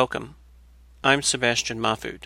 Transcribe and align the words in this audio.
Welcome. 0.00 0.34
I'm 1.02 1.22
Sebastian 1.22 1.80
Mahfood, 1.80 2.24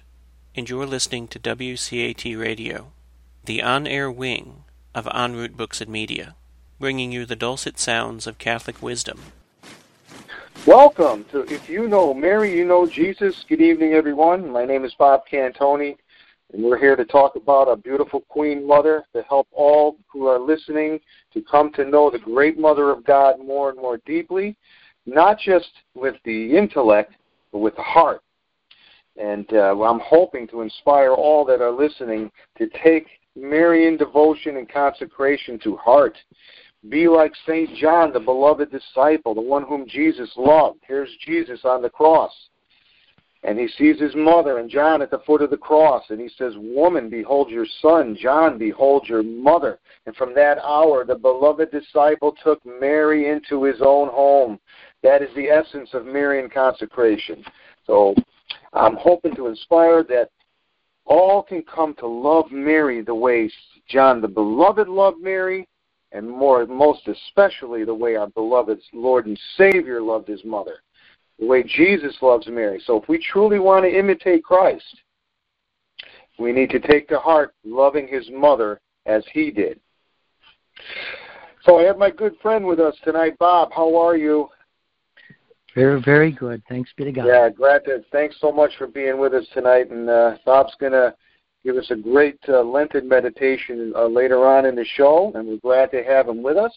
and 0.56 0.68
you're 0.68 0.86
listening 0.86 1.28
to 1.28 1.38
WCAT 1.38 2.36
Radio, 2.36 2.90
the 3.44 3.62
on 3.62 3.86
air 3.86 4.10
wing 4.10 4.64
of 4.92 5.06
En 5.14 5.36
route 5.36 5.56
Books 5.56 5.80
and 5.80 5.88
Media, 5.88 6.34
bringing 6.80 7.12
you 7.12 7.24
the 7.24 7.36
dulcet 7.36 7.78
sounds 7.78 8.26
of 8.26 8.38
Catholic 8.38 8.82
wisdom. 8.82 9.20
Welcome 10.66 11.24
to 11.30 11.42
If 11.42 11.70
You 11.70 11.86
Know 11.86 12.12
Mary, 12.12 12.52
You 12.56 12.64
Know 12.64 12.88
Jesus. 12.88 13.44
Good 13.48 13.60
evening, 13.60 13.92
everyone. 13.92 14.50
My 14.50 14.64
name 14.64 14.84
is 14.84 14.92
Bob 14.94 15.20
Cantoni, 15.30 15.96
and 16.52 16.64
we're 16.64 16.76
here 16.76 16.96
to 16.96 17.04
talk 17.04 17.36
about 17.36 17.68
our 17.68 17.76
beautiful 17.76 18.22
Queen 18.22 18.66
Mother 18.66 19.04
to 19.14 19.22
help 19.22 19.46
all 19.52 19.96
who 20.08 20.26
are 20.26 20.40
listening 20.40 20.98
to 21.32 21.40
come 21.40 21.70
to 21.74 21.84
know 21.84 22.10
the 22.10 22.18
great 22.18 22.58
Mother 22.58 22.90
of 22.90 23.04
God 23.04 23.38
more 23.38 23.70
and 23.70 23.78
more 23.78 23.98
deeply, 24.06 24.56
not 25.06 25.38
just 25.38 25.70
with 25.94 26.16
the 26.24 26.56
intellect, 26.56 27.14
but 27.52 27.58
with 27.58 27.76
the 27.76 27.82
heart. 27.82 28.22
And 29.16 29.46
uh, 29.52 29.80
I'm 29.82 30.00
hoping 30.00 30.46
to 30.48 30.62
inspire 30.62 31.12
all 31.12 31.44
that 31.46 31.60
are 31.60 31.70
listening 31.70 32.30
to 32.58 32.68
take 32.82 33.06
Marian 33.36 33.96
devotion 33.96 34.56
and 34.56 34.68
consecration 34.68 35.58
to 35.60 35.76
heart. 35.76 36.16
Be 36.88 37.08
like 37.08 37.32
St. 37.46 37.76
John, 37.76 38.12
the 38.12 38.20
beloved 38.20 38.70
disciple, 38.70 39.34
the 39.34 39.40
one 39.40 39.64
whom 39.64 39.86
Jesus 39.86 40.30
loved. 40.36 40.80
Here's 40.86 41.10
Jesus 41.26 41.60
on 41.64 41.82
the 41.82 41.90
cross. 41.90 42.32
And 43.42 43.58
he 43.58 43.68
sees 43.68 43.98
his 43.98 44.14
mother 44.14 44.58
and 44.58 44.68
John 44.68 45.00
at 45.00 45.10
the 45.10 45.20
foot 45.20 45.40
of 45.40 45.50
the 45.50 45.56
cross. 45.56 46.04
And 46.10 46.20
he 46.20 46.28
says, 46.36 46.54
Woman, 46.56 47.08
behold 47.08 47.50
your 47.50 47.66
son. 47.80 48.16
John, 48.20 48.58
behold 48.58 49.08
your 49.08 49.22
mother. 49.22 49.78
And 50.04 50.14
from 50.16 50.34
that 50.34 50.58
hour, 50.58 51.04
the 51.04 51.14
beloved 51.14 51.70
disciple 51.70 52.36
took 52.44 52.64
Mary 52.66 53.30
into 53.30 53.64
his 53.64 53.80
own 53.80 54.08
home. 54.08 54.60
That 55.02 55.22
is 55.22 55.30
the 55.34 55.48
essence 55.48 55.90
of 55.94 56.04
Marian 56.04 56.50
consecration. 56.50 57.44
So 57.86 58.14
I'm 58.72 58.96
hoping 58.96 59.34
to 59.36 59.46
inspire 59.46 60.02
that 60.04 60.30
all 61.06 61.42
can 61.42 61.62
come 61.62 61.94
to 61.94 62.06
love 62.06 62.52
Mary 62.52 63.02
the 63.02 63.14
way 63.14 63.50
John 63.88 64.20
the 64.20 64.28
Beloved 64.28 64.88
loved 64.88 65.20
Mary, 65.20 65.66
and 66.12 66.28
more, 66.28 66.66
most 66.66 67.08
especially 67.08 67.84
the 67.84 67.94
way 67.94 68.16
our 68.16 68.28
beloved 68.28 68.80
Lord 68.92 69.26
and 69.26 69.38
Savior 69.56 70.00
loved 70.00 70.28
his 70.28 70.44
mother, 70.44 70.82
the 71.38 71.46
way 71.46 71.62
Jesus 71.62 72.16
loves 72.20 72.46
Mary. 72.46 72.80
So 72.84 73.00
if 73.00 73.08
we 73.08 73.24
truly 73.32 73.58
want 73.58 73.84
to 73.84 73.98
imitate 73.98 74.44
Christ, 74.44 74.96
we 76.38 76.52
need 76.52 76.70
to 76.70 76.80
take 76.80 77.08
to 77.08 77.18
heart 77.18 77.54
loving 77.64 78.08
his 78.08 78.28
mother 78.30 78.80
as 79.06 79.24
he 79.32 79.50
did. 79.50 79.80
So 81.64 81.78
I 81.78 81.82
have 81.84 81.98
my 81.98 82.10
good 82.10 82.34
friend 82.40 82.64
with 82.64 82.80
us 82.80 82.96
tonight, 83.04 83.36
Bob. 83.38 83.70
How 83.72 83.94
are 83.96 84.16
you? 84.16 84.48
Very, 85.74 86.00
very 86.02 86.32
good. 86.32 86.62
Thanks 86.68 86.90
be 86.96 87.04
to 87.04 87.12
God. 87.12 87.26
Yeah, 87.26 87.48
glad 87.48 87.84
to. 87.84 88.04
Thanks 88.10 88.36
so 88.40 88.50
much 88.50 88.72
for 88.76 88.86
being 88.86 89.18
with 89.18 89.34
us 89.34 89.46
tonight. 89.54 89.90
And 89.90 90.08
uh, 90.08 90.36
Bob's 90.44 90.74
going 90.80 90.92
to 90.92 91.14
give 91.64 91.76
us 91.76 91.90
a 91.90 91.96
great 91.96 92.38
uh, 92.48 92.62
Lenten 92.62 93.08
meditation 93.08 93.92
uh, 93.94 94.06
later 94.06 94.46
on 94.46 94.66
in 94.66 94.74
the 94.74 94.84
show, 94.96 95.30
and 95.34 95.46
we're 95.46 95.58
glad 95.58 95.90
to 95.92 96.02
have 96.02 96.28
him 96.28 96.42
with 96.42 96.56
us. 96.56 96.72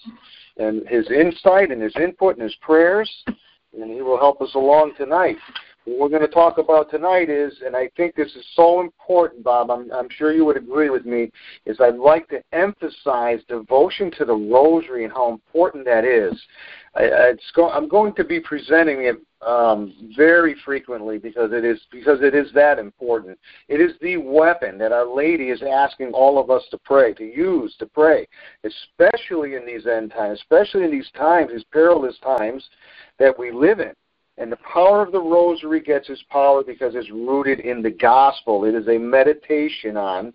And 0.58 0.88
his 0.88 1.10
insight 1.10 1.72
and 1.72 1.82
his 1.82 1.96
input 1.96 2.36
and 2.36 2.44
his 2.44 2.56
prayers, 2.62 3.10
and 3.28 3.92
he 3.92 4.02
will 4.02 4.18
help 4.18 4.42
us 4.42 4.54
along 4.54 4.94
tonight. 4.98 5.38
What 5.86 6.00
we're 6.00 6.18
going 6.18 6.22
to 6.22 6.34
talk 6.34 6.60
about 6.60 6.90
tonight 6.90 7.30
is, 7.30 7.54
and 7.66 7.76
I 7.76 7.90
think 7.98 8.16
this 8.16 8.32
is 8.36 8.46
so 8.56 8.80
important, 8.80 9.44
Bob, 9.44 9.70
I'm, 9.70 9.92
I'm 9.92 10.08
sure 10.10 10.32
you 10.32 10.46
would 10.46 10.56
agree 10.56 10.90
with 10.90 11.06
me, 11.06 11.30
is 11.66 11.78
I'd 11.82 11.98
like 11.98 12.30
to 12.30 12.42
emphasize 12.54 13.40
devotion 13.50 14.10
to 14.18 14.24
the 14.24 14.34
rosary 14.34 15.04
and 15.04 15.12
how 15.12 15.32
important 15.32 15.84
that 15.86 16.06
is. 16.06 16.42
I, 16.96 17.34
go, 17.54 17.70
I'm 17.70 17.90
going 17.90 18.14
to 18.16 18.24
be 18.24 18.40
presenting 18.40 19.06
it 19.06 19.18
um, 19.46 19.94
very 20.16 20.56
frequently 20.64 21.18
because 21.18 21.52
it 21.52 21.66
is 21.66 21.82
because 21.92 22.20
it 22.22 22.34
is 22.34 22.48
that 22.54 22.80
important. 22.80 23.38
It 23.68 23.82
is 23.82 23.92
the 24.02 24.18
weapon 24.18 24.78
that 24.78 24.92
Our 24.92 25.14
Lady 25.14 25.50
is 25.50 25.62
asking 25.64 26.12
all 26.12 26.40
of 26.40 26.50
us 26.50 26.64
to 26.72 26.78
pray, 26.78 27.14
to 27.16 27.26
use, 27.26 27.76
to 27.80 27.86
pray, 27.88 28.28
especially 28.64 29.56
in 29.56 29.66
these 29.66 29.86
end 29.86 30.12
times, 30.12 30.40
especially 30.40 30.84
in 30.84 30.92
these 30.92 31.12
times, 31.18 31.52
these 31.52 31.66
perilous 31.74 32.18
times 32.20 32.64
that 33.20 33.38
we 33.38 33.52
live 33.52 33.80
in. 33.80 33.92
And 34.38 34.52
the 34.52 34.58
power 34.58 35.04
of 35.04 35.12
the 35.12 35.22
rosary 35.22 35.80
gets 35.80 36.10
its 36.10 36.24
power 36.30 36.64
because 36.64 36.96
it's 36.96 37.12
rooted 37.12 37.60
in 37.60 37.82
the 37.82 37.92
gospel. 37.92 38.66
It 38.66 38.74
is 38.74 38.88
a 38.88 38.98
meditation 38.98 39.96
on 39.96 40.34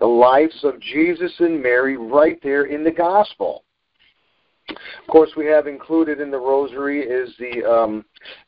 the 0.00 0.06
lives 0.06 0.64
of 0.64 0.80
Jesus 0.80 1.32
and 1.38 1.62
Mary 1.62 1.96
right 1.96 2.40
there 2.42 2.64
in 2.64 2.82
the 2.82 2.90
gospel. 2.90 3.64
Of 4.68 5.06
course, 5.08 5.30
we 5.36 5.46
have 5.46 5.66
included 5.66 6.20
in 6.20 6.30
the 6.30 6.38
rosary 6.38 7.02
is 7.02 7.34
the 7.38 7.64
um, 7.64 8.04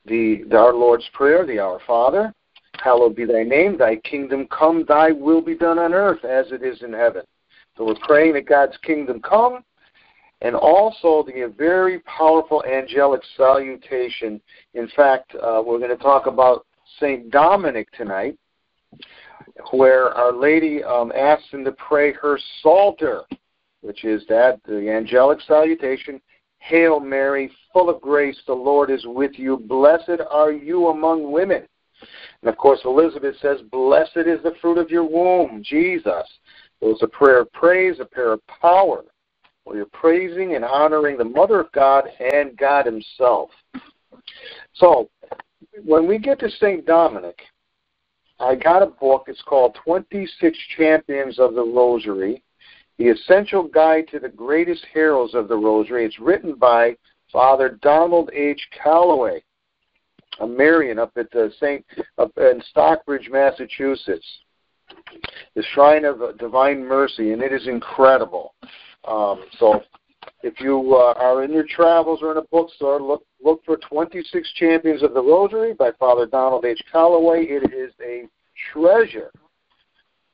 the, 0.07 0.45
the 0.49 0.57
Our 0.57 0.75
Lord's 0.75 1.09
Prayer, 1.13 1.45
the 1.45 1.59
Our 1.59 1.81
Father. 1.87 2.33
Hallowed 2.83 3.17
be 3.17 3.25
Thy 3.25 3.43
name. 3.43 3.77
Thy 3.77 3.97
kingdom 3.97 4.47
come. 4.49 4.85
Thy 4.87 5.11
will 5.11 5.43
be 5.43 5.57
done 5.57 5.79
on 5.79 5.93
earth 5.93 6.25
as 6.25 6.51
it 6.53 6.63
is 6.63 6.83
in 6.83 6.93
heaven. 6.93 7.23
So 7.77 7.87
we're 7.87 8.07
praying 8.07 8.35
that 8.35 8.47
God's 8.47 8.77
kingdom 8.79 9.21
come, 9.21 9.65
and 10.43 10.55
also 10.55 11.25
the 11.27 11.53
very 11.57 12.01
powerful 12.01 12.63
angelic 12.65 13.23
salutation. 13.37 14.41
In 14.75 14.89
fact, 14.95 15.35
uh, 15.35 15.63
we're 15.65 15.79
going 15.79 15.97
to 15.97 16.03
talk 16.03 16.27
about 16.27 16.67
Saint 17.01 17.31
Dominic 17.31 17.91
tonight, 17.93 18.37
where 19.71 20.11
Our 20.11 20.33
Lady 20.33 20.85
um, 20.85 21.13
asks 21.17 21.51
him 21.51 21.65
to 21.65 21.73
pray 21.73 22.13
her 22.13 22.39
Psalter 22.63 23.23
which 23.83 24.05
is 24.05 24.25
that 24.29 24.61
the 24.65 24.89
angelic 24.89 25.41
salutation 25.43 26.21
Hail 26.59 27.01
Mary, 27.01 27.51
full 27.73 27.91
of 27.91 28.01
grace, 28.01 28.41
the 28.47 28.53
Lord 28.53 28.89
is 28.89 29.05
with 29.05 29.33
you. 29.35 29.57
Blessed 29.57 30.21
are 30.31 30.53
you 30.53 30.89
among 30.89 31.33
women. 31.33 31.67
And 32.41 32.49
of 32.49 32.57
course, 32.57 32.79
Elizabeth 32.85 33.35
says, 33.43 33.61
Blessed 33.73 34.29
is 34.29 34.41
the 34.45 34.55
fruit 34.61 34.79
of 34.79 34.89
your 34.89 35.03
womb, 35.03 35.61
Jesus. 35.65 36.23
It 36.81 36.87
was 36.87 37.03
a 37.03 37.09
prayer 37.09 37.41
of 37.41 37.53
praise, 37.53 37.97
a 37.99 38.05
prayer 38.05 38.33
of 38.33 38.47
power, 38.47 39.03
where 39.65 39.77
you're 39.77 39.87
praising 39.87 40.55
and 40.55 40.65
honoring 40.65 41.17
the 41.17 41.25
Mother 41.25 41.61
of 41.61 41.73
God 41.73 42.05
and 42.21 42.57
God 42.57 42.87
Himself. 42.87 43.51
So, 44.75 45.09
when 45.85 46.07
we 46.07 46.19
get 46.19 46.39
to 46.41 46.51
St. 46.51 46.85
Dominic, 46.85 47.41
I 48.41 48.55
got 48.57 48.83
a 48.83 48.87
book. 48.87 49.25
It's 49.29 49.43
called 49.43 49.79
26 49.85 50.59
Champions 50.77 51.39
of 51.39 51.55
the 51.55 51.63
Rosary 51.63 52.43
the 52.99 53.09
Essential 53.09 53.65
Guide 53.65 54.07
to 54.13 54.19
the 54.19 54.29
Greatest 54.29 54.85
Heroes 54.93 55.35
of 55.35 55.49
the 55.49 55.57
Rosary. 55.57 56.05
It's 56.05 56.21
written 56.21 56.55
by 56.55 56.97
Father 57.33 57.79
Donald 57.83 58.31
H. 58.33 58.61
Calloway, 58.83 59.43
a 60.41 60.47
Marian 60.47 60.99
up 60.99 61.13
at 61.17 61.31
the 61.31 61.53
Saint 61.59 61.85
up 62.19 62.31
in 62.37 62.63
Stockbridge, 62.71 63.29
Massachusetts. 63.31 64.27
The 65.57 65.65
Shrine 65.73 66.05
of 66.05 66.39
Divine 66.39 66.85
Mercy, 66.85 67.33
and 67.33 67.43
it 67.43 67.53
is 67.53 67.67
incredible. 67.67 68.55
Um, 69.07 69.45
so, 69.59 69.83
if 70.43 70.61
you 70.61 70.95
uh, 70.95 71.15
are 71.19 71.45
in 71.45 71.53
your 71.53 71.67
travels 71.69 72.21
or 72.23 72.33
in 72.33 72.39
a 72.39 72.43
bookstore, 72.43 73.01
look 73.01 73.25
look 73.43 73.65
for 73.65 73.77
26 73.77 74.53
Champions 74.55 75.03
of 75.03 75.15
the 75.15 75.23
Rosary 75.23 75.75
by 75.75 75.91
Father 75.99 76.27
Donald 76.27 76.65
H. 76.65 76.81
Calloway. 76.91 77.45
It 77.45 77.73
is 77.73 77.93
a 78.05 78.29
treasure 78.73 79.31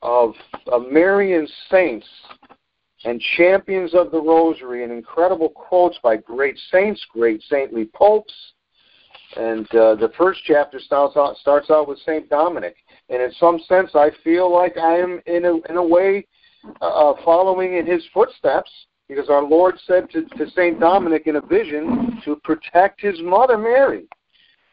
of, 0.01 0.33
of 0.67 0.83
Marian 0.91 1.47
saints 1.69 2.07
and 3.05 3.21
champions 3.37 3.93
of 3.93 4.11
the 4.11 4.21
rosary 4.21 4.83
and 4.83 4.91
incredible 4.91 5.49
quotes 5.49 5.97
by 6.03 6.17
great 6.17 6.57
saints, 6.71 7.03
great 7.13 7.41
saintly 7.49 7.85
popes. 7.93 8.33
And 9.37 9.65
uh, 9.75 9.95
the 9.95 10.11
first 10.17 10.41
chapter 10.45 10.79
starts 10.79 11.15
out, 11.15 11.37
starts 11.37 11.69
out 11.69 11.87
with 11.87 11.99
Saint 12.05 12.29
Dominic, 12.29 12.75
and 13.09 13.21
in 13.21 13.31
some 13.33 13.59
sense, 13.67 13.91
I 13.93 14.09
feel 14.23 14.51
like 14.51 14.75
I 14.77 14.97
am 14.97 15.21
in 15.27 15.45
a 15.45 15.55
in 15.69 15.77
a 15.77 15.85
way 15.85 16.25
uh, 16.81 17.13
following 17.23 17.77
in 17.77 17.85
his 17.85 18.03
footsteps, 18.13 18.71
because 19.07 19.29
our 19.29 19.43
Lord 19.43 19.75
said 19.85 20.09
to, 20.11 20.23
to 20.37 20.49
Saint 20.51 20.79
Dominic 20.79 21.27
in 21.27 21.37
a 21.37 21.41
vision 21.41 22.21
to 22.25 22.35
protect 22.43 23.01
his 23.01 23.19
mother 23.21 23.57
Mary, 23.57 24.05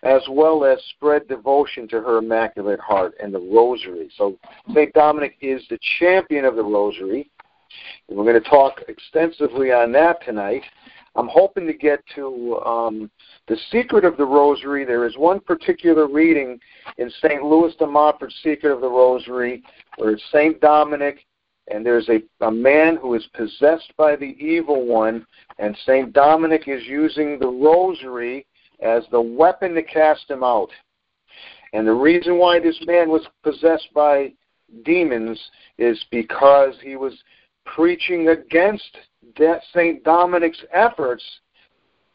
as 0.02 0.22
well 0.30 0.64
as 0.64 0.78
spread 0.90 1.26
devotion 1.28 1.88
to 1.88 2.00
her 2.00 2.18
Immaculate 2.18 2.80
Heart 2.80 3.14
and 3.22 3.32
the 3.32 3.40
Rosary. 3.40 4.10
So 4.16 4.38
Saint 4.74 4.92
Dominic 4.92 5.36
is 5.40 5.62
the 5.70 5.78
champion 5.98 6.44
of 6.44 6.56
the 6.56 6.64
Rosary 6.64 7.30
and 8.08 8.16
we're 8.16 8.24
going 8.24 8.42
to 8.42 8.48
talk 8.48 8.82
extensively 8.88 9.72
on 9.72 9.92
that 9.92 10.24
tonight. 10.24 10.62
I'm 11.14 11.28
hoping 11.28 11.66
to 11.66 11.72
get 11.72 12.00
to 12.14 12.58
um, 12.66 13.10
the 13.48 13.56
secret 13.70 14.04
of 14.04 14.16
the 14.18 14.24
rosary. 14.24 14.84
There 14.84 15.06
is 15.06 15.16
one 15.16 15.40
particular 15.40 16.06
reading 16.06 16.58
in 16.98 17.10
St. 17.22 17.42
Louis 17.42 17.74
de 17.76 17.86
Montfort's 17.86 18.36
Secret 18.42 18.70
of 18.70 18.82
the 18.82 18.88
Rosary 18.88 19.62
where 19.96 20.18
St. 20.30 20.60
Dominic 20.60 21.24
and 21.68 21.84
there's 21.84 22.08
a, 22.08 22.22
a 22.44 22.50
man 22.50 22.96
who 22.96 23.14
is 23.14 23.26
possessed 23.34 23.92
by 23.96 24.16
the 24.16 24.36
evil 24.38 24.86
one, 24.86 25.26
and 25.58 25.76
St. 25.84 26.12
Dominic 26.12 26.68
is 26.68 26.84
using 26.86 27.38
the 27.38 27.48
rosary 27.48 28.46
as 28.80 29.04
the 29.10 29.20
weapon 29.20 29.74
to 29.74 29.82
cast 29.82 30.30
him 30.30 30.44
out. 30.44 30.70
And 31.72 31.86
the 31.86 31.92
reason 31.92 32.38
why 32.38 32.60
this 32.60 32.78
man 32.86 33.10
was 33.10 33.26
possessed 33.42 33.88
by 33.94 34.32
demons 34.84 35.40
is 35.78 36.02
because 36.10 36.74
he 36.82 36.96
was 36.96 37.14
preaching 37.64 38.28
against 38.28 38.96
St. 39.72 40.02
Dominic's 40.04 40.62
efforts 40.72 41.24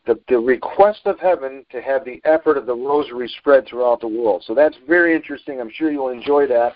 the, 0.06 0.20
the 0.30 0.40
request 0.40 1.02
of 1.06 1.20
heaven 1.20 1.66
to 1.72 1.82
have 1.82 2.04
the 2.06 2.22
effort 2.26 2.58
of 2.58 2.66
the 2.66 2.74
rosary 2.74 3.32
spread 3.38 3.68
throughout 3.68 4.02
the 4.02 4.08
world. 4.08 4.44
So 4.46 4.56
that's 4.56 4.76
very 4.88 5.16
interesting. 5.16 5.60
I'm 5.60 5.72
sure 5.72 5.92
you'll 5.92 6.10
enjoy 6.10 6.48
that. 6.48 6.74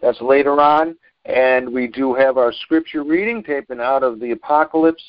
That's 0.00 0.20
later 0.20 0.60
on. 0.60 0.96
And 1.24 1.72
we 1.72 1.86
do 1.86 2.14
have 2.14 2.38
our 2.38 2.52
scripture 2.52 3.04
reading 3.04 3.42
taken 3.42 3.80
out 3.80 4.02
of 4.02 4.20
the 4.20 4.30
Apocalypse, 4.32 5.04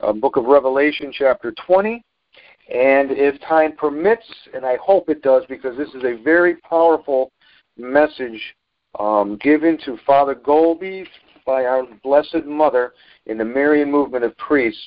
uh, 0.00 0.12
book 0.12 0.36
of 0.36 0.44
Revelation, 0.46 1.12
chapter 1.12 1.54
20. 1.66 2.02
And 2.72 3.10
if 3.10 3.40
time 3.42 3.76
permits, 3.76 4.26
and 4.54 4.64
I 4.64 4.76
hope 4.76 5.08
it 5.08 5.22
does, 5.22 5.44
because 5.48 5.76
this 5.76 5.90
is 5.90 6.02
a 6.04 6.22
very 6.22 6.56
powerful 6.56 7.30
message 7.76 8.40
um, 8.98 9.36
given 9.36 9.78
to 9.84 9.98
Father 10.06 10.34
Gobbi 10.34 11.06
by 11.46 11.64
our 11.66 11.84
Blessed 12.02 12.46
Mother 12.46 12.94
in 13.26 13.38
the 13.38 13.44
Marian 13.44 13.90
movement 13.90 14.24
of 14.24 14.36
priests, 14.38 14.80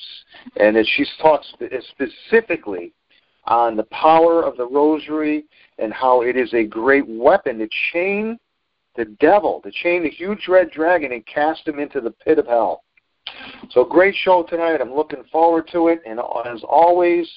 and 0.56 0.76
as 0.76 0.88
she 0.88 1.04
talks 1.20 1.46
specifically 1.90 2.92
on 3.44 3.76
the 3.76 3.84
power 3.84 4.42
of 4.42 4.56
the 4.56 4.66
rosary 4.66 5.44
and 5.78 5.92
how 5.92 6.22
it 6.22 6.36
is 6.36 6.52
a 6.52 6.64
great 6.64 7.06
weapon 7.06 7.58
to 7.58 7.68
chain 7.92 8.38
the 8.98 9.06
devil, 9.20 9.60
to 9.62 9.70
chain 9.70 10.02
the 10.02 10.10
huge 10.10 10.46
red 10.48 10.70
dragon 10.70 11.12
and 11.12 11.24
cast 11.24 11.66
him 11.66 11.78
into 11.78 12.00
the 12.00 12.10
pit 12.10 12.38
of 12.38 12.46
hell. 12.46 12.82
So, 13.70 13.84
great 13.84 14.14
show 14.14 14.42
tonight. 14.42 14.80
I'm 14.80 14.94
looking 14.94 15.22
forward 15.30 15.68
to 15.72 15.88
it. 15.88 16.00
And 16.04 16.18
as 16.18 16.62
always, 16.68 17.30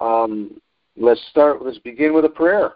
um, 0.00 0.60
let's 0.96 1.24
start. 1.30 1.64
Let's 1.64 1.78
begin 1.78 2.12
with 2.12 2.24
a 2.24 2.30
prayer. 2.30 2.72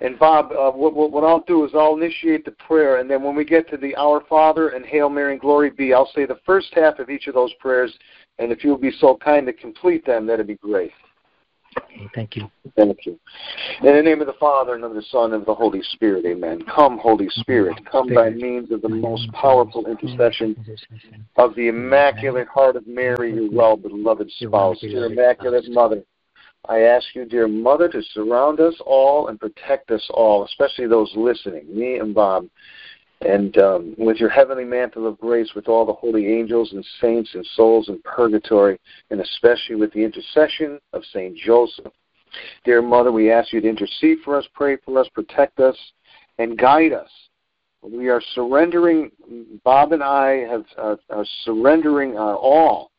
And 0.00 0.18
Bob, 0.18 0.52
uh, 0.52 0.70
what, 0.70 0.94
what, 0.94 1.24
I'll 1.24 1.44
do 1.46 1.64
is 1.64 1.72
I'll 1.74 1.96
initiate 1.96 2.44
the 2.44 2.52
prayer, 2.52 2.98
and 2.98 3.10
then 3.10 3.22
when 3.22 3.34
we 3.34 3.44
get 3.44 3.68
to 3.70 3.76
the 3.76 3.94
Our 3.96 4.22
Father 4.28 4.70
and 4.70 4.84
Hail 4.86 5.08
Mary 5.08 5.32
and 5.32 5.40
Glory 5.40 5.70
Be, 5.70 5.92
I'll 5.92 6.10
say 6.14 6.26
the 6.26 6.38
first 6.46 6.68
half 6.74 6.98
of 7.00 7.10
each 7.10 7.26
of 7.26 7.34
those 7.34 7.52
prayers, 7.54 7.92
and 8.38 8.52
if 8.52 8.64
you'll 8.64 8.78
be 8.78 8.92
so 9.00 9.16
kind 9.16 9.46
to 9.46 9.52
complete 9.52 10.06
them, 10.06 10.26
that'd 10.26 10.46
be 10.46 10.54
great. 10.56 10.92
Okay, 11.84 12.08
thank 12.14 12.36
you. 12.36 12.50
Thank 12.76 13.06
you. 13.06 13.18
In 13.82 13.94
the 13.94 14.02
name 14.02 14.20
of 14.20 14.26
the 14.26 14.34
Father, 14.34 14.74
and 14.74 14.84
of 14.84 14.94
the 14.94 15.02
Son, 15.02 15.32
and 15.32 15.42
of 15.42 15.46
the 15.46 15.54
Holy 15.54 15.82
Spirit, 15.92 16.24
amen. 16.26 16.62
Come, 16.74 16.98
Holy 16.98 17.28
Spirit, 17.30 17.76
come 17.90 18.12
by 18.12 18.30
means 18.30 18.70
of 18.70 18.82
the 18.82 18.88
most 18.88 19.30
powerful 19.32 19.86
intercession 19.86 20.56
of 21.36 21.54
the 21.54 21.68
Immaculate 21.68 22.48
Heart 22.48 22.76
of 22.76 22.86
Mary, 22.86 23.34
your 23.34 23.50
well-beloved 23.50 24.30
spouse, 24.30 24.82
your 24.82 25.06
Immaculate 25.06 25.68
Mother. 25.68 26.02
I 26.68 26.80
ask 26.80 27.06
you, 27.14 27.24
dear 27.24 27.48
Mother, 27.48 27.88
to 27.88 28.02
surround 28.12 28.60
us 28.60 28.74
all 28.84 29.28
and 29.28 29.40
protect 29.40 29.90
us 29.90 30.06
all, 30.10 30.44
especially 30.44 30.86
those 30.86 31.10
listening, 31.16 31.64
me 31.74 31.98
and 31.98 32.14
Bob, 32.14 32.46
and 33.22 33.58
um, 33.58 33.94
with 33.98 34.18
your 34.18 34.28
heavenly 34.28 34.64
mantle 34.64 35.06
of 35.06 35.18
grace, 35.18 35.50
with 35.54 35.68
all 35.68 35.84
the 35.84 35.92
holy 35.92 36.26
angels 36.28 36.72
and 36.72 36.84
saints 37.00 37.30
and 37.34 37.44
souls 37.54 37.88
in 37.88 38.00
purgatory, 38.02 38.78
and 39.10 39.20
especially 39.20 39.74
with 39.74 39.92
the 39.92 40.04
intercession 40.04 40.78
of 40.92 41.02
Saint 41.12 41.36
Joseph. 41.36 41.92
Dear 42.64 42.82
Mother, 42.82 43.10
we 43.10 43.30
ask 43.30 43.52
you 43.52 43.60
to 43.60 43.68
intercede 43.68 44.18
for 44.24 44.36
us, 44.36 44.46
pray 44.54 44.76
for 44.84 44.98
us, 44.98 45.08
protect 45.14 45.58
us, 45.58 45.76
and 46.38 46.58
guide 46.58 46.92
us. 46.92 47.10
We 47.82 48.08
are 48.08 48.22
surrendering. 48.34 49.10
Bob 49.64 49.92
and 49.92 50.02
I 50.02 50.46
have 50.48 50.64
uh, 50.76 50.96
are 51.10 51.26
surrendering 51.44 52.18
our 52.18 52.36
all 52.36 52.90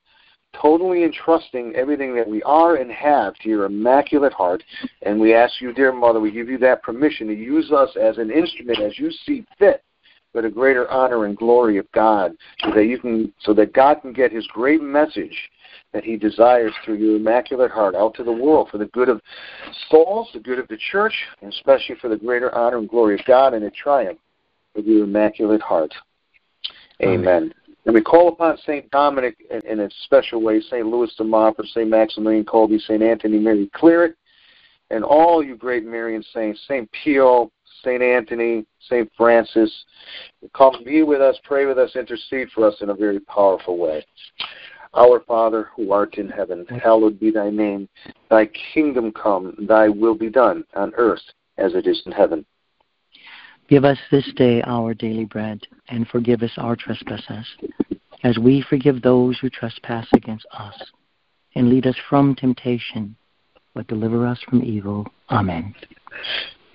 totally 0.60 1.04
entrusting 1.04 1.76
everything 1.76 2.16
that 2.16 2.28
we 2.28 2.42
are 2.42 2.78
and 2.78 2.92
have 2.92 3.36
to 3.36 3.50
your 3.50 3.66
immaculate 3.66 4.34
heart. 4.34 4.64
And 5.04 5.20
we 5.20 5.36
ask 5.36 5.62
you, 5.62 5.74
dear 5.74 5.92
Mother, 5.92 6.20
we 6.20 6.32
give 6.32 6.50
you 6.50 6.58
that 6.58 6.82
permission 6.82 7.28
to 7.28 7.36
use 7.36 7.72
us 7.72 7.90
as 8.02 8.18
an 8.18 8.32
instrument 8.32 8.80
as 8.80 8.98
you 8.98 9.12
see 9.12 9.46
fit 9.60 9.84
for 10.32 10.42
the 10.42 10.50
greater 10.50 10.90
honor 10.90 11.26
and 11.26 11.36
glory 11.36 11.78
of 11.78 11.92
God, 11.92 12.34
so 12.64 12.72
that 12.72 12.86
you 12.86 13.00
can 13.00 13.34
so 13.42 13.54
that 13.54 13.74
God 13.74 14.02
can 14.02 14.14
get 14.14 14.32
his 14.32 14.46
great 14.48 14.82
message 14.82 15.50
that 15.94 16.04
he 16.04 16.18
desires 16.18 16.74
through 16.86 16.96
your 16.96 17.16
immaculate 17.16 17.72
heart 17.72 17.96
out 17.96 18.14
to 18.16 18.24
the 18.24 18.32
world 18.32 18.70
for 18.70 18.78
the 18.78 18.86
good 18.88 19.10
of 19.10 19.22
souls, 19.90 20.30
the 20.34 20.40
good 20.40 20.60
of 20.60 20.68
the 20.68 20.78
church, 20.92 21.14
and 21.42 21.52
especially 21.52 21.96
for 21.96 22.10
the 22.10 22.18
greater 22.18 22.54
honor 22.56 22.78
and 22.78 22.90
glory 22.90 23.16
of 23.16 23.26
God 23.26 23.54
and 23.54 23.64
a 23.64 23.72
triumph 23.72 24.20
of 24.76 24.86
your 24.86 25.06
immaculate 25.06 25.62
heart. 25.62 25.94
Amen. 27.02 27.20
Amen. 27.20 27.54
And 27.86 27.96
we 27.96 28.02
call 28.02 28.28
upon 28.28 28.58
St. 28.60 28.90
Dominic 28.92 29.38
in, 29.50 29.66
in 29.66 29.80
a 29.80 29.90
special 30.04 30.42
way, 30.42 30.62
St. 30.62 30.86
Louis 30.86 31.12
de 31.18 31.24
Montfort, 31.24 31.66
St. 31.68 31.90
Maximilian 31.90 32.46
Kolbe, 32.46 32.80
St. 32.82 33.02
Anthony 33.02 33.40
Mary 33.40 33.70
Claret, 33.74 34.16
and 34.92 35.04
all 35.04 35.44
you 35.44 35.56
great 35.56 35.86
Marian 35.86 36.24
saints, 36.34 36.60
St. 36.68 36.90
Pio, 36.92 37.52
St. 37.84 38.02
Anthony, 38.02 38.66
St. 38.88 39.10
Francis. 39.16 39.72
Come 40.56 40.84
be 40.84 41.04
with 41.04 41.22
us, 41.22 41.38
pray 41.44 41.66
with 41.66 41.78
us, 41.78 41.96
intercede 41.96 42.50
for 42.52 42.68
us 42.68 42.76
in 42.82 42.90
a 42.90 42.96
very 42.96 43.20
powerful 43.22 43.78
way. 43.78 44.06
Our 44.94 45.20
Father, 45.22 45.70
who 45.76 45.92
art 45.92 46.18
in 46.18 46.30
heaven, 46.30 46.66
hallowed 46.84 47.20
be 47.20 47.32
thy 47.32 47.50
name. 47.50 47.88
Thy 48.30 48.50
kingdom 48.74 49.12
come, 49.12 49.56
thy 49.68 49.88
will 49.88 50.16
be 50.16 50.30
done, 50.30 50.64
on 50.76 50.94
earth 50.96 51.22
as 51.58 51.76
it 51.76 51.86
is 51.86 52.02
in 52.06 52.12
heaven. 52.12 52.46
Give 53.68 53.86
us 53.86 54.00
this 54.10 54.28
day 54.36 54.64
our 54.64 54.96
daily 54.96 55.26
bread, 55.26 55.62
and 55.90 56.08
forgive 56.08 56.42
us 56.42 56.52
our 56.58 56.76
trespasses, 56.76 57.46
as 58.24 58.40
we 58.40 58.66
forgive 58.68 59.02
those 59.02 59.38
who 59.38 59.50
trespass 59.50 60.08
against 60.14 60.48
us. 60.58 60.76
And 61.54 61.70
lead 61.70 61.86
us 61.86 61.96
from 62.10 62.34
temptation, 62.34 63.16
but 63.76 63.88
deliver 63.88 64.26
us 64.26 64.40
from 64.50 64.64
evil. 64.64 65.06
Amen. 65.30 65.76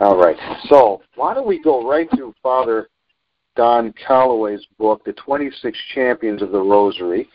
All 0.00 0.16
right. 0.16 0.36
So, 0.68 1.02
why 1.16 1.34
don't 1.34 1.46
we 1.46 1.62
go 1.62 1.88
right 1.88 2.08
to 2.16 2.34
Father 2.42 2.88
Don 3.56 3.92
Calloway's 3.94 4.64
book, 4.78 5.04
The 5.04 5.12
26 5.14 5.76
Champions 5.94 6.42
of 6.42 6.52
the 6.52 6.60
Rosary. 6.60 7.28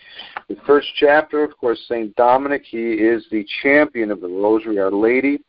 The 0.48 0.56
first 0.66 0.88
chapter, 0.96 1.44
of 1.44 1.58
course, 1.58 1.80
St. 1.88 2.16
Dominic, 2.16 2.64
he 2.66 2.94
is 2.94 3.26
the 3.32 3.46
champion 3.62 4.12
of 4.12 4.22
the 4.22 4.30
Rosary. 4.30 4.80
Our 4.80 4.92
Lady 4.92 5.40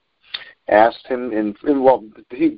asked 0.69 1.07
him, 1.07 1.33
and, 1.33 1.57
well, 1.65 2.05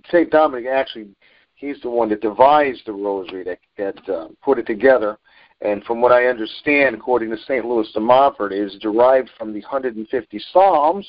St. 0.09 0.31
Dominic 0.31 0.67
actually 0.67 1.09
he's 1.57 1.81
the 1.81 1.91
one 1.91 2.09
that 2.11 2.21
devised 2.21 2.83
the 2.87 2.93
rosary 2.93 3.43
that 3.43 3.59
that 3.77 4.09
uh, 4.09 4.29
put 4.43 4.59
it 4.59 4.67
together. 4.67 5.19
And 5.63 5.83
from 5.85 6.03
what 6.03 6.13
I 6.13 6.27
understand, 6.27 6.95
according 6.95 7.31
to 7.31 7.39
St. 7.39 7.65
Louis 7.65 7.91
de 7.93 8.01
Montfort, 8.01 8.53
is 8.53 8.77
derived 8.81 9.31
from 9.39 9.55
the 9.55 9.61
150 9.61 10.41
Psalms 10.53 11.07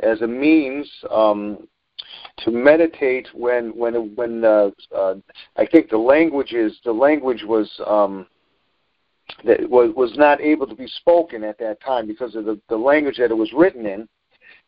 as 0.00 0.20
a 0.20 0.26
means 0.26 0.90
um, 1.10 1.66
to 2.38 2.50
meditate 2.50 3.28
when 3.34 3.70
when 3.70 4.14
when 4.14 4.44
uh, 4.44 4.70
uh, 4.94 5.14
I 5.56 5.66
think 5.66 5.90
the 5.90 5.98
language 5.98 6.52
is 6.52 6.78
the 6.84 6.92
language 6.92 7.44
was 7.44 7.70
um, 7.86 8.26
that 9.44 9.68
was 9.68 9.92
was 9.96 10.16
not 10.16 10.40
able 10.40 10.66
to 10.66 10.74
be 10.74 10.86
spoken 10.86 11.44
at 11.44 11.58
that 11.58 11.80
time 11.80 12.06
because 12.06 12.34
of 12.34 12.44
the, 12.44 12.60
the 12.68 12.76
language 12.76 13.18
that 13.18 13.30
it 13.30 13.36
was 13.36 13.52
written 13.52 13.86
in. 13.86 14.08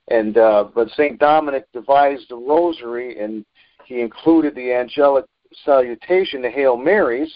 And 0.08 0.36
uh, 0.36 0.68
but 0.74 0.90
Saint 0.90 1.18
Dominic 1.18 1.66
devised 1.72 2.26
the 2.28 2.36
rosary 2.36 3.18
and 3.18 3.44
he 3.84 4.00
included 4.00 4.54
the 4.54 4.72
angelic 4.72 5.24
salutation, 5.64 6.42
the 6.42 6.50
Hail 6.50 6.76
Marys, 6.76 7.32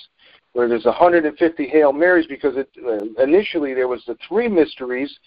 where 0.52 0.68
there's 0.68 0.84
150 0.84 1.68
Hail 1.68 1.92
Marys 1.92 2.26
because 2.26 2.56
it, 2.56 2.68
uh, 2.84 3.22
initially 3.22 3.74
there 3.74 3.88
was 3.88 4.02
the 4.06 4.16
three 4.26 4.48
mysteries, 4.48 5.18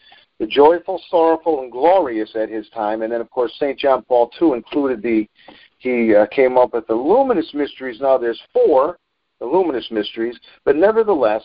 the 0.41 0.47
joyful, 0.47 0.99
sorrowful, 1.11 1.61
and 1.61 1.71
glorious 1.71 2.31
at 2.35 2.49
his 2.49 2.67
time, 2.69 3.03
and 3.03 3.13
then 3.13 3.21
of 3.21 3.29
course 3.29 3.53
St. 3.59 3.77
John 3.77 4.01
Paul 4.01 4.31
II 4.41 4.53
included 4.53 5.03
the, 5.03 5.29
he 5.77 6.15
uh, 6.15 6.25
came 6.31 6.57
up 6.57 6.73
with 6.73 6.87
the 6.87 6.95
luminous 6.95 7.53
mysteries. 7.53 8.01
Now 8.01 8.17
there's 8.17 8.41
four, 8.51 8.97
the 9.39 9.45
luminous 9.45 9.87
mysteries, 9.91 10.35
but 10.65 10.75
nevertheless, 10.75 11.43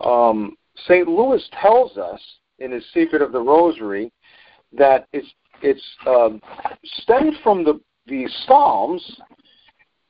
um, 0.00 0.56
St. 0.84 1.08
Louis 1.08 1.42
tells 1.60 1.98
us 1.98 2.20
in 2.60 2.70
his 2.70 2.84
Secret 2.94 3.20
of 3.20 3.32
the 3.32 3.40
Rosary 3.40 4.12
that 4.72 5.08
it's 5.12 5.26
it's 5.62 5.82
um, 6.06 6.40
stemmed 6.84 7.34
from 7.42 7.64
the 7.64 7.80
the 8.06 8.28
Psalms, 8.46 9.20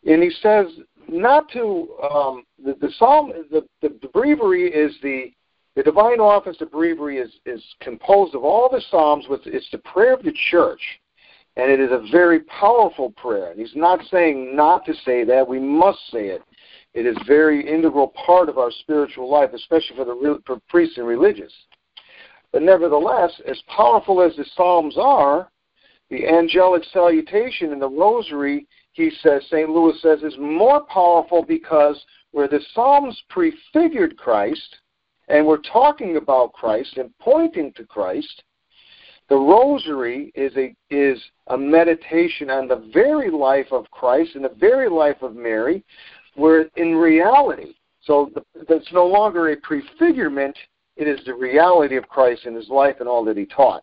and 0.06 0.22
he 0.22 0.30
says 0.42 0.66
not 1.08 1.50
to 1.52 1.88
um, 2.12 2.44
the, 2.62 2.74
the 2.82 2.92
Psalm. 2.98 3.32
The, 3.50 3.62
the, 3.80 3.96
the 4.02 4.08
breviary 4.08 4.70
is 4.70 4.94
the 5.02 5.32
the 5.76 5.82
divine 5.82 6.20
office 6.20 6.60
of 6.60 6.70
breviary 6.70 7.18
is 7.18 7.32
is 7.46 7.62
composed 7.80 8.34
of 8.34 8.44
all 8.44 8.68
the 8.68 8.82
Psalms. 8.90 9.26
With 9.28 9.40
it's 9.46 9.70
the 9.70 9.78
prayer 9.78 10.14
of 10.14 10.22
the 10.22 10.34
church, 10.50 10.80
and 11.56 11.70
it 11.70 11.80
is 11.80 11.90
a 11.90 12.06
very 12.10 12.40
powerful 12.40 13.10
prayer. 13.12 13.50
And 13.50 13.58
he's 13.58 13.74
not 13.74 14.00
saying 14.10 14.54
not 14.54 14.84
to 14.86 14.94
say 15.04 15.24
that. 15.24 15.46
We 15.46 15.58
must 15.58 15.98
say 16.10 16.28
it. 16.28 16.42
It 16.94 17.06
is 17.06 17.16
very 17.26 17.66
integral 17.66 18.08
part 18.08 18.48
of 18.48 18.58
our 18.58 18.70
spiritual 18.70 19.28
life, 19.30 19.50
especially 19.52 19.96
for 19.96 20.04
the 20.04 20.40
for 20.46 20.60
priests 20.68 20.96
and 20.96 21.06
religious. 21.06 21.52
But 22.52 22.62
nevertheless, 22.62 23.32
as 23.48 23.60
powerful 23.66 24.22
as 24.22 24.36
the 24.36 24.46
Psalms 24.54 24.94
are, 24.96 25.50
the 26.08 26.28
angelic 26.28 26.84
salutation 26.92 27.72
in 27.72 27.80
the 27.80 27.88
Rosary, 27.88 28.68
he 28.92 29.10
says, 29.22 29.42
St. 29.46 29.68
Louis 29.68 30.00
says, 30.00 30.22
is 30.22 30.38
more 30.38 30.84
powerful 30.84 31.42
because 31.42 32.00
where 32.30 32.46
the 32.46 32.60
Psalms 32.72 33.20
prefigured 33.28 34.16
Christ, 34.16 34.76
and 35.28 35.46
we're 35.46 35.58
talking 35.58 36.16
about 36.16 36.52
Christ 36.52 36.96
and 36.96 37.10
pointing 37.18 37.72
to 37.74 37.84
Christ, 37.84 38.42
the 39.28 39.36
Rosary 39.36 40.30
is 40.34 40.52
a 40.56 40.74
is 40.90 41.18
a 41.46 41.56
meditation 41.56 42.50
on 42.50 42.68
the 42.68 42.90
very 42.92 43.30
life 43.30 43.68
of 43.72 43.90
Christ 43.90 44.34
and 44.34 44.44
the 44.44 44.54
very 44.58 44.88
life 44.88 45.22
of 45.22 45.34
Mary, 45.34 45.82
where 46.34 46.68
in 46.76 46.94
reality, 46.94 47.74
so 48.02 48.30
that's 48.68 48.92
no 48.92 49.06
longer 49.06 49.50
a 49.50 49.56
prefigurement; 49.56 50.56
it 50.96 51.08
is 51.08 51.24
the 51.24 51.34
reality 51.34 51.96
of 51.96 52.08
Christ 52.08 52.44
and 52.44 52.54
His 52.54 52.68
life 52.68 52.96
and 53.00 53.08
all 53.08 53.24
that 53.24 53.38
He 53.38 53.46
taught. 53.46 53.82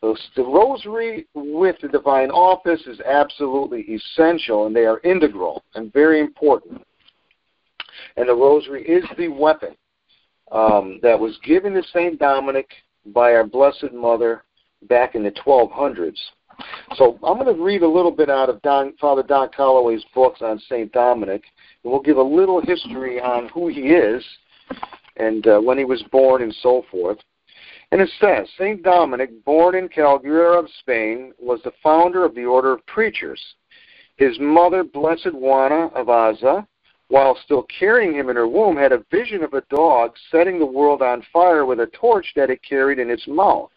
So 0.00 0.16
the 0.36 0.44
Rosary 0.44 1.26
with 1.34 1.74
the 1.82 1.88
Divine 1.88 2.30
Office 2.30 2.86
is 2.86 3.00
absolutely 3.00 3.80
essential, 3.80 4.66
and 4.66 4.76
they 4.76 4.86
are 4.86 5.00
integral 5.00 5.64
and 5.74 5.92
very 5.92 6.20
important. 6.20 6.80
And 8.16 8.28
the 8.28 8.34
Rosary 8.34 8.86
is 8.86 9.04
the 9.16 9.26
weapon 9.26 9.74
um, 10.52 10.98
that 11.02 11.18
was 11.18 11.38
given 11.44 11.74
to 11.74 11.82
Saint 11.92 12.18
Dominic 12.18 12.68
by 13.06 13.32
our 13.32 13.44
Blessed 13.44 13.92
Mother 13.92 14.44
back 14.88 15.14
in 15.14 15.22
the 15.22 15.30
1200s. 15.30 16.18
So 16.96 17.18
I'm 17.22 17.38
going 17.38 17.54
to 17.54 17.62
read 17.62 17.82
a 17.82 17.88
little 17.88 18.10
bit 18.10 18.30
out 18.30 18.48
of 18.48 18.60
Don, 18.62 18.96
Father 18.96 19.22
Don 19.22 19.48
Calloway's 19.50 20.04
books 20.14 20.40
on 20.42 20.58
St. 20.58 20.90
Dominic, 20.92 21.44
and 21.84 21.92
we'll 21.92 22.02
give 22.02 22.16
a 22.16 22.22
little 22.22 22.60
history 22.60 23.20
on 23.20 23.48
who 23.48 23.68
he 23.68 23.92
is 23.92 24.24
and 25.16 25.46
uh, 25.46 25.60
when 25.60 25.78
he 25.78 25.84
was 25.84 26.02
born 26.10 26.42
and 26.42 26.54
so 26.62 26.84
forth. 26.90 27.18
And 27.90 28.00
it 28.00 28.10
says, 28.20 28.46
St. 28.58 28.82
Dominic, 28.82 29.44
born 29.44 29.74
in 29.74 29.88
Caleruega 29.88 30.60
of 30.60 30.70
Spain, 30.80 31.32
was 31.38 31.60
the 31.64 31.72
founder 31.82 32.24
of 32.24 32.34
the 32.34 32.44
Order 32.44 32.74
of 32.74 32.86
Preachers. 32.86 33.40
His 34.16 34.36
mother, 34.40 34.84
Blessed 34.84 35.32
Juana 35.32 35.86
of 35.94 36.08
Aza, 36.08 36.66
while 37.08 37.36
still 37.44 37.64
carrying 37.64 38.14
him 38.14 38.28
in 38.28 38.36
her 38.36 38.46
womb, 38.48 38.76
had 38.76 38.92
a 38.92 39.04
vision 39.10 39.42
of 39.42 39.54
a 39.54 39.62
dog 39.70 40.14
setting 40.30 40.58
the 40.58 40.66
world 40.66 41.02
on 41.02 41.24
fire 41.32 41.64
with 41.64 41.80
a 41.80 41.86
torch 41.86 42.32
that 42.36 42.50
it 42.50 42.62
carried 42.62 42.98
in 42.98 43.10
its 43.10 43.26
mouth. 43.26 43.70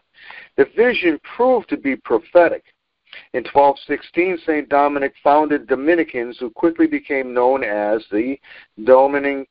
The 0.57 0.65
vision 0.75 1.19
proved 1.35 1.69
to 1.69 1.77
be 1.77 1.95
prophetic. 1.95 2.63
In 3.33 3.43
1216, 3.43 4.39
St. 4.45 4.69
Dominic 4.69 5.13
founded 5.23 5.67
Dominicans 5.67 6.37
who 6.39 6.49
quickly 6.49 6.87
became 6.87 7.33
known 7.33 7.63
as 7.63 8.05
the 8.11 8.37
Dominicanes, 8.79 9.47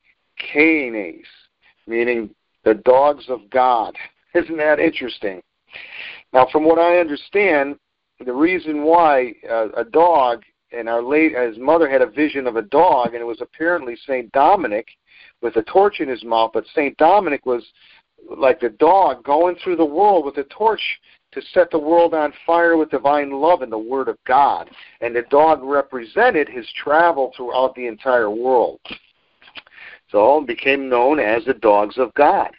meaning 1.86 2.34
the 2.64 2.74
dogs 2.74 3.24
of 3.28 3.50
God. 3.50 3.96
Isn't 4.34 4.56
that 4.58 4.78
interesting? 4.78 5.42
Now, 6.32 6.46
from 6.50 6.64
what 6.64 6.78
I 6.78 6.98
understand, 6.98 7.76
the 8.24 8.32
reason 8.32 8.84
why 8.84 9.34
uh, 9.50 9.68
a 9.76 9.84
dog 9.84 10.42
and 10.72 10.88
our 10.88 11.02
late 11.02 11.36
his 11.36 11.58
mother 11.58 11.88
had 11.88 12.02
a 12.02 12.06
vision 12.06 12.46
of 12.46 12.56
a 12.56 12.62
dog, 12.62 13.14
and 13.14 13.22
it 13.22 13.26
was 13.26 13.40
apparently 13.40 13.96
Saint 14.06 14.30
Dominic 14.32 14.88
with 15.40 15.56
a 15.56 15.62
torch 15.62 16.00
in 16.00 16.08
his 16.08 16.24
mouth. 16.24 16.50
But 16.52 16.64
Saint 16.74 16.96
Dominic 16.96 17.46
was 17.46 17.64
like 18.36 18.60
the 18.60 18.70
dog 18.70 19.24
going 19.24 19.56
through 19.56 19.76
the 19.76 19.84
world 19.84 20.24
with 20.24 20.36
a 20.38 20.44
torch 20.44 20.80
to 21.32 21.42
set 21.52 21.70
the 21.70 21.78
world 21.78 22.12
on 22.12 22.32
fire 22.44 22.76
with 22.76 22.90
divine 22.90 23.30
love 23.30 23.62
and 23.62 23.70
the 23.70 23.78
Word 23.78 24.08
of 24.08 24.18
God. 24.26 24.70
And 25.00 25.14
the 25.14 25.22
dog 25.30 25.62
represented 25.62 26.48
his 26.48 26.66
travel 26.82 27.32
throughout 27.36 27.74
the 27.74 27.86
entire 27.86 28.30
world. 28.30 28.80
So 30.10 30.38
it 30.38 30.46
became 30.46 30.88
known 30.88 31.20
as 31.20 31.44
the 31.44 31.54
Dogs 31.54 31.98
of 31.98 32.12
God. 32.14 32.50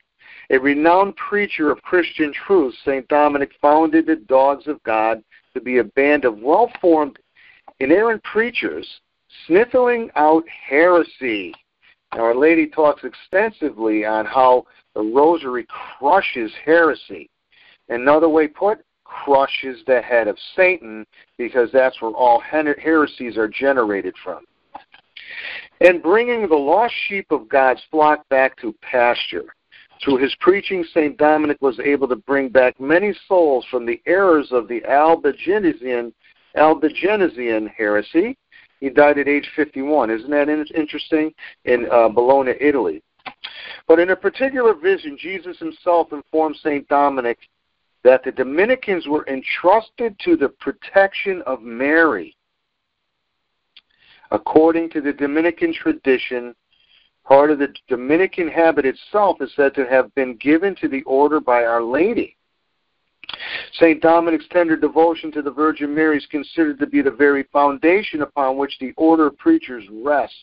A 0.52 0.58
renowned 0.58 1.16
preacher 1.16 1.72
of 1.72 1.82
Christian 1.82 2.34
truth, 2.34 2.76
St. 2.86 3.08
Dominic 3.08 3.52
founded 3.62 4.06
the 4.06 4.18
Dogs 4.18 4.68
of 4.68 4.82
God 4.84 5.22
to 5.54 5.62
be 5.62 5.78
a 5.78 5.84
band 5.84 6.26
of 6.26 6.40
well 6.40 6.72
formed, 6.80 7.20
inerrant 7.82 8.24
preachers 8.24 8.88
sniffling 9.48 10.10
out 10.16 10.44
heresy. 10.48 11.54
Now, 12.14 12.22
Our 12.24 12.36
Lady 12.36 12.68
talks 12.68 13.04
extensively 13.04 14.06
on 14.06 14.26
how 14.26 14.66
the 14.94 15.02
rosary 15.02 15.66
crushes 15.98 16.52
heresy. 16.64 17.30
Another 17.90 18.30
way 18.30 18.48
put, 18.48 18.80
crushes 19.04 19.82
the 19.88 20.02
head 20.02 20.28
of 20.28 20.38
Satan 20.56 21.06
because 21.38 21.70
that's 21.74 22.02
where 22.02 22.12
all 22.12 22.40
heresies 22.40 23.38
are 23.38 23.48
generated 23.48 24.16
from. 24.24 24.46
And 25.80 26.04
bringing 26.04 26.48
the 26.48 26.56
lost 26.56 26.94
sheep 27.08 27.32
of 27.32 27.50
God's 27.50 27.82
flock 27.90 28.28
back 28.30 28.58
to 28.62 28.76
pasture. 28.82 29.46
Through 30.04 30.18
his 30.18 30.36
preaching, 30.40 30.84
St. 30.84 31.18
Dominic 31.18 31.58
was 31.62 31.80
able 31.80 32.08
to 32.08 32.16
bring 32.16 32.50
back 32.50 32.80
many 32.80 33.14
souls 33.28 33.66
from 33.70 33.86
the 33.86 34.02
errors 34.06 34.50
of 34.52 34.68
the 34.68 34.84
Albigensian, 34.86 36.14
Albigensian 36.56 37.68
heresy. 37.68 38.38
He 38.80 38.90
died 38.90 39.20
at 39.20 39.28
age 39.28 39.50
51. 39.56 40.10
Isn't 40.10 40.30
that 40.32 40.50
interesting? 40.50 41.34
In 41.66 41.88
uh, 41.92 42.10
Bologna, 42.10 42.54
Italy. 42.60 43.04
But 43.88 44.00
in 44.00 44.10
a 44.10 44.16
particular 44.16 44.74
vision, 44.74 45.18
Jesus 45.20 45.60
himself 45.60 46.12
informed 46.12 46.56
St. 46.58 46.88
Dominic 46.88 47.38
that 48.04 48.24
the 48.24 48.32
Dominicans 48.32 49.08
were 49.08 49.28
entrusted 49.28 50.18
to 50.20 50.36
the 50.36 50.50
protection 50.50 51.44
of 51.46 51.62
Mary. 51.62 52.36
According 54.32 54.90
to 54.92 55.02
the 55.02 55.14
Dominican 55.14 55.74
tradition, 55.74 56.56
part 57.26 57.52
of 57.52 57.60
the 57.60 57.74
Dominican 57.88 58.48
habit 58.48 58.86
itself 58.86 59.42
is 59.42 59.54
said 59.56 59.76
to 59.76 59.86
have 59.86 60.14
been 60.16 60.36
given 60.38 60.76
to 60.78 60.88
the 60.88 61.04
order 61.04 61.40
by 61.40 61.66
Our 61.66 61.84
Lady. 61.84 62.38
St. 63.74 64.02
Dominic's 64.02 64.48
tender 64.52 64.76
devotion 64.76 65.32
to 65.32 65.42
the 65.42 65.52
Virgin 65.52 65.94
Mary 65.94 66.18
is 66.18 66.26
considered 66.28 66.80
to 66.80 66.88
be 66.88 67.02
the 67.02 67.12
very 67.12 67.44
foundation 67.54 68.22
upon 68.22 68.58
which 68.58 68.78
the 68.80 68.94
order 68.98 69.28
of 69.28 69.38
preachers 69.38 69.84
rests. 69.92 70.36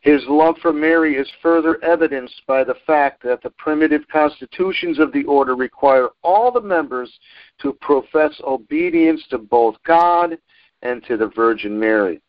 His 0.00 0.22
love 0.28 0.56
for 0.62 0.72
Mary 0.72 1.16
is 1.16 1.28
further 1.42 1.82
evidenced 1.82 2.42
by 2.46 2.62
the 2.62 2.76
fact 2.86 3.22
that 3.24 3.42
the 3.42 3.50
primitive 3.50 4.02
constitutions 4.08 4.98
of 4.98 5.12
the 5.12 5.24
order 5.24 5.56
require 5.56 6.10
all 6.22 6.52
the 6.52 6.60
members 6.60 7.12
to 7.62 7.72
profess 7.80 8.32
obedience 8.46 9.22
to 9.30 9.38
both 9.38 9.76
God 9.84 10.38
and 10.82 11.02
to 11.04 11.16
the 11.16 11.28
Virgin 11.28 11.78
Mary. 11.78 12.20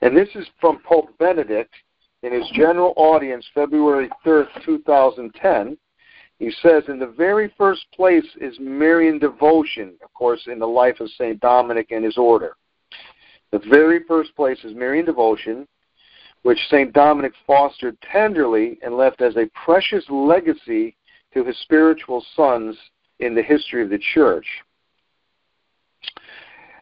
And 0.00 0.16
this 0.16 0.28
is 0.34 0.46
from 0.60 0.78
Pope 0.86 1.16
Benedict 1.18 1.74
in 2.22 2.32
his 2.32 2.48
general 2.54 2.94
audience, 2.96 3.46
February 3.54 4.08
3rd, 4.24 4.46
2010. 4.64 5.76
He 6.38 6.50
says, 6.62 6.84
In 6.88 6.98
the 6.98 7.14
very 7.16 7.52
first 7.56 7.84
place 7.94 8.26
is 8.40 8.56
Marian 8.58 9.18
devotion, 9.18 9.94
of 10.02 10.12
course, 10.14 10.42
in 10.46 10.58
the 10.58 10.66
life 10.66 11.00
of 11.00 11.10
St. 11.10 11.40
Dominic 11.40 11.90
and 11.90 12.04
his 12.04 12.18
order. 12.18 12.56
The 13.52 13.60
very 13.70 14.02
first 14.08 14.34
place 14.34 14.58
is 14.64 14.74
Marian 14.74 15.06
devotion 15.06 15.66
which 16.44 16.58
St. 16.68 16.92
Dominic 16.92 17.32
fostered 17.46 17.96
tenderly 18.12 18.78
and 18.82 18.96
left 18.96 19.22
as 19.22 19.34
a 19.36 19.48
precious 19.64 20.04
legacy 20.10 20.94
to 21.32 21.42
his 21.42 21.58
spiritual 21.62 22.24
sons 22.36 22.76
in 23.18 23.34
the 23.34 23.42
history 23.42 23.82
of 23.82 23.88
the 23.88 23.98
church. 24.12 24.46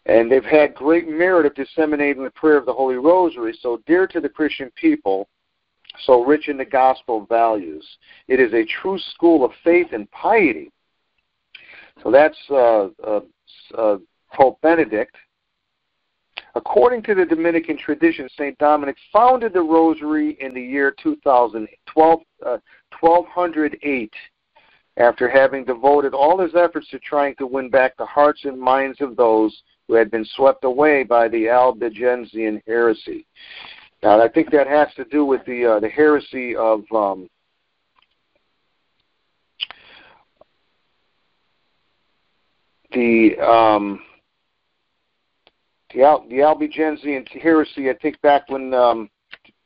And 0.06 0.30
they've 0.30 0.44
had 0.44 0.75
great 0.75 1.09
merit 1.09 1.47
of 1.47 1.54
disseminating 1.54 2.25
the 2.25 2.30
prayer 2.30 2.56
of 2.56 2.66
the 2.66 2.73
Holy 2.73 2.97
Rosary, 2.97 3.56
so 3.62 3.80
dear 3.87 4.09
to 4.09 4.21
the 4.21 4.28
Christian 4.28 4.71
people, 4.75 5.28
so 6.04 6.25
rich 6.25 6.49
in 6.49 6.56
the 6.56 6.64
gospel 6.64 7.26
values. 7.26 7.87
It 8.28 8.40
is 8.40 8.52
a 8.52 8.64
true 8.64 8.99
school 9.14 9.44
of 9.44 9.52
faith 9.62 9.88
and 9.92 10.11
piety. 10.11 10.70
So 12.02 12.11
that's 12.11 12.38
uh, 12.50 12.88
uh, 13.06 13.20
uh, 13.76 13.99
Pope 14.32 14.61
Benedict. 14.62 15.14
According 16.54 17.02
to 17.04 17.14
the 17.14 17.25
Dominican 17.25 17.78
tradition, 17.78 18.28
St. 18.37 18.56
Dominic 18.58 18.96
founded 19.12 19.52
the 19.54 19.62
Rosary 19.62 20.37
in 20.40 20.52
the 20.52 20.61
year 20.61 20.94
2012, 21.02 22.20
uh, 22.44 22.58
1208 23.00 24.12
after 24.99 25.28
having 25.28 25.64
devoted 25.64 26.12
all 26.12 26.38
his 26.38 26.54
efforts 26.54 26.88
to 26.90 26.99
trying 26.99 27.34
to 27.37 27.46
win 27.46 27.70
back 27.70 27.96
the 27.96 28.04
hearts 28.04 28.44
and 28.44 28.61
minds 28.61 29.00
of 29.00 29.16
those 29.16 29.62
who 29.88 29.94
had 29.94 30.11
been 30.11 30.26
swept 30.37 30.64
away 30.64 31.02
by 31.02 31.28
the 31.28 31.49
Albigensian 31.49 32.62
heresy. 32.66 33.26
Now, 34.02 34.21
I 34.21 34.28
think 34.28 34.50
that 34.50 34.66
has 34.66 34.88
to 34.97 35.04
do 35.04 35.25
with 35.25 35.44
the 35.47 35.64
uh, 35.64 35.80
the 35.80 35.88
heresy 35.88 36.56
of 36.56 36.82
um, 36.92 37.28
the 42.92 43.38
um, 43.38 44.00
the 45.94 46.02
Al- 46.02 46.28
the 46.28 46.42
Albigensian 46.42 47.25
heresy. 47.40 47.90
I 47.90 47.94
think 48.02 48.21
back 48.23 48.49
when 48.49 48.75
um, 48.75 49.09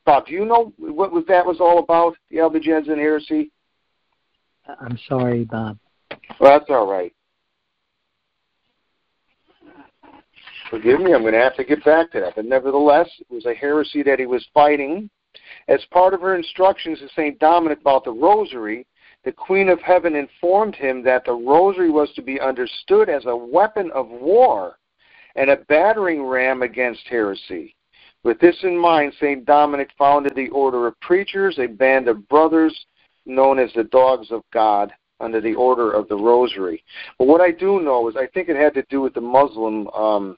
Bob, 0.05 0.27
do 0.27 0.33
you 0.33 0.45
know 0.45 0.71
what 0.77 1.11
was 1.11 1.23
that 1.27 1.45
was 1.45 1.57
all 1.59 1.79
about? 1.79 2.15
The 2.29 2.39
Albigensian 2.39 2.97
heresy. 2.97 3.51
I'm 4.81 4.99
sorry, 5.07 5.45
Bob. 5.45 5.79
Well, 6.39 6.57
that's 6.57 6.69
all 6.69 6.89
right. 6.89 7.13
Forgive 10.69 10.99
me, 10.99 11.13
I'm 11.13 11.21
going 11.21 11.33
to 11.33 11.39
have 11.39 11.55
to 11.55 11.63
get 11.63 11.83
back 11.85 12.11
to 12.11 12.19
that. 12.19 12.35
But 12.35 12.45
nevertheless, 12.45 13.09
it 13.19 13.33
was 13.33 13.45
a 13.45 13.53
heresy 13.53 14.03
that 14.03 14.19
he 14.19 14.25
was 14.25 14.45
fighting. 14.53 15.09
As 15.67 15.83
part 15.91 16.13
of 16.13 16.21
her 16.21 16.35
instructions 16.35 16.99
to 16.99 17.09
St. 17.09 17.39
Dominic 17.39 17.79
about 17.81 18.03
the 18.03 18.11
rosary, 18.11 18.85
the 19.23 19.31
Queen 19.31 19.69
of 19.69 19.79
Heaven 19.81 20.15
informed 20.15 20.75
him 20.75 21.03
that 21.03 21.25
the 21.25 21.33
rosary 21.33 21.89
was 21.89 22.11
to 22.13 22.21
be 22.21 22.39
understood 22.39 23.09
as 23.09 23.25
a 23.25 23.35
weapon 23.35 23.91
of 23.91 24.09
war 24.09 24.77
and 25.35 25.49
a 25.49 25.57
battering 25.67 26.23
ram 26.23 26.63
against 26.63 27.07
heresy. 27.07 27.75
With 28.23 28.39
this 28.39 28.57
in 28.63 28.77
mind, 28.77 29.13
St. 29.19 29.45
Dominic 29.45 29.89
founded 29.97 30.35
the 30.35 30.49
Order 30.49 30.87
of 30.87 30.99
Preachers, 30.99 31.59
a 31.59 31.67
band 31.67 32.07
of 32.07 32.27
brothers 32.27 32.85
known 33.25 33.59
as 33.59 33.71
the 33.73 33.83
Dogs 33.85 34.31
of 34.31 34.43
God 34.51 34.91
under 35.19 35.39
the 35.39 35.55
Order 35.55 35.91
of 35.91 36.07
the 36.07 36.17
Rosary. 36.17 36.83
But 37.17 37.27
what 37.27 37.41
I 37.41 37.51
do 37.51 37.81
know 37.81 38.09
is 38.09 38.15
I 38.15 38.27
think 38.27 38.49
it 38.49 38.55
had 38.55 38.73
to 38.73 38.85
do 38.89 39.01
with 39.01 39.13
the 39.13 39.21
Muslim 39.21 39.87
um, 39.89 40.37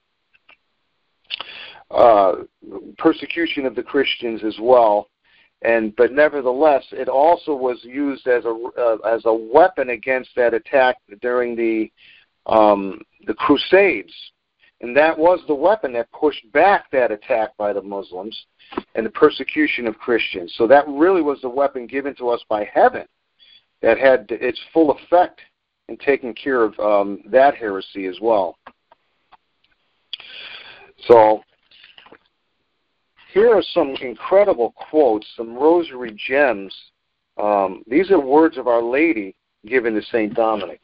uh, 1.91 2.33
persecution 2.97 3.65
of 3.65 3.75
the 3.75 3.83
Christians 3.83 4.43
as 4.43 4.57
well. 4.61 5.07
And 5.61 5.93
but 5.95 6.13
nevertheless, 6.13 6.85
it 6.91 7.09
also 7.09 7.53
was 7.53 7.79
used 7.83 8.27
as 8.27 8.45
a 8.45 8.55
uh, 8.77 8.97
as 9.07 9.23
a 9.25 9.33
weapon 9.33 9.89
against 9.89 10.29
that 10.35 10.53
attack 10.53 10.97
during 11.21 11.55
the 11.55 11.91
um, 12.45 13.01
the 13.27 13.33
Crusades, 13.33 14.13
and 14.79 14.95
that 14.95 15.17
was 15.17 15.41
the 15.47 15.55
weapon 15.55 15.91
that 15.93 16.09
pushed 16.13 16.49
back 16.53 16.89
that 16.91 17.11
attack 17.11 17.57
by 17.57 17.73
the 17.73 17.81
Muslims 17.81 18.45
and 18.95 19.05
the 19.05 19.09
persecution 19.09 19.85
of 19.85 19.97
Christians. 19.97 20.53
So 20.57 20.65
that 20.67 20.87
really 20.87 21.21
was 21.21 21.41
the 21.41 21.49
weapon 21.49 21.87
given 21.87 22.15
to 22.15 22.29
us 22.29 22.41
by 22.47 22.69
heaven 22.73 23.05
that 23.81 23.97
had 23.97 24.27
its 24.29 24.59
full 24.73 24.91
effect 24.91 25.41
in 25.89 25.97
taking 25.97 26.33
care 26.33 26.63
of 26.63 26.79
um, 26.79 27.21
that 27.25 27.55
heresy 27.55 28.05
as 28.05 28.17
well. 28.21 28.57
So 31.07 31.41
here 33.33 33.55
are 33.55 33.63
some 33.73 33.95
incredible 34.01 34.73
quotes, 34.89 35.27
some 35.35 35.55
rosary 35.55 36.17
gems. 36.27 36.75
Um, 37.37 37.83
these 37.87 38.11
are 38.11 38.19
words 38.19 38.57
of 38.57 38.67
Our 38.67 38.81
Lady 38.81 39.35
given 39.65 39.93
to 39.93 40.01
St. 40.01 40.33
Dominic. 40.33 40.81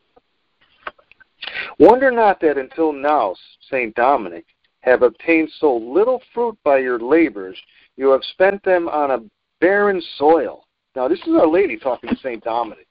Wonder 1.80 2.12
not 2.12 2.40
that 2.42 2.58
until 2.58 2.94
now, 2.94 3.36
St. 3.70 3.94
Dominic, 3.96 4.46
have 4.82 5.02
obtained 5.02 5.50
so 5.60 5.76
little 5.76 6.22
fruit 6.34 6.58
by 6.64 6.78
your 6.78 7.00
labors, 7.00 7.58
you 7.98 8.10
have 8.10 8.24
spent 8.32 8.64
them 8.64 8.88
on 8.88 9.12
a 9.12 9.20
barren 9.60 10.02
soil. 10.18 10.66
Now, 10.96 11.08
this 11.08 11.20
is 11.22 11.34
Our 11.34 11.48
Lady 11.48 11.78
talking 11.78 12.10
to 12.10 12.18
St. 12.18 12.44
Dominic. 12.44 12.88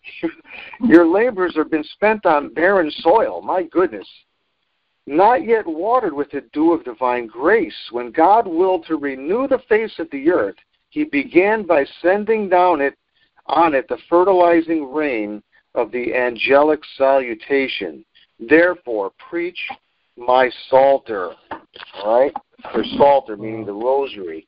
your 0.80 1.06
labors 1.06 1.54
have 1.56 1.70
been 1.70 1.84
spent 1.84 2.26
on 2.26 2.52
barren 2.52 2.90
soil. 2.90 3.40
My 3.40 3.62
goodness 3.64 4.06
not 5.06 5.44
yet 5.44 5.66
watered 5.66 6.12
with 6.12 6.30
the 6.30 6.42
dew 6.52 6.72
of 6.72 6.84
divine 6.84 7.26
grace. 7.26 7.74
When 7.90 8.12
God 8.12 8.46
willed 8.46 8.86
to 8.86 8.96
renew 8.96 9.48
the 9.48 9.62
face 9.68 9.98
of 9.98 10.08
the 10.10 10.30
earth, 10.30 10.56
he 10.90 11.04
began 11.04 11.66
by 11.66 11.84
sending 12.00 12.48
down 12.48 12.80
it 12.80 12.94
on 13.46 13.74
it 13.74 13.88
the 13.88 13.98
fertilizing 14.08 14.92
rain 14.92 15.42
of 15.74 15.90
the 15.90 16.14
angelic 16.14 16.80
salutation. 16.96 18.04
Therefore, 18.38 19.12
preach 19.30 19.58
my 20.16 20.50
psalter. 20.68 21.32
All 22.02 22.20
right? 22.20 22.32
For 22.72 22.84
psalter, 22.96 23.36
meaning 23.36 23.64
the 23.64 23.72
rosary. 23.72 24.46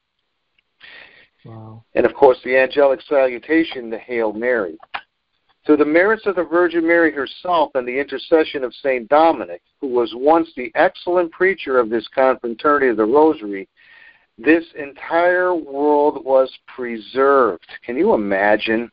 Wow. 1.44 1.82
And 1.94 2.06
of 2.06 2.14
course, 2.14 2.38
the 2.44 2.56
angelic 2.56 3.00
salutation, 3.02 3.90
the 3.90 3.98
Hail 3.98 4.32
Mary. 4.32 4.78
Through 5.64 5.78
the 5.78 5.84
merits 5.84 6.26
of 6.26 6.36
the 6.36 6.44
Virgin 6.44 6.86
Mary 6.86 7.10
herself 7.10 7.70
and 7.74 7.88
the 7.88 7.98
intercession 7.98 8.64
of 8.64 8.74
St. 8.74 9.08
Dominic, 9.08 9.62
who 9.80 9.88
was 9.88 10.12
once 10.14 10.48
the 10.56 10.70
excellent 10.74 11.32
preacher 11.32 11.78
of 11.78 11.88
this 11.88 12.06
confraternity 12.14 12.88
of 12.88 12.98
the 12.98 13.04
Rosary, 13.04 13.68
this 14.36 14.64
entire 14.76 15.54
world 15.54 16.24
was 16.24 16.50
preserved. 16.66 17.66
Can 17.84 17.96
you 17.96 18.14
imagine? 18.14 18.90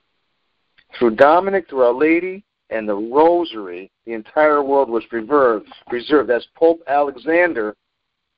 Through 0.98 1.16
Dominic, 1.16 1.68
through 1.70 1.84
Our 1.84 1.94
Lady, 1.94 2.44
and 2.70 2.88
the 2.88 2.96
Rosary, 2.96 3.92
the 4.06 4.14
entire 4.14 4.64
world 4.64 4.90
was 4.90 5.04
preserved. 5.06 5.68
Preserved. 5.88 6.30
That's 6.30 6.48
Pope 6.56 6.82
Alexander 6.88 7.76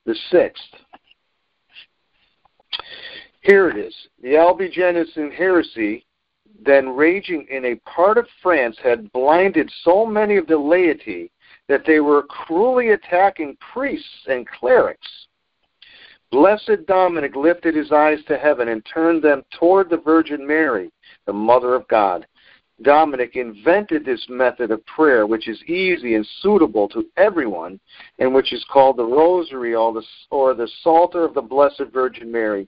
the 0.05 0.15
Sixth. 0.29 0.63
Here 3.41 3.69
it 3.69 3.77
is. 3.77 3.95
The 4.21 4.37
Albigensian 4.37 5.31
heresy 5.31 6.05
then 6.65 6.95
raging 6.95 7.47
in 7.49 7.65
a 7.65 7.75
part 7.89 8.17
of 8.17 8.27
France 8.41 8.77
had 8.83 9.11
blinded 9.11 9.71
so 9.83 10.05
many 10.05 10.37
of 10.37 10.47
the 10.47 10.57
laity 10.57 11.31
that 11.67 11.85
they 11.85 11.99
were 11.99 12.23
cruelly 12.23 12.89
attacking 12.89 13.57
priests 13.73 14.27
and 14.27 14.47
clerics. 14.47 15.07
Blessed 16.31 16.85
Dominic 16.87 17.35
lifted 17.35 17.75
his 17.75 17.91
eyes 17.91 18.19
to 18.27 18.37
heaven 18.37 18.69
and 18.69 18.83
turned 18.85 19.21
them 19.21 19.43
toward 19.51 19.89
the 19.89 19.97
Virgin 19.97 20.45
Mary, 20.45 20.91
the 21.25 21.33
Mother 21.33 21.75
of 21.75 21.87
God. 21.87 22.25
Dominic 22.81 23.35
invented 23.35 24.03
this 24.03 24.25
method 24.29 24.71
of 24.71 24.85
prayer, 24.87 25.27
which 25.27 25.47
is 25.47 25.61
easy 25.65 26.15
and 26.15 26.27
suitable 26.41 26.89
to 26.89 27.05
everyone, 27.17 27.79
and 28.19 28.33
which 28.33 28.51
is 28.51 28.65
called 28.71 28.97
the 28.97 29.05
Rosary 29.05 29.75
or 29.75 29.93
the, 29.93 30.67
Psalter 30.81 31.23
of 31.23 31.33
the 31.33 31.41
Blessed 31.41 31.83
Virgin 31.93 32.31
Mary. 32.31 32.67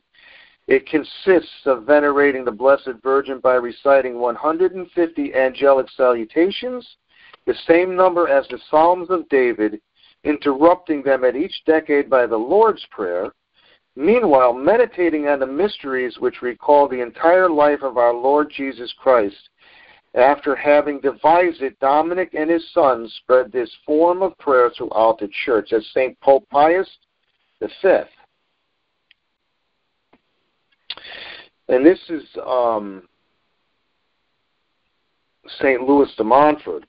It 0.68 0.88
consists 0.88 1.66
of 1.66 1.84
venerating 1.84 2.44
the 2.44 2.52
Blessed 2.52 2.94
Virgin 3.04 3.40
by 3.40 3.54
reciting 3.54 4.20
150 4.20 5.36
angelic 5.36 5.88
salutations, 5.96 6.88
the 7.46 7.54
same 7.68 7.96
number 7.96 8.28
as 8.28 8.48
the 8.48 8.60
Psalms 8.70 9.10
of 9.12 9.30
David, 9.30 9.80
interrupting 10.24 11.04
them 11.04 11.24
at 11.24 11.36
each 11.36 11.64
decade 11.66 12.10
by 12.10 12.26
the 12.26 12.38
Lord's 12.38 12.84
Prayer, 12.90 13.32
meanwhile 13.96 14.54
meditating 14.54 15.28
on 15.28 15.40
the 15.40 15.46
mysteries 15.46 16.18
which 16.18 16.42
recall 16.42 16.88
the 16.88 17.02
entire 17.02 17.50
life 17.50 17.84
of 17.84 17.98
our 17.98 18.14
Lord 18.14 18.50
Jesus 18.50 18.92
Christ. 18.98 19.50
After 20.16 20.56
having 20.56 21.00
devised 21.00 21.62
it, 21.62 21.80
Dominic 21.80 22.34
and 22.34 22.50
his 22.50 22.72
sons 22.72 23.14
spread 23.22 23.52
this 23.52 23.70
form 23.86 24.24
of 24.24 24.38
prayer 24.40 24.72
throughout 24.72 25.20
the 25.20 25.30
church, 25.46 25.74
as 25.74 25.86
St. 25.92 26.20
Pope 26.22 26.50
Pius 26.50 26.90
V 27.62 27.68
and 31.68 31.86
this 31.86 32.00
is 32.10 32.24
um, 32.46 33.04
St. 35.60 35.82
Louis 35.82 36.14
de 36.16 36.24
Montfort. 36.24 36.86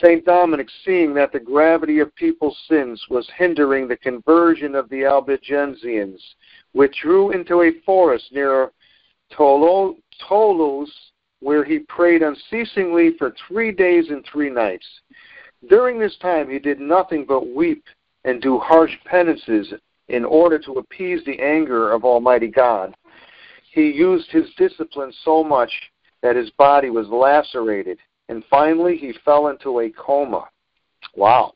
St. 0.00 0.24
Dominic, 0.24 0.68
seeing 0.84 1.14
that 1.14 1.32
the 1.32 1.38
gravity 1.38 2.00
of 2.00 2.14
people's 2.16 2.58
sins 2.68 3.02
was 3.08 3.28
hindering 3.36 3.86
the 3.86 3.96
conversion 3.96 4.74
of 4.74 4.88
the 4.88 5.02
Albigensians, 5.02 6.20
withdrew 6.72 7.30
into 7.30 7.62
a 7.62 7.80
forest 7.86 8.24
near 8.32 8.72
Toulouse, 9.30 10.92
where 11.40 11.64
he 11.64 11.78
prayed 11.80 12.22
unceasingly 12.22 13.16
for 13.18 13.34
three 13.46 13.70
days 13.70 14.08
and 14.08 14.24
three 14.24 14.50
nights. 14.50 14.86
During 15.68 15.98
this 15.98 16.16
time, 16.16 16.50
he 16.50 16.58
did 16.58 16.80
nothing 16.80 17.24
but 17.24 17.54
weep 17.54 17.84
and 18.24 18.42
do 18.42 18.58
harsh 18.58 18.92
penances 19.04 19.72
in 20.08 20.24
order 20.24 20.58
to 20.58 20.72
appease 20.72 21.24
the 21.24 21.40
anger 21.40 21.92
of 21.92 22.04
Almighty 22.04 22.48
God. 22.48 22.94
He 23.72 23.90
used 23.90 24.30
his 24.30 24.48
discipline 24.56 25.12
so 25.24 25.42
much 25.42 25.72
that 26.22 26.36
his 26.36 26.50
body 26.50 26.90
was 26.90 27.08
lacerated, 27.08 27.98
and 28.28 28.44
finally 28.48 28.96
he 28.96 29.14
fell 29.24 29.48
into 29.48 29.80
a 29.80 29.90
coma. 29.90 30.48
Wow. 31.16 31.54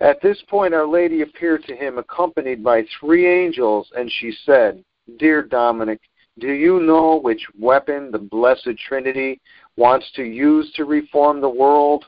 At 0.00 0.20
this 0.22 0.42
point, 0.48 0.74
Our 0.74 0.86
Lady 0.86 1.22
appeared 1.22 1.64
to 1.64 1.76
him 1.76 1.98
accompanied 1.98 2.64
by 2.64 2.84
three 2.98 3.26
angels, 3.26 3.90
and 3.96 4.10
she 4.10 4.32
said, 4.44 4.82
Dear 5.18 5.42
Dominic, 5.42 6.00
do 6.38 6.52
you 6.52 6.80
know 6.80 7.20
which 7.20 7.44
weapon 7.58 8.10
the 8.10 8.18
Blessed 8.18 8.78
Trinity 8.86 9.40
wants 9.76 10.10
to 10.16 10.22
use 10.22 10.72
to 10.74 10.84
reform 10.84 11.40
the 11.40 11.48
world? 11.48 12.06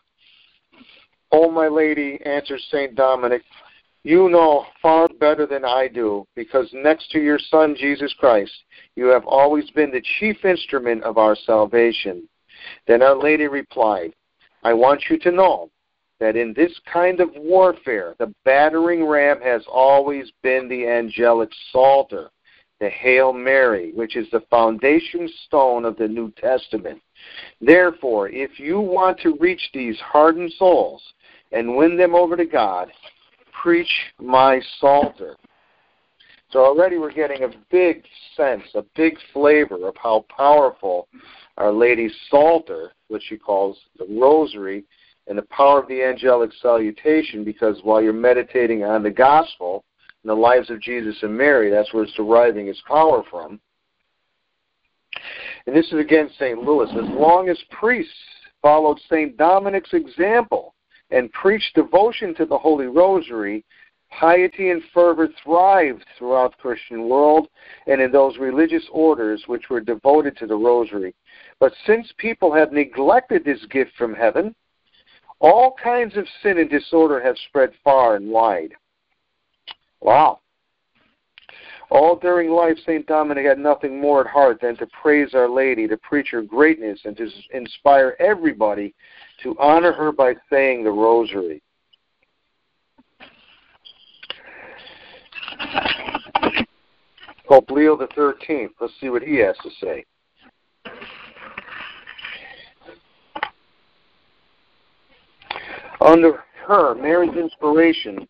Oh, 1.33 1.51
my 1.51 1.69
lady, 1.69 2.19
answered 2.25 2.61
St. 2.71 2.95
Dominic, 2.95 3.43
you 4.05 4.29
know 4.29 4.65
far 4.81 5.09
better 5.21 5.47
than 5.47 5.65
I 5.65 5.89
do, 5.89 6.27
because 6.35 6.69
next 6.73 7.11
to 7.11 7.21
your 7.21 7.39
Son, 7.39 7.77
Jesus 7.79 8.15
Christ, 8.19 8.53
you 8.97 9.07
have 9.07 9.25
always 9.27 9.71
been 9.71 9.91
the 9.91 10.03
chief 10.19 10.45
instrument 10.45 11.05
of 11.05 11.19
our 11.19 11.37
salvation. 11.37 12.29
Then 12.87 13.03
Our 13.03 13.17
Lady 13.17 13.47
replied, 13.47 14.13
I 14.65 14.73
want 14.73 15.05
you 15.09 15.19
to 15.21 15.31
know 15.31 15.71
that 16.21 16.37
in 16.37 16.53
this 16.55 16.73
kind 16.93 17.21
of 17.21 17.31
warfare, 17.35 18.15
the 18.19 18.33
battering 18.45 19.05
ram 19.05 19.41
has 19.41 19.63
always 19.71 20.31
been 20.43 20.69
the 20.69 20.87
angelic 20.87 21.51
psalter, 21.71 22.31
the 22.81 22.89
Hail 22.89 23.33
Mary, 23.33 23.93
which 23.93 24.17
is 24.17 24.29
the 24.31 24.45
foundation 24.51 25.29
stone 25.47 25.85
of 25.85 25.97
the 25.97 26.09
New 26.09 26.33
Testament. 26.33 27.01
Therefore, 27.61 28.29
if 28.29 28.59
you 28.59 28.81
want 28.81 29.19
to 29.21 29.37
reach 29.41 29.71
these 29.73 29.99
hardened 30.01 30.53
souls 30.59 31.03
and 31.53 31.77
win 31.77 31.97
them 31.97 32.15
over 32.15 32.37
to 32.37 32.45
God, 32.45 32.93
preach 33.53 33.91
my 34.21 34.61
psalter. 34.79 35.37
So 36.51 36.61
already 36.61 36.99
we're 36.99 37.13
getting 37.13 37.45
a 37.45 37.51
big 37.71 38.05
sense, 38.37 38.63
a 38.75 38.85
big 38.95 39.17
flavor 39.33 39.89
of 39.89 39.97
how 39.97 40.27
powerful 40.35 41.09
Our 41.57 41.73
Lady's 41.73 42.15
Psalter, 42.29 42.93
which 43.09 43.23
she 43.29 43.39
calls 43.39 43.79
the 43.99 44.07
Rosary, 44.09 44.85
and 45.29 45.39
the 45.39 45.43
power 45.43 45.81
of 45.81 45.89
the 45.89 46.03
angelic 46.03 46.51
salutation, 46.61 47.45
because 47.45 47.81
while 47.85 48.03
you're 48.03 48.13
meditating 48.13 48.85
on 48.85 49.03
the 49.03 49.11
gospel 49.11 49.85
and 50.23 50.31
the 50.31 50.35
lives 50.35 50.69
of 50.69 50.81
Jesus 50.81 51.17
and 51.23 51.37
Mary, 51.37 51.71
that's 51.71 51.93
where 51.95 52.05
it's 52.05 52.13
deriving 52.15 52.69
its 52.69 52.83
power 52.87 53.23
from. 53.31 53.59
And 55.67 55.75
this 55.75 55.87
is 55.87 56.01
again 56.01 56.29
St. 56.39 56.59
Louis. 56.59 56.91
As 56.91 57.09
long 57.11 57.49
as 57.49 57.59
priests 57.71 58.13
followed 58.61 58.99
St. 59.09 59.37
Dominic's 59.37 59.93
example 59.93 60.75
and 61.13 61.33
preached 61.33 61.75
devotion 61.75 62.35
to 62.35 62.47
the 62.47 62.59
Holy 62.59 62.87
Rosary, 62.87 63.65
piety 64.11 64.71
and 64.71 64.83
fervor 64.93 65.29
thrived 65.43 66.05
throughout 66.19 66.53
the 66.53 66.63
Christian 66.63 67.09
world 67.09 67.49
and 67.87 68.01
in 68.01 68.11
those 68.11 68.39
religious 68.39 68.85
orders 68.91 69.45
which 69.47 69.71
were 69.71 69.81
devoted 69.81 70.37
to 70.39 70.47
the 70.47 70.55
Rosary. 70.55 71.15
But 71.61 71.73
since 71.87 72.13
people 72.19 72.53
have 72.53 72.73
neglected 72.73 73.45
this 73.45 73.65
gift 73.71 73.93
from 73.97 74.15
heaven, 74.15 74.55
all 75.39 75.75
kinds 75.83 76.17
of 76.17 76.27
sin 76.43 76.59
and 76.59 76.71
disorder 76.71 77.21
have 77.21 77.37
spread 77.49 77.71
far 77.85 78.17
and 78.17 78.31
wide. 78.31 78.75
Wow. 80.01 80.41
All 81.91 82.17
during 82.17 82.51
life, 82.51 82.79
St. 82.87 83.07
Dominic 83.07 83.45
had 83.45 83.59
nothing 83.59 84.01
more 84.01 84.23
at 84.23 84.27
heart 84.27 84.61
than 84.63 84.77
to 84.79 84.87
praise 84.87 85.35
Our 85.35 85.49
Lady, 85.49 85.87
to 85.89 85.97
preach 85.99 86.29
her 86.31 86.41
greatness, 86.41 87.01
and 87.05 87.15
to 87.19 87.29
inspire 87.53 88.17
everybody 88.19 88.95
to 89.43 89.57
honor 89.59 89.93
her 89.93 90.13
by 90.13 90.35
saying 90.51 90.85
the 90.85 90.91
Rosary. 90.91 91.63
Pope 97.49 97.71
Leo 97.71 97.97
the 97.97 98.09
Thirteenth. 98.15 98.73
Let's 98.81 98.95
see 99.01 99.11
what 99.11 99.23
he 99.23 99.37
has 99.37 99.57
to 99.63 99.71
say. 99.81 100.05
Under 106.01 106.43
her, 106.67 106.95
Mary's 106.95 107.37
inspiration. 107.37 108.27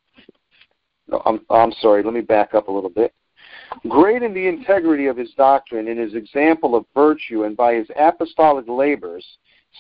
No, 1.09 1.23
I'm, 1.25 1.41
I'm 1.51 1.73
sorry. 1.81 2.03
Let 2.03 2.15
me 2.15 2.21
back 2.21 2.55
up 2.55 2.69
a 2.69 2.73
little 2.73 2.91
bit. 2.91 3.15
Great 3.89 4.23
in 4.23 4.35
the 4.35 4.47
integrity 4.47 5.07
of 5.07 5.17
his 5.17 5.31
doctrine, 5.37 5.89
in 5.89 5.97
his 5.97 6.15
example 6.15 6.75
of 6.75 6.85
virtue, 6.95 7.45
and 7.45 7.57
by 7.57 7.75
his 7.75 7.87
apostolic 7.97 8.67
labors, 8.69 9.25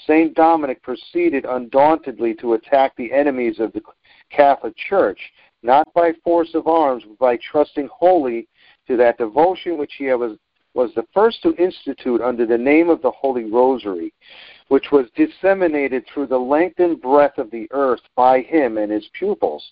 St. 0.07 0.35
Dominic 0.35 0.83
proceeded 0.83 1.44
undauntedly 1.44 2.35
to 2.37 2.55
attack 2.55 2.96
the 2.96 3.12
enemies 3.12 3.61
of 3.61 3.72
the 3.72 3.83
Catholic 4.31 4.74
Church, 4.76 5.20
not 5.62 5.92
by 5.94 6.12
force 6.24 6.55
of 6.55 6.66
arms, 6.66 7.05
but 7.07 7.18
by 7.18 7.37
trusting 7.37 7.88
wholly 7.92 8.48
to 8.88 8.96
that 8.96 9.18
devotion 9.18 9.78
which 9.78 9.94
he 9.98 10.07
was, 10.12 10.38
was 10.74 10.90
the 10.94 11.07
first 11.12 11.42
to 11.42 11.55
institute 11.57 12.20
under 12.20 12.46
the 12.46 12.57
name 12.57 12.88
of 12.88 13.02
the 13.02 13.11
Holy 13.11 13.44
Rosary, 13.44 14.12
which 14.68 14.90
was 14.90 15.07
disseminated 15.14 16.05
through 16.07 16.26
the 16.26 16.38
length 16.38 16.81
and 16.81 17.00
breadth 17.00 17.38
of 17.38 17.50
the 17.50 17.68
earth 17.72 18.00
by 18.16 18.40
him 18.40 18.78
and 18.78 18.90
his 18.90 19.09
pupils. 19.12 19.70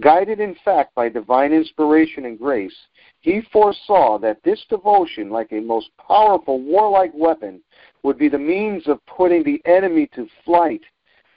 Guided, 0.00 0.40
in 0.40 0.56
fact, 0.64 0.94
by 0.94 1.08
divine 1.08 1.52
inspiration 1.52 2.26
and 2.26 2.38
grace, 2.38 2.76
he 3.20 3.42
foresaw 3.52 4.18
that 4.18 4.42
this 4.42 4.64
devotion, 4.68 5.30
like 5.30 5.52
a 5.52 5.60
most 5.60 5.90
powerful 6.06 6.60
warlike 6.60 7.12
weapon, 7.14 7.60
would 8.02 8.18
be 8.18 8.28
the 8.28 8.38
means 8.38 8.86
of 8.88 9.04
putting 9.06 9.42
the 9.42 9.60
enemy 9.64 10.08
to 10.14 10.26
flight 10.44 10.82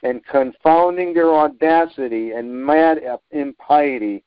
and 0.02 0.24
confounding 0.26 1.14
their 1.14 1.32
audacity 1.34 2.32
and 2.32 2.64
mad 2.64 3.00
impiety. 3.30 4.22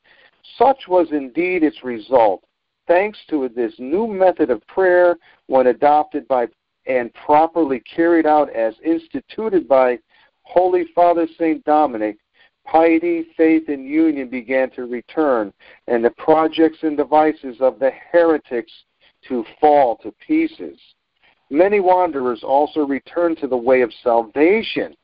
Such 0.56 0.88
was 0.88 1.08
indeed 1.12 1.62
its 1.62 1.84
result 1.84 2.42
thanks 2.88 3.18
to 3.28 3.48
this 3.54 3.74
new 3.78 4.06
method 4.06 4.50
of 4.50 4.66
prayer 4.66 5.16
when 5.46 5.68
adopted 5.68 6.26
by 6.26 6.48
and 6.86 7.12
properly 7.12 7.80
carried 7.80 8.26
out 8.26 8.50
as 8.50 8.74
instituted 8.82 9.68
by 9.68 9.98
Holy 10.42 10.86
Father 10.94 11.28
St. 11.38 11.62
Dominic, 11.64 12.16
piety, 12.64 13.26
faith, 13.36 13.68
and 13.68 13.86
union 13.86 14.28
began 14.28 14.70
to 14.70 14.86
return, 14.86 15.52
and 15.86 16.02
the 16.02 16.10
projects 16.12 16.78
and 16.82 16.96
devices 16.96 17.58
of 17.60 17.78
the 17.78 17.90
heretics 18.10 18.72
to 19.28 19.44
fall 19.60 19.98
to 19.98 20.12
pieces. 20.26 20.78
Many 21.50 21.80
wanderers 21.80 22.42
also 22.42 22.80
returned 22.80 23.38
to 23.38 23.46
the 23.46 23.56
way 23.56 23.80
of 23.80 23.92
salvation, 24.02 24.94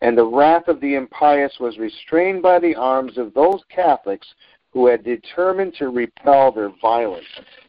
and 0.00 0.18
the 0.18 0.24
wrath 0.24 0.68
of 0.68 0.80
the 0.80 0.96
impious 0.96 1.54
was 1.60 1.78
restrained 1.78 2.42
by 2.42 2.58
the 2.58 2.74
arms 2.74 3.16
of 3.18 3.32
those 3.34 3.62
Catholics 3.68 4.26
who 4.72 4.88
had 4.88 5.04
determined 5.04 5.74
to 5.78 5.88
repel 5.88 6.50
their 6.50 6.72
violence. 6.82 7.26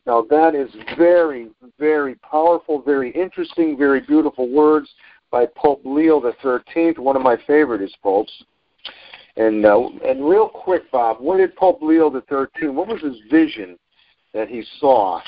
Now, 0.07 0.25
that 0.31 0.55
is 0.55 0.69
very, 0.97 1.49
very 1.79 2.15
powerful, 2.15 2.81
very 2.81 3.11
interesting, 3.11 3.77
very 3.77 4.01
beautiful 4.01 4.49
words 4.49 4.89
by 5.29 5.45
Pope 5.55 5.81
Leo 5.85 6.19
the 6.19 6.33
Thirteenth, 6.41 6.97
one 6.97 7.15
of 7.15 7.21
my 7.21 7.37
favorite 7.45 7.89
popes. 8.01 8.33
And 9.37 9.65
uh, 9.65 9.89
and 10.03 10.27
real 10.27 10.47
quick, 10.47 10.89
Bob, 10.91 11.17
what 11.19 11.37
did 11.37 11.55
Pope 11.55 11.81
Leo 11.81 12.09
the 12.09 12.21
Thirteenth? 12.21 12.73
What 12.73 12.87
was 12.87 13.01
his 13.01 13.17
vision 13.29 13.77
that 14.33 14.47
he 14.47 14.63
saw? 14.79 15.21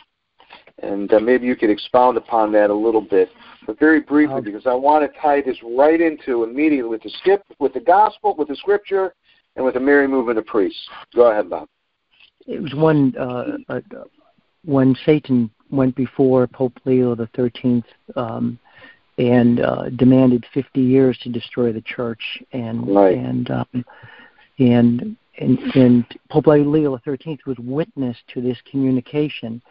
And 0.83 1.11
uh, 1.11 1.19
maybe 1.19 1.47
you 1.47 1.55
could 1.55 1.69
expound 1.69 2.17
upon 2.17 2.51
that 2.51 2.69
a 2.69 2.73
little 2.73 3.01
bit, 3.01 3.29
but 3.65 3.79
very 3.79 3.99
briefly, 3.99 4.35
um, 4.35 4.43
because 4.43 4.67
I 4.67 4.73
want 4.73 5.11
to 5.11 5.19
tie 5.19 5.41
this 5.41 5.57
right 5.63 5.99
into 5.99 6.43
immediately 6.43 6.89
with 6.89 7.01
the 7.01 7.09
skip, 7.21 7.43
with 7.59 7.73
the 7.73 7.79
gospel, 7.79 8.35
with 8.37 8.47
the 8.47 8.55
scripture, 8.55 9.13
and 9.55 9.65
with 9.65 9.73
the 9.73 9.79
Mary 9.79 10.07
movement 10.07 10.37
of 10.37 10.45
priests. 10.45 10.79
Go 11.15 11.31
ahead, 11.31 11.49
Bob. 11.49 11.67
It 12.45 12.61
was 12.61 12.73
when 12.75 13.13
uh, 13.19 13.57
uh, 13.69 13.81
when 14.63 14.95
Satan 15.05 15.49
went 15.69 15.95
before 15.95 16.47
Pope 16.47 16.79
Leo 16.85 17.15
the 17.15 17.27
Thirteenth 17.35 17.85
um, 18.15 18.57
and 19.17 19.59
uh, 19.59 19.89
demanded 19.89 20.45
50 20.53 20.79
years 20.79 21.17
to 21.23 21.29
destroy 21.29 21.73
the 21.73 21.81
church, 21.81 22.21
and 22.53 22.87
right. 22.95 23.17
and 23.17 23.51
um, 23.51 23.85
and 24.59 25.17
and, 25.39 25.59
and 25.75 26.05
Pope 26.29 26.47
Leo 26.47 26.91
the 26.95 27.01
Thirteenth 27.03 27.41
was 27.45 27.57
witness 27.59 28.15
to 28.33 28.41
this 28.41 28.57
communication, 28.69 29.61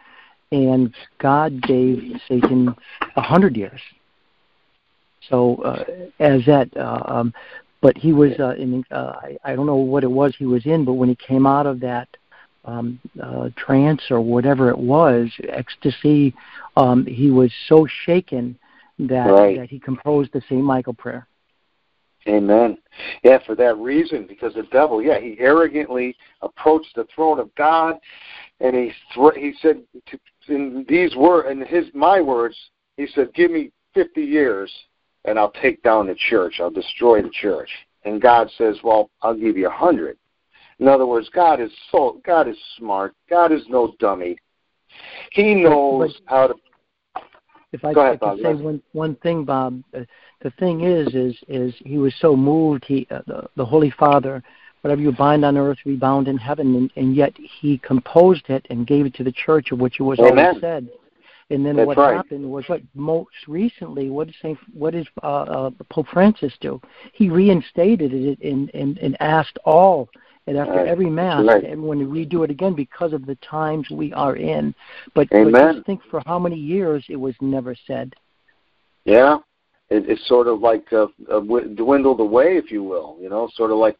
and 0.51 0.93
God 1.19 1.61
gave 1.61 2.19
Satan 2.27 2.75
a 3.15 3.21
hundred 3.21 3.57
years. 3.57 3.81
So 5.29 5.55
uh, 5.57 5.83
as 6.19 6.45
that 6.45 6.75
uh, 6.77 7.03
um, 7.05 7.33
but 7.81 7.97
he 7.97 8.13
was 8.13 8.31
uh, 8.39 8.55
in 8.55 8.83
uh, 8.91 9.13
I, 9.21 9.37
I 9.43 9.55
don't 9.55 9.65
know 9.65 9.75
what 9.75 10.03
it 10.03 10.11
was 10.11 10.35
he 10.37 10.45
was 10.45 10.65
in, 10.65 10.85
but 10.85 10.93
when 10.93 11.09
he 11.09 11.15
came 11.15 11.45
out 11.45 11.65
of 11.65 11.79
that 11.81 12.07
um, 12.65 12.99
uh, 13.21 13.49
trance 13.55 14.03
or 14.09 14.19
whatever 14.19 14.69
it 14.69 14.77
was, 14.77 15.29
ecstasy, 15.47 16.33
um, 16.75 17.05
he 17.05 17.31
was 17.31 17.51
so 17.67 17.87
shaken 18.05 18.57
that 18.99 19.31
right. 19.31 19.57
that 19.57 19.69
he 19.69 19.79
composed 19.79 20.31
the 20.33 20.41
Saint 20.49 20.63
Michael 20.63 20.93
prayer. 20.93 21.27
Amen. 22.27 22.77
Yeah, 23.23 23.39
for 23.45 23.55
that 23.55 23.77
reason, 23.77 24.25
because 24.27 24.53
the 24.53 24.63
devil, 24.63 25.01
yeah, 25.01 25.19
he 25.19 25.37
arrogantly 25.39 26.15
approached 26.41 26.93
the 26.95 27.07
throne 27.15 27.39
of 27.39 27.53
God, 27.55 27.95
and 28.59 28.75
he 28.75 28.91
th- 29.15 29.35
he 29.35 29.53
said 29.61 29.83
to, 30.07 30.19
in 30.49 30.85
these 30.87 31.15
words, 31.15 31.49
in 31.49 31.65
his 31.65 31.85
my 31.93 32.21
words, 32.21 32.55
he 32.95 33.07
said, 33.07 33.33
"Give 33.33 33.51
me 33.51 33.71
fifty 33.93 34.23
years, 34.23 34.71
and 35.27 35.37
I'll 35.37 35.51
take 35.51 35.83
down 35.83 36.07
the 36.07 36.15
church. 36.15 36.55
I'll 36.59 36.71
destroy 36.71 37.21
the 37.21 37.29
church. 37.29 37.69
And 38.05 38.21
God 38.21 38.49
says, 38.57 38.77
Well, 38.83 39.11
I'll 39.21 39.35
give 39.35 39.57
you 39.57 39.67
a 39.67 39.71
hundred. 39.71 40.17
In 40.79 40.87
other 40.87 41.05
words, 41.05 41.29
God 41.33 41.59
is 41.59 41.71
so 41.91 42.21
God 42.25 42.47
is 42.47 42.57
smart. 42.77 43.13
God 43.29 43.51
is 43.51 43.63
no 43.67 43.93
dummy. 43.99 44.37
He 45.31 45.53
knows 45.53 46.19
but, 46.25 46.31
how 46.33 46.47
to. 46.47 46.55
If 47.73 47.83
I, 47.83 47.91
ahead, 47.91 48.19
I 48.21 48.35
could 48.35 48.41
say 48.41 48.53
one 48.53 48.81
one 48.93 49.15
thing, 49.17 49.43
Bob, 49.43 49.83
uh, 49.93 50.01
the 50.41 50.51
thing 50.51 50.81
is, 50.81 51.13
is 51.13 51.35
is 51.47 51.73
he 51.83 51.97
was 51.97 52.13
so 52.19 52.35
moved. 52.35 52.85
He 52.85 53.07
uh, 53.11 53.21
the, 53.27 53.49
the 53.57 53.65
Holy 53.65 53.91
Father, 53.91 54.41
whatever 54.87 55.01
you 55.01 55.11
bind 55.11 55.43
on 55.43 55.57
earth, 55.57 55.79
we 55.85 55.97
bound 55.97 56.29
in 56.29 56.37
heaven, 56.37 56.73
and, 56.75 56.91
and 56.95 57.13
yet 57.13 57.33
he 57.59 57.77
composed 57.79 58.49
it 58.49 58.65
and 58.69 58.87
gave 58.87 59.05
it 59.05 59.13
to 59.13 59.21
the 59.21 59.33
church, 59.33 59.73
of 59.73 59.79
which 59.79 59.99
it 59.99 60.03
was 60.03 60.17
Amen. 60.19 60.45
always 60.45 60.61
said. 60.61 60.87
And 61.49 61.65
then 61.65 61.75
That's 61.75 61.87
what 61.87 61.97
right. 61.97 62.15
happened 62.15 62.49
was 62.49 62.63
what 62.67 62.81
most 62.95 63.35
recently, 63.49 64.09
what 64.09 64.27
did 64.27 64.35
Saint, 64.41 64.57
what 64.73 64.91
did 64.91 65.05
uh, 65.21 65.41
uh, 65.41 65.69
Pope 65.89 66.07
Francis 66.13 66.53
do? 66.61 66.79
He 67.11 67.29
reinstated 67.29 68.13
it 68.13 68.39
and 68.41 68.73
and, 68.73 68.97
and 68.99 69.17
asked 69.19 69.57
all, 69.65 70.07
and 70.45 70.57
after 70.57 70.73
right. 70.73 70.87
every 70.87 71.09
mass, 71.09 71.45
right. 71.45 71.65
everyone 71.65 71.99
to 71.99 72.05
redo 72.05 72.45
it 72.45 72.49
again 72.49 72.73
because 72.73 73.11
of 73.11 73.25
the 73.25 73.35
times 73.35 73.89
we 73.89 74.13
are 74.13 74.37
in. 74.37 74.73
But, 75.15 75.27
Amen. 75.33 75.51
but 75.51 75.73
just 75.73 75.85
think 75.85 76.01
for 76.09 76.21
how 76.25 76.39
many 76.39 76.57
years 76.57 77.03
it 77.09 77.17
was 77.17 77.35
never 77.41 77.75
said. 77.85 78.13
Yeah, 79.03 79.39
it, 79.89 80.09
it's 80.09 80.25
sort 80.27 80.47
of 80.47 80.61
like 80.61 80.91
uh, 80.93 81.07
uh, 81.29 81.39
dwindled 81.39 82.21
away, 82.21 82.55
if 82.55 82.71
you 82.71 82.83
will. 82.83 83.17
You 83.21 83.29
know, 83.29 83.49
sort 83.55 83.71
of 83.71 83.77
like 83.77 83.97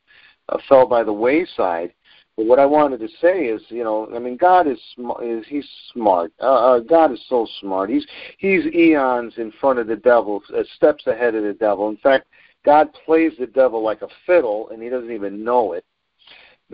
uh, 0.50 0.58
fell 0.68 0.86
by 0.86 1.04
the 1.04 1.14
wayside. 1.14 1.94
But 2.38 2.46
what 2.46 2.60
I 2.60 2.68
wanted 2.68 3.00
to 3.00 3.10
say 3.20 3.46
is, 3.46 3.62
you 3.70 3.84
know, 3.84 4.08
I 4.16 4.20
mean, 4.20 4.38
God 4.38 4.68
is 4.68 4.80
is 5.24 5.46
he's 5.48 5.68
smart. 5.92 6.32
Uh, 6.40 6.76
uh, 6.76 6.80
God 6.80 7.12
is 7.12 7.20
so 7.28 7.48
smart. 7.60 7.90
He's 7.90 8.06
he's 8.38 8.66
eons 8.68 9.34
in 9.38 9.52
front 9.60 9.80
of 9.80 9.88
the 9.88 9.96
devil, 9.96 10.44
uh, 10.56 10.62
steps 10.76 11.08
ahead 11.08 11.34
of 11.34 11.44
the 11.44 11.54
devil. 11.54 11.90
In 11.90 11.98
fact, 11.98 12.28
God 12.64 12.90
plays 13.06 13.34
the 13.40 13.48
devil 13.48 13.84
like 13.84 14.04
a 14.04 14.08
fiddle, 14.28 14.70
and 14.70 14.84
he 14.84 14.90
doesn't 14.90 15.12
even 15.12 15.44
know 15.44 15.74
it. 15.74 15.84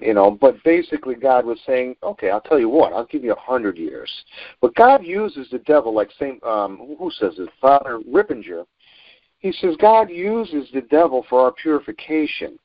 You 0.01 0.13
know, 0.13 0.31
but 0.31 0.62
basically, 0.65 1.15
God 1.15 1.45
was 1.45 1.59
saying, 1.65 1.95
"Okay, 2.03 2.29
I'll 2.29 2.41
tell 2.41 2.59
you 2.59 2.67
what. 2.67 2.91
I'll 2.91 3.05
give 3.05 3.23
you 3.23 3.31
a 3.31 3.39
hundred 3.39 3.77
years." 3.77 4.12
But 4.59 4.75
God 4.75 5.05
uses 5.05 5.47
the 5.49 5.59
devil 5.59 5.93
like 5.93 6.09
Saint 6.19 6.43
um, 6.43 6.95
who 6.99 7.09
says 7.12 7.36
this? 7.38 7.47
Father 7.62 7.99
Ripperger. 7.99 8.65
He 9.39 9.51
says 9.53 9.75
God 9.79 10.09
uses 10.09 10.69
the 10.73 10.81
devil 10.81 11.25
for 11.29 11.41
our 11.41 11.51
purification 11.51 12.57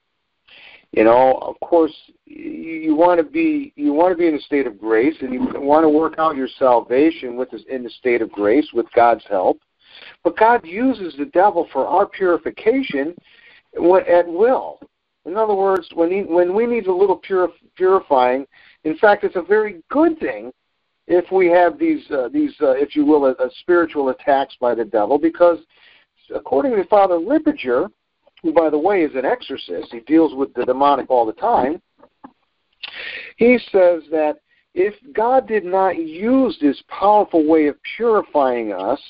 You 0.92 1.04
know, 1.04 1.38
of 1.42 1.60
course, 1.60 1.94
you, 2.24 2.50
you 2.50 2.94
want 2.94 3.18
to 3.18 3.24
be 3.24 3.72
you 3.76 3.92
want 3.92 4.12
to 4.12 4.16
be 4.16 4.26
in 4.26 4.34
a 4.34 4.40
state 4.40 4.66
of 4.66 4.78
grace, 4.78 5.16
and 5.20 5.32
you 5.32 5.46
want 5.54 5.84
to 5.84 5.88
work 5.88 6.14
out 6.18 6.36
your 6.36 6.48
salvation 6.58 7.36
with 7.36 7.50
this, 7.50 7.62
in 7.68 7.82
the 7.84 7.90
state 7.90 8.22
of 8.22 8.32
grace 8.32 8.68
with 8.72 8.86
God's 8.94 9.24
help. 9.28 9.60
But 10.24 10.36
God 10.36 10.64
uses 10.64 11.14
the 11.18 11.26
devil 11.26 11.68
for 11.72 11.86
our 11.86 12.06
purification 12.06 13.14
at 13.74 14.26
will. 14.26 14.80
In 15.26 15.36
other 15.36 15.54
words, 15.54 15.88
when 15.92 16.10
he, 16.10 16.22
when 16.22 16.54
we 16.54 16.64
need 16.64 16.86
a 16.86 16.94
little 16.94 17.20
purif- 17.20 17.52
purifying, 17.76 18.46
in 18.84 18.96
fact, 18.96 19.24
it's 19.24 19.36
a 19.36 19.42
very 19.42 19.82
good 19.90 20.18
thing 20.18 20.52
if 21.06 21.30
we 21.30 21.48
have 21.48 21.78
these 21.78 22.10
uh, 22.10 22.28
these 22.32 22.54
uh, 22.62 22.70
if 22.70 22.96
you 22.96 23.04
will, 23.04 23.26
a, 23.26 23.32
a 23.32 23.50
spiritual 23.60 24.08
attacks 24.08 24.56
by 24.60 24.74
the 24.74 24.84
devil, 24.84 25.18
because 25.18 25.58
according 26.34 26.74
to 26.76 26.84
Father 26.84 27.16
Ripperger, 27.16 27.90
who 28.42 28.52
by 28.52 28.70
the 28.70 28.78
way 28.78 29.02
is 29.02 29.14
an 29.14 29.24
exorcist, 29.24 29.92
he 29.92 30.00
deals 30.00 30.34
with 30.34 30.52
the 30.54 30.64
demonic 30.64 31.10
all 31.10 31.26
the 31.26 31.32
time. 31.32 31.80
He 33.36 33.58
says 33.70 34.02
that 34.10 34.38
if 34.74 34.94
God 35.12 35.48
did 35.48 35.64
not 35.64 35.96
use 35.98 36.56
this 36.60 36.82
powerful 36.88 37.46
way 37.46 37.66
of 37.66 37.76
purifying 37.96 38.72
us, 38.72 39.00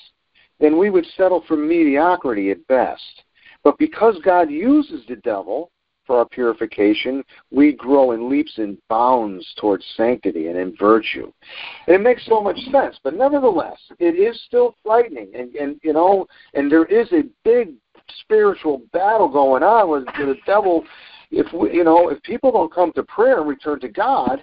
then 0.60 0.78
we 0.78 0.90
would 0.90 1.06
settle 1.16 1.44
for 1.46 1.56
mediocrity 1.56 2.50
at 2.50 2.66
best. 2.66 3.22
But 3.64 3.78
because 3.78 4.18
God 4.24 4.50
uses 4.50 5.04
the 5.06 5.16
devil 5.16 5.70
for 6.06 6.18
our 6.18 6.24
purification, 6.24 7.22
we 7.50 7.72
grow 7.74 8.12
in 8.12 8.30
leaps 8.30 8.56
and 8.56 8.78
bounds 8.88 9.46
towards 9.58 9.84
sanctity 9.96 10.48
and 10.48 10.56
in 10.56 10.74
virtue. 10.76 11.30
And 11.86 11.96
it 11.96 12.00
makes 12.00 12.24
so 12.24 12.40
much 12.40 12.58
sense, 12.72 12.98
but 13.04 13.14
nevertheless, 13.14 13.78
it 13.98 14.14
is 14.14 14.42
still 14.46 14.74
frightening, 14.82 15.30
and, 15.34 15.54
and 15.54 15.78
you 15.82 15.92
know, 15.92 16.26
and 16.54 16.72
there 16.72 16.86
is 16.86 17.12
a 17.12 17.24
big 17.44 17.74
spiritual 18.20 18.82
battle 18.92 19.28
going 19.28 19.62
on 19.62 19.90
with 19.90 20.06
the 20.06 20.36
devil. 20.46 20.84
If 21.30 21.52
we, 21.52 21.74
you 21.74 21.84
know, 21.84 22.08
if 22.08 22.22
people 22.22 22.50
don't 22.50 22.72
come 22.72 22.92
to 22.92 23.02
prayer 23.02 23.40
and 23.40 23.48
return 23.48 23.80
to 23.80 23.88
God, 23.88 24.42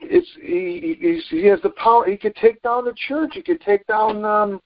it's 0.00 0.28
he, 0.40 0.96
he, 1.00 1.20
he 1.36 1.46
has 1.46 1.60
the 1.62 1.70
power. 1.70 2.08
He 2.08 2.16
could 2.16 2.36
take 2.36 2.62
down 2.62 2.84
the 2.84 2.94
church. 3.08 3.32
He 3.34 3.42
could 3.42 3.60
take 3.60 3.86
down. 3.86 4.24
um 4.24 4.60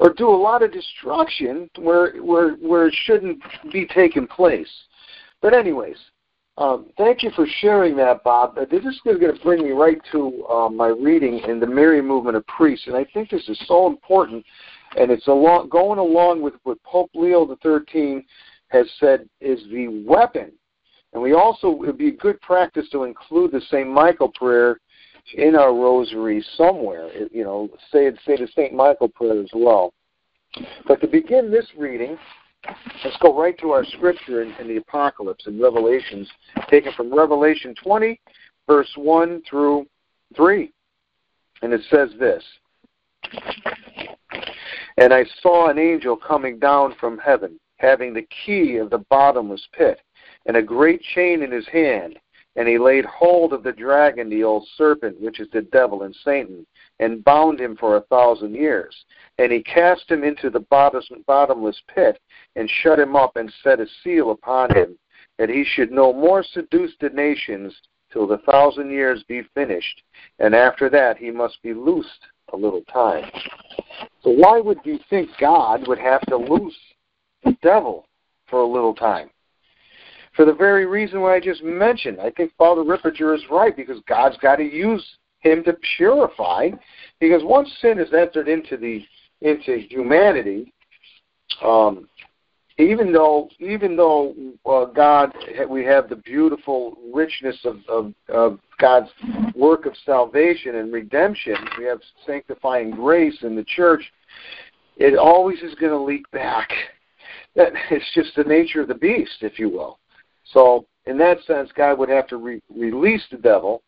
or 0.00 0.12
do 0.12 0.28
a 0.28 0.30
lot 0.30 0.62
of 0.62 0.72
destruction 0.72 1.68
where 1.78 2.16
where 2.22 2.54
where 2.54 2.86
it 2.86 2.94
shouldn't 3.04 3.42
be 3.72 3.86
taking 3.86 4.26
place. 4.26 4.70
But 5.40 5.54
anyways, 5.54 5.96
um, 6.56 6.86
thank 6.96 7.22
you 7.22 7.30
for 7.30 7.46
sharing 7.60 7.96
that, 7.96 8.24
Bob. 8.24 8.56
This 8.56 8.84
is 8.84 9.00
going 9.04 9.20
to 9.20 9.42
bring 9.42 9.62
me 9.62 9.70
right 9.70 10.00
to 10.12 10.44
uh, 10.46 10.68
my 10.68 10.88
reading 10.88 11.40
in 11.48 11.60
the 11.60 11.66
Mary 11.66 12.02
movement 12.02 12.36
of 12.36 12.46
priests, 12.46 12.86
and 12.86 12.96
I 12.96 13.04
think 13.12 13.30
this 13.30 13.48
is 13.48 13.58
so 13.66 13.86
important, 13.86 14.44
and 14.96 15.10
it's 15.10 15.26
along, 15.26 15.68
going 15.68 15.98
along 15.98 16.42
with 16.42 16.54
what 16.62 16.82
Pope 16.82 17.10
Leo 17.14 17.46
the 17.46 17.56
XIII 17.62 18.26
has 18.68 18.86
said 18.98 19.28
is 19.40 19.60
the 19.70 20.04
weapon. 20.06 20.52
And 21.12 21.22
we 21.22 21.32
also 21.32 21.70
it 21.70 21.78
would 21.78 21.98
be 21.98 22.08
a 22.08 22.16
good 22.16 22.40
practice 22.40 22.88
to 22.92 23.04
include 23.04 23.52
the 23.52 23.62
Saint 23.70 23.88
Michael 23.88 24.30
prayer 24.30 24.78
in 25.34 25.56
our 25.56 25.74
rosary 25.74 26.44
somewhere. 26.56 27.10
You 27.30 27.44
know, 27.44 27.68
say 27.90 28.10
say 28.26 28.36
the 28.36 28.48
Saint 28.54 28.74
Michael 28.74 29.08
prayer 29.08 29.40
as 29.40 29.50
well. 29.54 29.94
But 30.86 31.00
to 31.00 31.06
begin 31.06 31.50
this 31.50 31.66
reading, 31.76 32.18
let's 33.04 33.16
go 33.20 33.38
right 33.38 33.58
to 33.58 33.70
our 33.70 33.84
scripture 33.84 34.42
in, 34.42 34.52
in 34.60 34.68
the 34.68 34.76
Apocalypse 34.76 35.46
in 35.46 35.60
Revelations, 35.60 36.28
taken 36.68 36.92
from 36.94 37.14
Revelation 37.14 37.74
20, 37.82 38.20
verse 38.66 38.90
1 38.96 39.42
through 39.48 39.86
3. 40.36 40.72
And 41.62 41.72
it 41.72 41.80
says 41.90 42.10
this 42.18 42.42
And 44.98 45.14
I 45.14 45.24
saw 45.42 45.68
an 45.68 45.78
angel 45.78 46.16
coming 46.16 46.58
down 46.58 46.94
from 46.98 47.18
heaven, 47.18 47.58
having 47.76 48.12
the 48.12 48.26
key 48.44 48.76
of 48.76 48.90
the 48.90 49.04
bottomless 49.10 49.66
pit, 49.72 50.00
and 50.46 50.56
a 50.56 50.62
great 50.62 51.00
chain 51.02 51.42
in 51.42 51.50
his 51.50 51.68
hand 51.68 52.18
and 52.58 52.66
he 52.66 52.76
laid 52.76 53.04
hold 53.04 53.52
of 53.52 53.62
the 53.62 53.72
dragon, 53.72 54.28
the 54.28 54.42
old 54.42 54.66
serpent, 54.76 55.20
which 55.20 55.38
is 55.38 55.46
the 55.52 55.62
devil 55.62 56.02
and 56.02 56.14
Satan, 56.24 56.66
and 56.98 57.22
bound 57.22 57.60
him 57.60 57.76
for 57.76 57.96
a 57.96 58.00
thousand 58.10 58.52
years. 58.52 59.04
And 59.38 59.52
he 59.52 59.62
cast 59.62 60.10
him 60.10 60.24
into 60.24 60.50
the 60.50 60.66
bottomless 60.68 61.82
pit, 61.94 62.18
and 62.56 62.68
shut 62.68 62.98
him 62.98 63.14
up, 63.14 63.36
and 63.36 63.52
set 63.62 63.78
a 63.78 63.86
seal 64.02 64.32
upon 64.32 64.74
him, 64.74 64.98
that 65.38 65.48
he 65.48 65.64
should 65.64 65.92
no 65.92 66.12
more 66.12 66.42
seduce 66.42 66.90
the 67.00 67.10
nations 67.10 67.80
till 68.12 68.26
the 68.26 68.38
thousand 68.38 68.90
years 68.90 69.22
be 69.28 69.42
finished. 69.54 70.02
And 70.40 70.52
after 70.52 70.90
that 70.90 71.16
he 71.16 71.30
must 71.30 71.62
be 71.62 71.72
loosed 71.72 72.26
a 72.52 72.56
little 72.56 72.82
time. 72.92 73.30
So 74.22 74.30
why 74.30 74.60
would 74.60 74.78
you 74.84 74.98
think 75.10 75.30
God 75.40 75.86
would 75.86 75.98
have 75.98 76.22
to 76.22 76.36
loose 76.36 76.76
the 77.44 77.56
devil 77.62 78.06
for 78.48 78.60
a 78.60 78.66
little 78.66 78.94
time? 78.94 79.30
for 80.38 80.44
the 80.44 80.54
very 80.54 80.86
reason 80.86 81.20
why 81.20 81.34
I 81.34 81.40
just 81.40 81.64
mentioned. 81.64 82.20
I 82.20 82.30
think 82.30 82.52
Father 82.56 82.82
Ripperger 82.82 83.34
is 83.34 83.42
right 83.50 83.76
because 83.76 84.00
God's 84.06 84.36
got 84.36 84.56
to 84.56 84.62
use 84.62 85.04
him 85.40 85.64
to 85.64 85.76
purify. 85.96 86.70
Because 87.18 87.42
once 87.42 87.68
sin 87.80 87.98
has 87.98 88.14
entered 88.16 88.46
into 88.46 88.76
the 88.76 89.04
into 89.40 89.78
humanity, 89.90 90.72
um, 91.60 92.08
even 92.78 93.12
though 93.12 93.48
even 93.58 93.96
though 93.96 94.34
uh, 94.64 94.86
God 94.86 95.34
we 95.68 95.84
have 95.84 96.08
the 96.08 96.16
beautiful 96.16 96.96
richness 97.12 97.58
of, 97.64 97.78
of, 97.88 98.14
of 98.28 98.58
God's 98.78 99.10
work 99.54 99.84
of 99.84 99.94
salvation 100.06 100.76
and 100.76 100.92
redemption, 100.92 101.56
we 101.76 101.84
have 101.84 102.00
sanctifying 102.24 102.90
grace 102.92 103.38
in 103.42 103.56
the 103.56 103.64
church. 103.64 104.02
It 104.96 105.16
always 105.16 105.58
is 105.60 105.74
going 105.74 105.92
to 105.92 105.98
leak 105.98 106.28
back. 106.30 106.70
That 107.56 107.72
it's 107.90 108.14
just 108.14 108.34
the 108.36 108.44
nature 108.44 108.80
of 108.80 108.88
the 108.88 108.94
beast, 108.94 109.38
if 109.40 109.58
you 109.58 109.68
will. 109.68 109.98
So 110.52 110.86
in 111.06 111.18
that 111.18 111.38
sense, 111.46 111.70
God 111.74 111.98
would 111.98 112.08
have 112.08 112.26
to 112.28 112.36
re- 112.36 112.62
release 112.74 113.22
the 113.30 113.38
devil, 113.38 113.82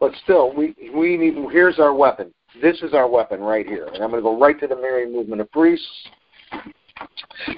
but 0.00 0.12
still, 0.22 0.54
we 0.54 0.74
we 0.94 1.16
need. 1.16 1.34
Here's 1.50 1.78
our 1.78 1.94
weapon. 1.94 2.32
This 2.60 2.82
is 2.82 2.92
our 2.92 3.08
weapon 3.08 3.40
right 3.40 3.66
here, 3.66 3.86
and 3.86 4.02
I'm 4.02 4.10
going 4.10 4.22
to 4.22 4.28
go 4.28 4.38
right 4.38 4.58
to 4.60 4.66
the 4.66 4.76
Mary 4.76 5.10
movement 5.10 5.40
of 5.40 5.50
priests, 5.50 5.88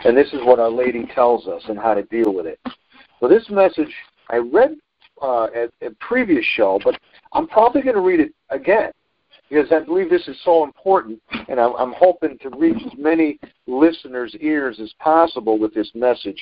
and 0.05 0.17
this 0.17 0.29
is 0.33 0.41
what 0.43 0.59
Our 0.59 0.71
Lady 0.71 1.07
tells 1.15 1.47
us 1.47 1.63
and 1.69 1.79
how 1.79 1.95
to 1.95 2.03
deal 2.05 2.33
with 2.33 2.47
it. 2.47 2.59
So 3.21 3.29
this 3.29 3.49
message 3.51 3.93
I 4.31 4.37
read 4.37 4.77
uh, 5.23 5.45
at 5.45 5.71
a 5.83 5.91
previous 6.01 6.45
show, 6.45 6.81
but 6.85 6.99
I'm 7.33 7.47
probably 7.47 7.83
going 7.83 7.95
to 7.97 8.03
read 8.03 8.21
it 8.21 8.33
again 8.51 8.93
because 9.49 9.71
I 9.71 9.81
believe 9.81 10.11
this 10.11 10.27
is 10.29 10.37
so 10.45 10.65
important, 10.65 11.21
and 11.49 11.61
I'm, 11.61 11.73
I'm 11.77 11.93
hoping 11.93 12.39
to 12.39 12.51
reach 12.51 12.83
as 12.85 12.99
many 12.99 13.39
listeners' 13.67 14.35
ears 14.41 14.81
as 14.81 14.93
possible 14.99 15.59
with 15.59 15.73
this 15.73 15.91
message 15.95 16.41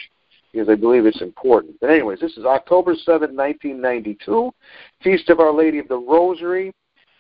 because 0.53 0.69
I 0.69 0.75
believe 0.75 1.05
it's 1.05 1.21
important. 1.21 1.79
But 1.81 1.91
anyways, 1.91 2.21
this 2.21 2.37
is 2.37 2.45
October 2.45 2.95
7, 2.95 3.35
1992, 3.35 4.55
Feast 5.03 5.29
of 5.29 5.41
Our 5.41 5.53
Lady 5.53 5.79
of 5.79 5.89
the 5.89 5.99
Rosary. 5.99 6.73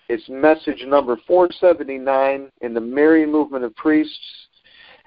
It's 0.08 0.28
message 0.28 0.84
number 0.86 1.18
479 1.26 2.50
in 2.60 2.74
the 2.74 2.80
Marian 2.80 3.32
Movement 3.32 3.64
of 3.64 3.74
Priests, 3.74 4.43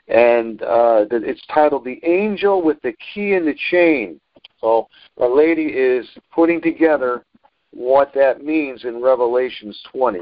and 0.07 0.61
uh, 0.61 1.05
it's 1.11 1.45
titled 1.53 1.85
"The 1.85 1.99
Angel 2.03 2.61
with 2.61 2.81
the 2.81 2.93
Key 3.13 3.33
and 3.33 3.47
the 3.47 3.55
Chain." 3.69 4.19
So 4.61 4.87
Our 5.19 5.29
Lady 5.29 5.65
is 5.65 6.07
putting 6.33 6.61
together 6.61 7.23
what 7.71 8.13
that 8.15 8.43
means 8.43 8.85
in 8.85 9.01
Revelations 9.01 9.79
20. 9.91 10.21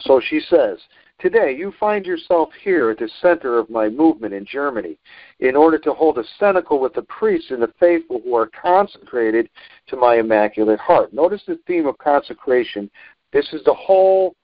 So 0.00 0.20
she 0.20 0.40
says, 0.40 0.78
Today, 1.22 1.54
you 1.56 1.72
find 1.78 2.04
yourself 2.04 2.48
here 2.64 2.90
at 2.90 2.98
the 2.98 3.08
center 3.20 3.56
of 3.56 3.70
my 3.70 3.88
movement 3.88 4.34
in 4.34 4.44
Germany 4.44 4.98
in 5.38 5.54
order 5.54 5.78
to 5.78 5.94
hold 5.94 6.18
a 6.18 6.24
cenacle 6.40 6.80
with 6.80 6.94
the 6.94 7.02
priests 7.02 7.52
and 7.52 7.62
the 7.62 7.72
faithful 7.78 8.20
who 8.24 8.34
are 8.34 8.50
consecrated 8.60 9.48
to 9.86 9.96
my 9.96 10.16
Immaculate 10.16 10.80
Heart. 10.80 11.12
Notice 11.12 11.42
the 11.46 11.60
theme 11.68 11.86
of 11.86 11.96
consecration. 11.98 12.90
This 13.32 13.48
is 13.52 13.62
the 13.62 13.72
whole, 13.72 14.34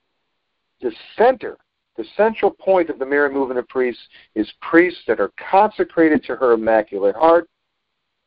the 0.80 0.92
center, 1.16 1.56
the 1.98 2.04
central 2.16 2.52
point 2.52 2.88
of 2.88 2.98
the 2.98 3.04
Marian 3.04 3.34
movement 3.34 3.58
of 3.58 3.68
priests 3.68 4.00
is 4.36 4.50
priests 4.62 5.00
that 5.08 5.20
are 5.20 5.32
consecrated 5.50 6.24
to 6.24 6.36
her 6.36 6.52
Immaculate 6.52 7.16
Heart, 7.16 7.48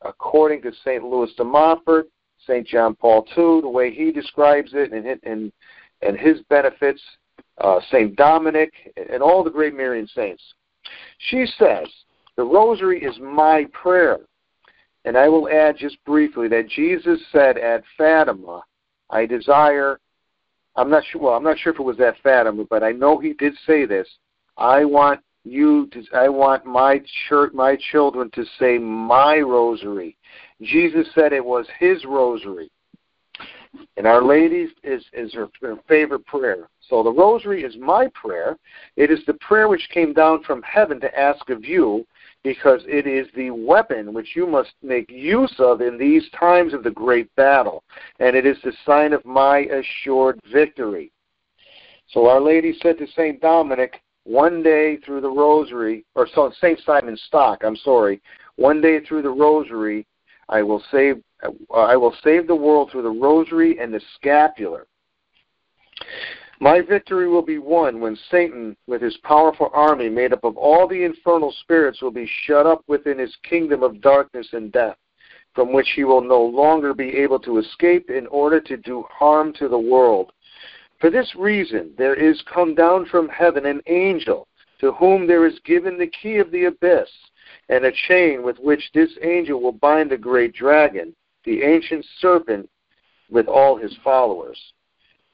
according 0.02 0.60
to 0.62 0.72
St. 0.84 1.02
Louis 1.02 1.32
de 1.36 1.42
Montfort, 1.42 2.06
St. 2.46 2.66
John 2.66 2.94
Paul 2.94 3.26
II, 3.30 3.62
the 3.62 3.68
way 3.68 3.92
he 3.92 4.12
describes 4.12 4.72
it 4.74 4.92
and, 4.92 5.18
and, 5.24 5.52
and 6.02 6.18
his 6.18 6.40
benefits 6.50 7.00
uh, 7.58 7.80
Saint 7.90 8.14
Dominic, 8.16 8.72
and 9.10 9.22
all 9.22 9.42
the 9.42 9.50
great 9.50 9.74
Marian 9.74 10.08
saints. 10.08 10.42
She 11.30 11.46
says, 11.58 11.86
The 12.36 12.44
rosary 12.44 13.02
is 13.02 13.18
my 13.20 13.66
prayer. 13.72 14.18
And 15.04 15.16
I 15.16 15.28
will 15.28 15.48
add 15.48 15.76
just 15.78 15.96
briefly 16.04 16.46
that 16.48 16.68
Jesus 16.68 17.20
said 17.32 17.58
at 17.58 17.82
Fatima, 17.96 18.62
I 19.10 19.26
desire, 19.26 19.98
I'm 20.76 20.90
not 20.90 21.04
sure, 21.10 21.20
well, 21.20 21.34
I'm 21.34 21.44
not 21.44 21.58
sure 21.58 21.72
if 21.72 21.78
it 21.78 21.82
was 21.82 21.98
that 21.98 22.16
Fatima, 22.22 22.64
but 22.68 22.82
I 22.82 22.92
know 22.92 23.18
he 23.18 23.34
did 23.34 23.54
say 23.66 23.84
this. 23.84 24.08
I 24.56 24.84
want 24.84 25.20
you 25.44 25.88
to, 25.88 26.02
I 26.14 26.28
want 26.28 26.64
my 26.64 27.00
church, 27.28 27.52
my 27.52 27.76
children 27.90 28.30
to 28.34 28.44
say 28.58 28.78
my 28.78 29.38
rosary. 29.38 30.16
Jesus 30.62 31.06
said 31.14 31.32
it 31.32 31.44
was 31.44 31.66
his 31.78 32.04
rosary. 32.04 32.70
And 33.96 34.06
Our 34.06 34.22
Lady 34.22 34.68
is, 34.82 35.04
is 35.12 35.32
her, 35.34 35.48
her 35.62 35.76
favorite 35.88 36.26
prayer. 36.26 36.68
So 36.88 37.02
the 37.02 37.12
Rosary 37.12 37.62
is 37.64 37.74
my 37.78 38.08
prayer. 38.14 38.58
It 38.96 39.10
is 39.10 39.20
the 39.26 39.34
prayer 39.34 39.68
which 39.68 39.88
came 39.92 40.12
down 40.12 40.42
from 40.42 40.62
heaven 40.62 41.00
to 41.00 41.18
ask 41.18 41.48
of 41.48 41.64
you, 41.64 42.06
because 42.44 42.80
it 42.86 43.06
is 43.06 43.28
the 43.34 43.50
weapon 43.50 44.12
which 44.12 44.34
you 44.34 44.46
must 44.46 44.72
make 44.82 45.10
use 45.10 45.54
of 45.58 45.80
in 45.80 45.96
these 45.96 46.28
times 46.38 46.74
of 46.74 46.82
the 46.82 46.90
great 46.90 47.34
battle, 47.36 47.84
and 48.18 48.34
it 48.34 48.44
is 48.44 48.56
the 48.64 48.72
sign 48.84 49.12
of 49.12 49.24
my 49.24 49.58
assured 49.58 50.40
victory. 50.52 51.12
So 52.08 52.28
Our 52.28 52.40
Lady 52.40 52.76
said 52.82 52.98
to 52.98 53.06
St. 53.06 53.40
Dominic, 53.40 54.00
one 54.24 54.62
day 54.62 54.98
through 54.98 55.20
the 55.20 55.30
rosary, 55.30 56.04
or 56.14 56.28
St. 56.28 56.80
Simon 56.84 57.16
Stock, 57.26 57.62
I'm 57.64 57.76
sorry, 57.76 58.20
one 58.56 58.80
day 58.80 59.00
through 59.00 59.22
the 59.22 59.30
rosary, 59.30 60.06
I 60.48 60.62
will 60.62 60.82
save, 60.90 61.22
uh, 61.42 61.50
I 61.72 61.96
will 61.96 62.14
save 62.22 62.46
the 62.46 62.54
world 62.54 62.90
through 62.90 63.02
the 63.02 63.10
rosary 63.10 63.78
and 63.80 63.94
the 63.94 64.00
scapular. 64.16 64.86
My 66.62 66.80
victory 66.80 67.26
will 67.26 67.42
be 67.42 67.58
won 67.58 67.98
when 67.98 68.14
Satan, 68.30 68.76
with 68.86 69.02
his 69.02 69.16
powerful 69.24 69.68
army 69.72 70.08
made 70.08 70.32
up 70.32 70.44
of 70.44 70.56
all 70.56 70.86
the 70.86 71.02
infernal 71.02 71.50
spirits, 71.50 72.00
will 72.00 72.12
be 72.12 72.30
shut 72.44 72.66
up 72.66 72.84
within 72.86 73.18
his 73.18 73.34
kingdom 73.42 73.82
of 73.82 74.00
darkness 74.00 74.46
and 74.52 74.70
death, 74.70 74.96
from 75.56 75.72
which 75.72 75.88
he 75.96 76.04
will 76.04 76.20
no 76.20 76.40
longer 76.40 76.94
be 76.94 77.16
able 77.16 77.40
to 77.40 77.58
escape 77.58 78.10
in 78.10 78.28
order 78.28 78.60
to 78.60 78.76
do 78.76 79.04
harm 79.10 79.52
to 79.54 79.66
the 79.66 79.76
world. 79.76 80.30
For 81.00 81.10
this 81.10 81.34
reason, 81.34 81.94
there 81.98 82.14
is 82.14 82.40
come 82.42 82.76
down 82.76 83.06
from 83.06 83.28
heaven 83.28 83.66
an 83.66 83.82
angel, 83.88 84.46
to 84.78 84.92
whom 84.92 85.26
there 85.26 85.48
is 85.48 85.58
given 85.64 85.98
the 85.98 86.06
key 86.06 86.36
of 86.36 86.52
the 86.52 86.66
abyss, 86.66 87.10
and 87.70 87.84
a 87.84 87.90
chain 88.06 88.44
with 88.44 88.58
which 88.60 88.88
this 88.94 89.10
angel 89.22 89.60
will 89.60 89.72
bind 89.72 90.12
the 90.12 90.16
great 90.16 90.54
dragon, 90.54 91.12
the 91.44 91.64
ancient 91.64 92.06
serpent, 92.20 92.70
with 93.28 93.48
all 93.48 93.76
his 93.76 93.96
followers. 94.04 94.72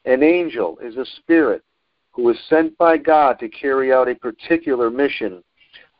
An 0.08 0.22
angel 0.22 0.78
is 0.82 0.96
a 0.96 1.04
spirit 1.04 1.62
who 2.12 2.30
is 2.30 2.38
sent 2.48 2.76
by 2.78 2.96
God 2.96 3.38
to 3.40 3.48
carry 3.50 3.92
out 3.92 4.08
a 4.08 4.14
particular 4.14 4.90
mission. 4.90 5.44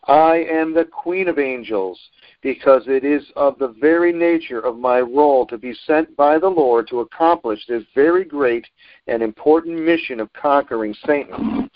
I 0.07 0.47
am 0.51 0.73
the 0.73 0.87
queen 0.87 1.29
of 1.29 1.39
angels 1.39 2.01
because 2.41 2.85
it 2.87 3.05
is 3.05 3.23
of 3.37 3.59
the 3.59 3.75
very 3.79 4.15
nature 4.15 4.61
of 4.61 4.79
my 4.79 5.01
role 5.01 5.47
to 5.49 5.59
be 5.59 5.75
sent 5.87 6.17
by 6.17 6.39
the 6.39 6.49
Lord 6.49 6.89
to 6.89 7.01
accomplish 7.01 7.61
this 7.69 7.83
very 7.95 8.25
great 8.25 8.67
and 9.09 9.23
important 9.23 9.79
mission 9.79 10.21
of 10.21 10.33
conquering 10.33 10.95
Satan. 11.05 11.69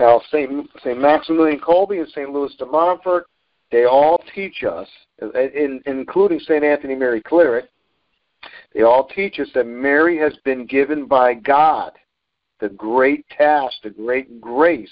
Now, 0.00 0.20
St. 0.32 0.68
Maximilian 0.84 1.60
Kolbe 1.60 2.00
and 2.00 2.08
St. 2.08 2.30
Louis 2.30 2.52
de 2.56 2.66
Montfort, 2.66 3.28
they 3.70 3.84
all 3.84 4.20
teach 4.34 4.64
us, 4.64 4.88
in, 5.20 5.80
including 5.86 6.40
St. 6.40 6.64
Anthony 6.64 6.96
Mary 6.96 7.22
Claret, 7.22 7.70
they 8.74 8.82
all 8.82 9.06
teach 9.06 9.38
us 9.40 9.48
that 9.54 9.66
Mary 9.66 10.18
has 10.18 10.34
been 10.44 10.66
given 10.66 11.06
by 11.06 11.34
God 11.34 11.92
the 12.60 12.68
great 12.68 13.28
task, 13.30 13.76
the 13.82 13.90
great 13.90 14.40
grace 14.40 14.90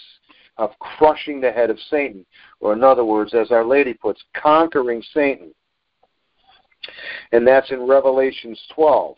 of 0.56 0.70
crushing 0.78 1.40
the 1.40 1.52
head 1.52 1.70
of 1.70 1.78
Satan, 1.90 2.24
or 2.60 2.72
in 2.72 2.82
other 2.82 3.04
words, 3.04 3.34
as 3.34 3.50
Our 3.50 3.64
Lady 3.64 3.92
puts, 3.92 4.22
conquering 4.34 5.02
Satan. 5.12 5.52
And 7.32 7.46
that's 7.46 7.70
in 7.70 7.86
Revelations 7.86 8.60
12. 8.74 9.16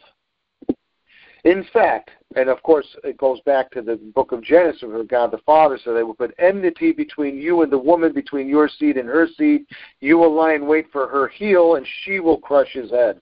In 1.44 1.64
fact, 1.72 2.10
and 2.36 2.48
of 2.48 2.62
course 2.62 2.86
it 3.04 3.16
goes 3.16 3.40
back 3.46 3.70
to 3.70 3.82
the 3.82 3.96
book 3.96 4.32
of 4.32 4.42
Genesis 4.42 4.82
where 4.82 5.04
God 5.04 5.30
the 5.30 5.38
Father 5.38 5.78
said, 5.82 5.96
I 5.96 6.02
will 6.02 6.14
put 6.14 6.34
enmity 6.38 6.92
between 6.92 7.38
you 7.38 7.62
and 7.62 7.72
the 7.72 7.78
woman, 7.78 8.12
between 8.12 8.48
your 8.48 8.68
seed 8.68 8.96
and 8.96 9.08
her 9.08 9.28
seed. 9.36 9.64
You 10.00 10.18
will 10.18 10.34
lie 10.34 10.54
in 10.54 10.66
wait 10.66 10.86
for 10.90 11.06
her 11.08 11.28
heel, 11.28 11.76
and 11.76 11.86
she 12.02 12.20
will 12.20 12.38
crush 12.38 12.72
his 12.72 12.90
head. 12.90 13.20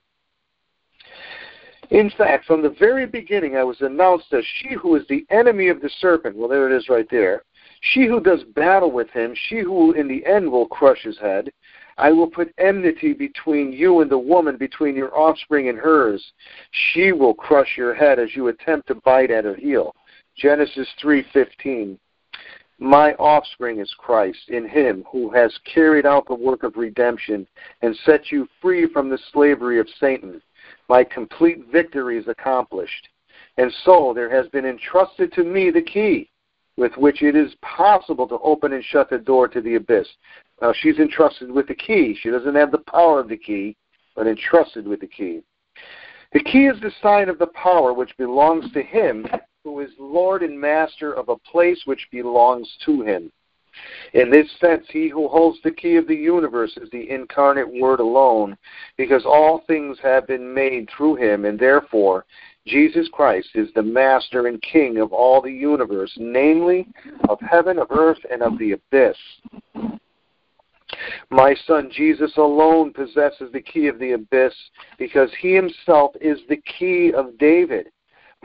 In 1.91 2.11
fact, 2.11 2.47
from 2.47 2.63
the 2.63 2.71
very 2.79 3.07
beginning, 3.07 3.57
I 3.57 3.63
was 3.63 3.81
announced 3.81 4.33
as 4.33 4.45
she 4.45 4.75
who 4.75 4.97
is 4.97 5.07
the 5.07 5.25
enemy 5.31 5.69
of 5.69 5.81
the 5.81 5.91
serpent. 6.01 6.37
Well, 6.37 6.49
there 6.49 6.71
it 6.71 6.77
is 6.77 6.89
right 6.89 7.07
there. 7.11 7.43
She 7.81 8.07
who 8.07 8.21
does 8.21 8.43
battle 8.43 8.91
with 8.91 9.09
him, 9.11 9.35
she 9.35 9.61
who 9.61 9.93
in 9.93 10.09
the 10.09 10.25
end 10.27 10.51
will 10.51 10.67
crush 10.67 11.03
his 11.03 11.19
head. 11.19 11.53
I 11.99 12.11
will 12.11 12.29
put 12.29 12.53
enmity 12.59 13.13
between 13.13 13.73
you 13.73 14.01
and 14.01 14.11
the 14.11 14.19
woman, 14.19 14.57
between 14.57 14.97
your 14.97 15.17
offspring 15.17 15.69
and 15.69 15.79
hers. 15.79 16.33
She 16.71 17.13
will 17.13 17.35
crush 17.35 17.77
your 17.77 17.95
head 17.95 18.19
as 18.19 18.35
you 18.35 18.49
attempt 18.49 18.89
to 18.89 18.97
bite 18.97 19.31
at 19.31 19.45
her 19.45 19.55
heel. 19.55 19.95
Genesis 20.37 20.89
3:15. 21.01 21.99
My 22.79 23.15
offspring 23.15 23.79
is 23.79 23.95
Christ, 23.95 24.49
in 24.49 24.69
him 24.69 25.05
who 25.11 25.31
has 25.31 25.57
carried 25.59 26.05
out 26.05 26.27
the 26.27 26.35
work 26.35 26.63
of 26.63 26.77
redemption 26.77 27.47
and 27.81 27.97
set 28.05 28.31
you 28.31 28.49
free 28.61 28.87
from 28.87 29.09
the 29.09 29.19
slavery 29.33 29.79
of 29.79 29.89
Satan 30.01 30.43
my 30.89 31.05
complete 31.05 31.67
victory 31.71 32.19
is 32.19 32.29
accomplished. 32.29 33.09
And 33.59 33.73
so 33.85 34.13
there 34.15 34.31
has 34.31 34.49
been 34.49 34.67
entrusted 34.67 35.33
to 35.33 35.45
me 35.45 35.71
the 35.71 35.83
key 35.83 36.31
with 36.77 36.97
which 36.97 37.23
it 37.23 37.35
is 37.35 37.55
possible 37.63 38.29
to 38.29 38.39
open 38.41 38.73
and 38.73 38.85
shut 38.85 39.09
the 39.09 39.19
door 39.19 39.49
to 39.49 39.61
the 39.61 39.77
abyss. 39.77 40.07
Now, 40.61 40.73
she's 40.75 40.99
entrusted 40.99 41.51
with 41.51 41.69
the 41.69 41.75
key. 41.75 42.17
She 42.21 42.31
doesn't 42.31 42.55
have 42.55 42.71
the 42.71 42.85
power 42.91 43.21
of 43.21 43.29
the 43.29 43.37
key, 43.37 43.77
but 44.15 44.27
entrusted 44.27 44.87
with 44.87 45.01
the 45.01 45.07
key. 45.07 45.41
The 46.33 46.41
key 46.41 46.67
is 46.67 46.81
the 46.81 46.93
sign 47.03 47.29
of 47.29 47.39
the 47.39 47.47
power 47.49 47.93
which 47.93 48.17
belongs 48.19 48.71
to 48.73 48.83
him 48.83 49.27
who 49.65 49.81
is 49.81 49.91
Lord 49.99 50.43
and 50.43 50.59
Master 50.59 51.13
of 51.13 51.29
a 51.29 51.37
place 51.37 51.83
which 51.87 52.09
belongs 52.13 52.71
to 52.85 53.03
him. 53.03 53.33
In 54.15 54.31
this 54.31 54.51
sense, 54.61 54.87
he 54.89 55.09
who 55.09 55.29
holds 55.29 55.59
the 55.63 55.71
key 55.71 55.97
of 55.97 56.07
the 56.07 56.15
universe 56.15 56.77
is 56.77 56.89
the 56.91 57.11
incarnate 57.11 57.69
Word 57.69 58.01
alone, 58.01 58.57
because 58.97 59.25
all 59.27 59.63
things 59.67 59.99
have 60.03 60.27
been 60.27 60.55
made 60.55 60.89
through 60.91 61.17
him, 61.17 61.45
and 61.45 61.59
therefore 61.59 62.25
Jesus 62.67 63.09
Christ 63.13 63.51
is 63.55 63.69
the 63.75 63.83
Master 63.83 64.47
and 64.47 64.61
King 64.63 64.99
of 64.99 65.13
all 65.13 65.41
the 65.41 65.53
universe, 65.53 66.13
namely 66.17 66.89
of 67.29 67.39
heaven, 67.41 67.79
of 67.79 67.91
earth, 67.91 68.19
and 68.31 68.43
of 68.43 68.59
the 68.59 68.73
abyss. 68.73 69.17
My 71.31 71.55
son 71.67 71.91
Jesus 71.91 72.37
alone 72.37 72.93
possesses 72.93 73.53
the 73.53 73.61
key 73.61 73.89
of 73.89 73.99
the 73.99 74.13
abyss 74.13 74.55
because 74.99 75.31
he 75.41 75.55
himself 75.55 76.13
is 76.21 76.39
the 76.49 76.63
key 76.79 77.13
of 77.13 77.37
David, 77.39 77.91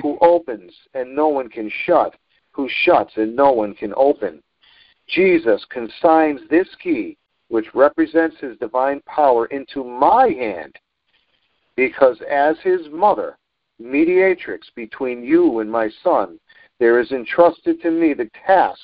who 0.02 0.18
opens 0.22 0.74
and 0.94 1.16
no 1.16 1.28
one 1.28 1.50
can 1.50 1.72
shut, 1.86 2.16
who 2.52 2.68
shuts 2.70 3.14
and 3.16 3.36
no 3.36 3.52
one 3.52 3.74
can 3.74 3.94
open. 3.96 4.42
Jesus 5.12 5.64
consigns 5.70 6.40
this 6.50 6.68
key, 6.82 7.18
which 7.50 7.74
represents 7.74 8.38
his 8.40 8.58
divine 8.58 9.02
power, 9.06 9.46
into 9.48 9.84
my 9.84 10.30
hand, 10.30 10.76
because 11.76 12.18
as 12.30 12.56
his 12.64 12.82
mother, 12.92 13.38
mediatrix 13.78 14.70
between 14.76 15.24
you 15.24 15.60
and 15.60 15.70
my 15.70 15.90
son, 16.04 16.40
there 16.80 17.00
is 17.00 17.12
entrusted 17.12 17.82
to 17.82 17.92
me 17.92 18.14
the 18.14 18.30
task 18.46 18.80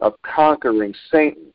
of 0.00 0.14
conquering 0.22 0.94
Satan. 1.10 1.52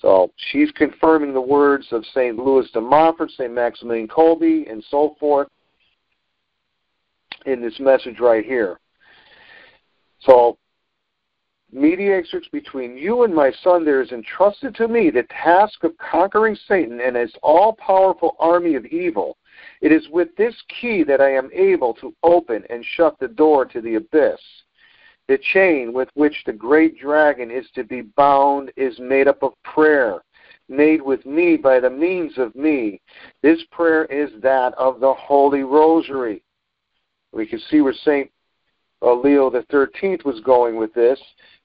So 0.00 0.32
she's 0.50 0.70
confirming 0.72 1.32
the 1.32 1.40
words 1.40 1.86
of 1.90 2.04
St. 2.06 2.36
Louis 2.36 2.70
de 2.72 2.80
Montfort, 2.80 3.30
St. 3.30 3.52
Maximilian 3.52 4.08
Kolbe, 4.08 4.70
and 4.70 4.84
so 4.90 5.16
forth 5.18 5.48
in 7.46 7.60
this 7.62 7.78
message 7.80 8.18
right 8.20 8.44
here. 8.44 8.78
So 10.20 10.58
mediatrix 11.76 12.48
between 12.48 12.96
you 12.96 13.24
and 13.24 13.34
my 13.34 13.52
son, 13.62 13.84
there 13.84 14.00
is 14.00 14.10
entrusted 14.10 14.74
to 14.74 14.88
me 14.88 15.10
the 15.10 15.24
task 15.24 15.84
of 15.84 15.96
conquering 15.98 16.56
Satan 16.66 17.00
and 17.00 17.14
his 17.14 17.32
all 17.42 17.74
powerful 17.74 18.34
army 18.38 18.74
of 18.74 18.86
evil. 18.86 19.36
It 19.82 19.92
is 19.92 20.08
with 20.08 20.34
this 20.36 20.54
key 20.80 21.04
that 21.04 21.20
I 21.20 21.34
am 21.34 21.50
able 21.52 21.94
to 21.94 22.14
open 22.22 22.64
and 22.70 22.84
shut 22.84 23.18
the 23.18 23.28
door 23.28 23.66
to 23.66 23.80
the 23.80 23.96
abyss. 23.96 24.40
The 25.28 25.38
chain 25.52 25.92
with 25.92 26.08
which 26.14 26.42
the 26.46 26.52
great 26.52 26.98
dragon 26.98 27.50
is 27.50 27.66
to 27.74 27.84
be 27.84 28.02
bound 28.02 28.72
is 28.76 28.98
made 28.98 29.28
up 29.28 29.42
of 29.42 29.52
prayer, 29.64 30.22
made 30.68 31.02
with 31.02 31.26
me 31.26 31.56
by 31.56 31.80
the 31.80 31.90
means 31.90 32.38
of 32.38 32.54
me. 32.54 33.00
This 33.42 33.62
prayer 33.70 34.04
is 34.06 34.30
that 34.40 34.72
of 34.74 35.00
the 35.00 35.12
Holy 35.12 35.62
Rosary. 35.62 36.42
We 37.32 37.46
can 37.46 37.60
see 37.70 37.80
where 37.80 37.92
St. 37.92 38.30
Uh, 39.02 39.14
Leo 39.14 39.50
the 39.50 39.62
Thirteenth 39.70 40.24
was 40.24 40.40
going 40.40 40.76
with 40.76 40.94
this. 40.94 41.20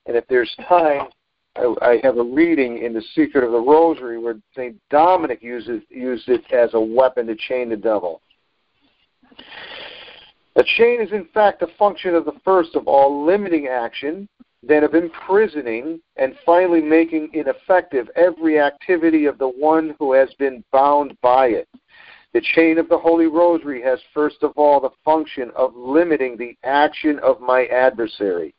And 0.06 0.16
if 0.16 0.26
there's 0.28 0.54
time, 0.68 1.08
I, 1.56 1.74
I 1.82 2.00
have 2.04 2.18
a 2.18 2.24
reading 2.24 2.84
in 2.84 2.94
the 2.94 3.04
Secret 3.14 3.44
of 3.44 3.52
the 3.52 3.60
Rosary 3.60 4.18
where 4.18 4.38
Saint 4.56 4.78
Dominic 4.90 5.42
uses 5.42 5.82
used 5.90 6.30
it 6.30 6.44
as 6.52 6.74
a 6.74 6.80
weapon 6.80 7.28
to 7.28 7.36
chain 7.36 7.70
the 7.70 7.78
devil. 7.78 8.22
A 10.56 10.64
chain 10.64 11.02
is 11.02 11.12
in 11.12 11.26
fact 11.34 11.62
a 11.62 11.68
function 11.80 12.14
of 12.14 12.26
the 12.26 12.40
first 12.44 12.76
of 12.76 12.88
all 12.88 13.26
limiting 13.26 13.68
action, 13.68 14.28
then 14.64 14.84
of 14.84 14.94
imprisoning, 14.94 16.02
and 16.18 16.36
finally 16.46 16.82
making 16.82 17.30
ineffective 17.34 18.10
every 18.16 18.60
activity 18.60 19.26
of 19.26 19.38
the 19.38 19.48
one 19.48 19.96
who 19.98 20.14
has 20.14 20.34
been 20.38 20.64
bound 20.72 21.18
by 21.22 21.48
it. 21.48 21.68
The 22.34 22.42
chain 22.42 22.78
of 22.78 22.88
the 22.90 22.98
Holy 22.98 23.28
Rosary 23.28 23.82
has 23.82 24.00
first 24.14 24.38
of 24.42 24.52
all 24.56 24.80
the 24.80 24.92
function 25.04 25.52
of 25.56 25.76
limiting 25.76 26.38
the 26.38 26.56
action 26.64 27.20
of 27.20 27.42
my 27.42 27.66
adversary. 27.66 28.54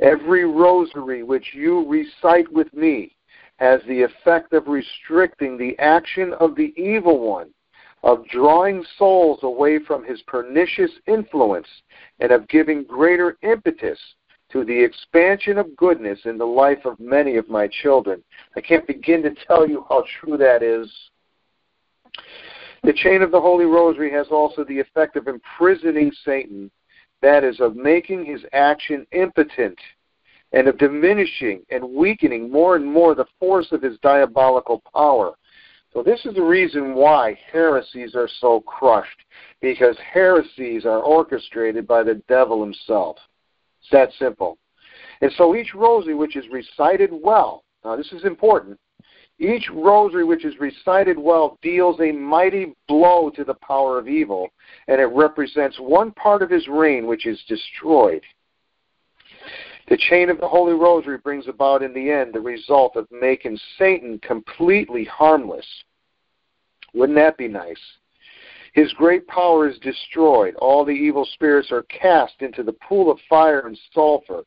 Every 0.00 0.44
rosary 0.44 1.22
which 1.22 1.54
you 1.54 1.86
recite 1.88 2.50
with 2.52 2.72
me 2.74 3.16
has 3.56 3.80
the 3.86 4.02
effect 4.02 4.52
of 4.52 4.68
restricting 4.68 5.56
the 5.56 5.78
action 5.78 6.34
of 6.34 6.54
the 6.54 6.74
evil 6.76 7.18
one, 7.18 7.50
of 8.02 8.26
drawing 8.28 8.84
souls 8.98 9.40
away 9.42 9.78
from 9.78 10.04
his 10.04 10.20
pernicious 10.22 10.90
influence, 11.06 11.68
and 12.20 12.30
of 12.30 12.46
giving 12.48 12.84
greater 12.84 13.38
impetus 13.42 13.98
to 14.52 14.64
the 14.64 14.84
expansion 14.84 15.58
of 15.58 15.74
goodness 15.76 16.20
in 16.24 16.38
the 16.38 16.44
life 16.44 16.84
of 16.84 17.00
many 17.00 17.36
of 17.36 17.48
my 17.48 17.66
children. 17.66 18.22
I 18.54 18.60
can't 18.60 18.86
begin 18.86 19.22
to 19.22 19.34
tell 19.46 19.66
you 19.66 19.84
how 19.88 20.04
true 20.20 20.36
that 20.36 20.62
is. 20.62 20.92
The 22.82 22.92
chain 22.92 23.22
of 23.22 23.32
the 23.32 23.40
Holy 23.40 23.64
Rosary 23.64 24.12
has 24.12 24.28
also 24.30 24.62
the 24.64 24.78
effect 24.78 25.16
of 25.16 25.26
imprisoning 25.26 26.12
Satan, 26.24 26.70
that 27.26 27.42
is, 27.42 27.58
of 27.58 27.74
making 27.74 28.24
his 28.24 28.42
action 28.52 29.04
impotent 29.10 29.76
and 30.52 30.68
of 30.68 30.78
diminishing 30.78 31.62
and 31.70 31.82
weakening 31.84 32.52
more 32.52 32.76
and 32.76 32.86
more 32.86 33.16
the 33.16 33.26
force 33.40 33.66
of 33.72 33.82
his 33.82 33.98
diabolical 33.98 34.80
power. 34.94 35.34
So, 35.92 36.04
this 36.04 36.24
is 36.24 36.36
the 36.36 36.42
reason 36.42 36.94
why 36.94 37.36
heresies 37.52 38.14
are 38.14 38.28
so 38.40 38.60
crushed, 38.60 39.24
because 39.60 39.96
heresies 40.12 40.86
are 40.86 41.00
orchestrated 41.00 41.84
by 41.84 42.04
the 42.04 42.22
devil 42.28 42.62
himself. 42.62 43.16
It's 43.80 43.90
that 43.90 44.10
simple. 44.20 44.56
And 45.20 45.32
so, 45.36 45.56
each 45.56 45.74
rosary 45.74 46.14
which 46.14 46.36
is 46.36 46.44
recited 46.52 47.10
well, 47.12 47.64
now 47.84 47.96
this 47.96 48.12
is 48.12 48.24
important, 48.24 48.78
each 49.38 49.68
rosary 49.70 50.24
which 50.24 50.44
is 50.44 50.58
recited 50.58 51.18
well 51.18 51.58
deals 51.60 52.00
a 52.00 52.10
mighty 52.12 52.74
blow 52.88 53.30
to 53.30 53.44
the 53.44 53.54
power 53.54 53.98
of 53.98 54.08
evil, 54.08 54.48
and 54.88 55.00
it 55.00 55.06
represents 55.06 55.78
one 55.78 56.10
part 56.12 56.42
of 56.42 56.50
his 56.50 56.66
reign 56.68 57.06
which 57.06 57.26
is 57.26 57.42
destroyed. 57.46 58.22
The 59.88 59.98
chain 59.98 60.30
of 60.30 60.40
the 60.40 60.48
Holy 60.48 60.72
Rosary 60.72 61.18
brings 61.18 61.46
about 61.46 61.82
in 61.82 61.92
the 61.92 62.10
end 62.10 62.32
the 62.32 62.40
result 62.40 62.96
of 62.96 63.06
making 63.12 63.58
Satan 63.78 64.18
completely 64.20 65.04
harmless. 65.04 65.66
Wouldn't 66.92 67.18
that 67.18 67.36
be 67.36 67.46
nice? 67.46 67.80
His 68.72 68.92
great 68.94 69.26
power 69.26 69.68
is 69.68 69.78
destroyed. 69.78 70.54
All 70.56 70.84
the 70.84 70.90
evil 70.90 71.24
spirits 71.34 71.70
are 71.70 71.84
cast 71.84 72.34
into 72.40 72.62
the 72.62 72.72
pool 72.72 73.10
of 73.10 73.18
fire 73.28 73.60
and 73.60 73.78
sulfur. 73.94 74.44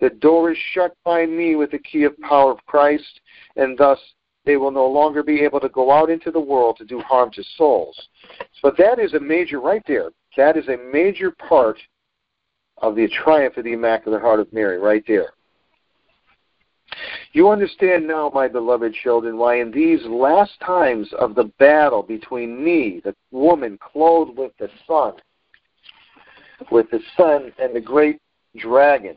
The 0.00 0.10
door 0.10 0.52
is 0.52 0.58
shut 0.72 0.94
by 1.04 1.26
me 1.26 1.56
with 1.56 1.72
the 1.72 1.78
key 1.78 2.04
of 2.04 2.18
power 2.20 2.52
of 2.52 2.64
Christ, 2.66 3.20
and 3.56 3.76
thus 3.76 3.98
they 4.48 4.56
will 4.56 4.70
no 4.70 4.86
longer 4.86 5.22
be 5.22 5.42
able 5.42 5.60
to 5.60 5.68
go 5.68 5.92
out 5.92 6.08
into 6.08 6.30
the 6.30 6.40
world 6.40 6.78
to 6.78 6.84
do 6.86 7.00
harm 7.00 7.30
to 7.30 7.44
souls. 7.58 8.08
But 8.62 8.78
that 8.78 8.98
is 8.98 9.12
a 9.12 9.20
major, 9.20 9.60
right 9.60 9.82
there, 9.86 10.08
that 10.38 10.56
is 10.56 10.66
a 10.68 10.90
major 10.90 11.30
part 11.32 11.76
of 12.78 12.96
the 12.96 13.08
triumph 13.08 13.58
of 13.58 13.64
the 13.64 13.74
Immaculate 13.74 14.22
Heart 14.22 14.40
of 14.40 14.50
Mary, 14.50 14.78
right 14.78 15.04
there. 15.06 15.34
You 17.34 17.50
understand 17.50 18.06
now, 18.06 18.30
my 18.32 18.48
beloved 18.48 18.94
children, 18.94 19.36
why 19.36 19.60
in 19.60 19.70
these 19.70 20.02
last 20.06 20.58
times 20.64 21.10
of 21.18 21.34
the 21.34 21.52
battle 21.58 22.02
between 22.02 22.64
me, 22.64 23.02
the 23.04 23.14
woman 23.30 23.78
clothed 23.82 24.38
with 24.38 24.52
the 24.58 24.70
sun, 24.86 25.12
with 26.70 26.90
the 26.90 27.00
sun 27.18 27.52
and 27.58 27.76
the 27.76 27.82
great 27.82 28.18
dragon, 28.56 29.16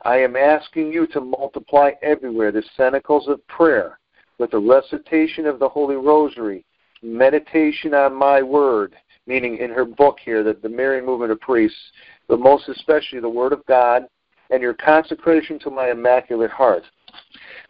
I 0.00 0.16
am 0.16 0.34
asking 0.34 0.94
you 0.94 1.06
to 1.08 1.20
multiply 1.20 1.90
everywhere 2.00 2.52
the 2.52 2.64
cenacles 2.78 3.28
of 3.28 3.46
prayer 3.48 3.98
with 4.42 4.50
the 4.50 4.58
recitation 4.58 5.46
of 5.46 5.60
the 5.60 5.68
Holy 5.68 5.94
Rosary, 5.94 6.64
meditation 7.00 7.94
on 7.94 8.12
my 8.12 8.42
word, 8.42 8.96
meaning 9.28 9.58
in 9.58 9.70
her 9.70 9.84
book 9.84 10.16
here, 10.18 10.42
that 10.42 10.60
the 10.62 10.68
Marian 10.68 11.06
movement 11.06 11.30
of 11.30 11.40
priests, 11.40 11.78
but 12.26 12.40
most 12.40 12.68
especially 12.68 13.20
the 13.20 13.28
Word 13.28 13.52
of 13.52 13.64
God, 13.66 14.02
and 14.50 14.60
your 14.60 14.74
consecration 14.74 15.60
to 15.60 15.70
my 15.70 15.92
Immaculate 15.92 16.50
Heart. 16.50 16.82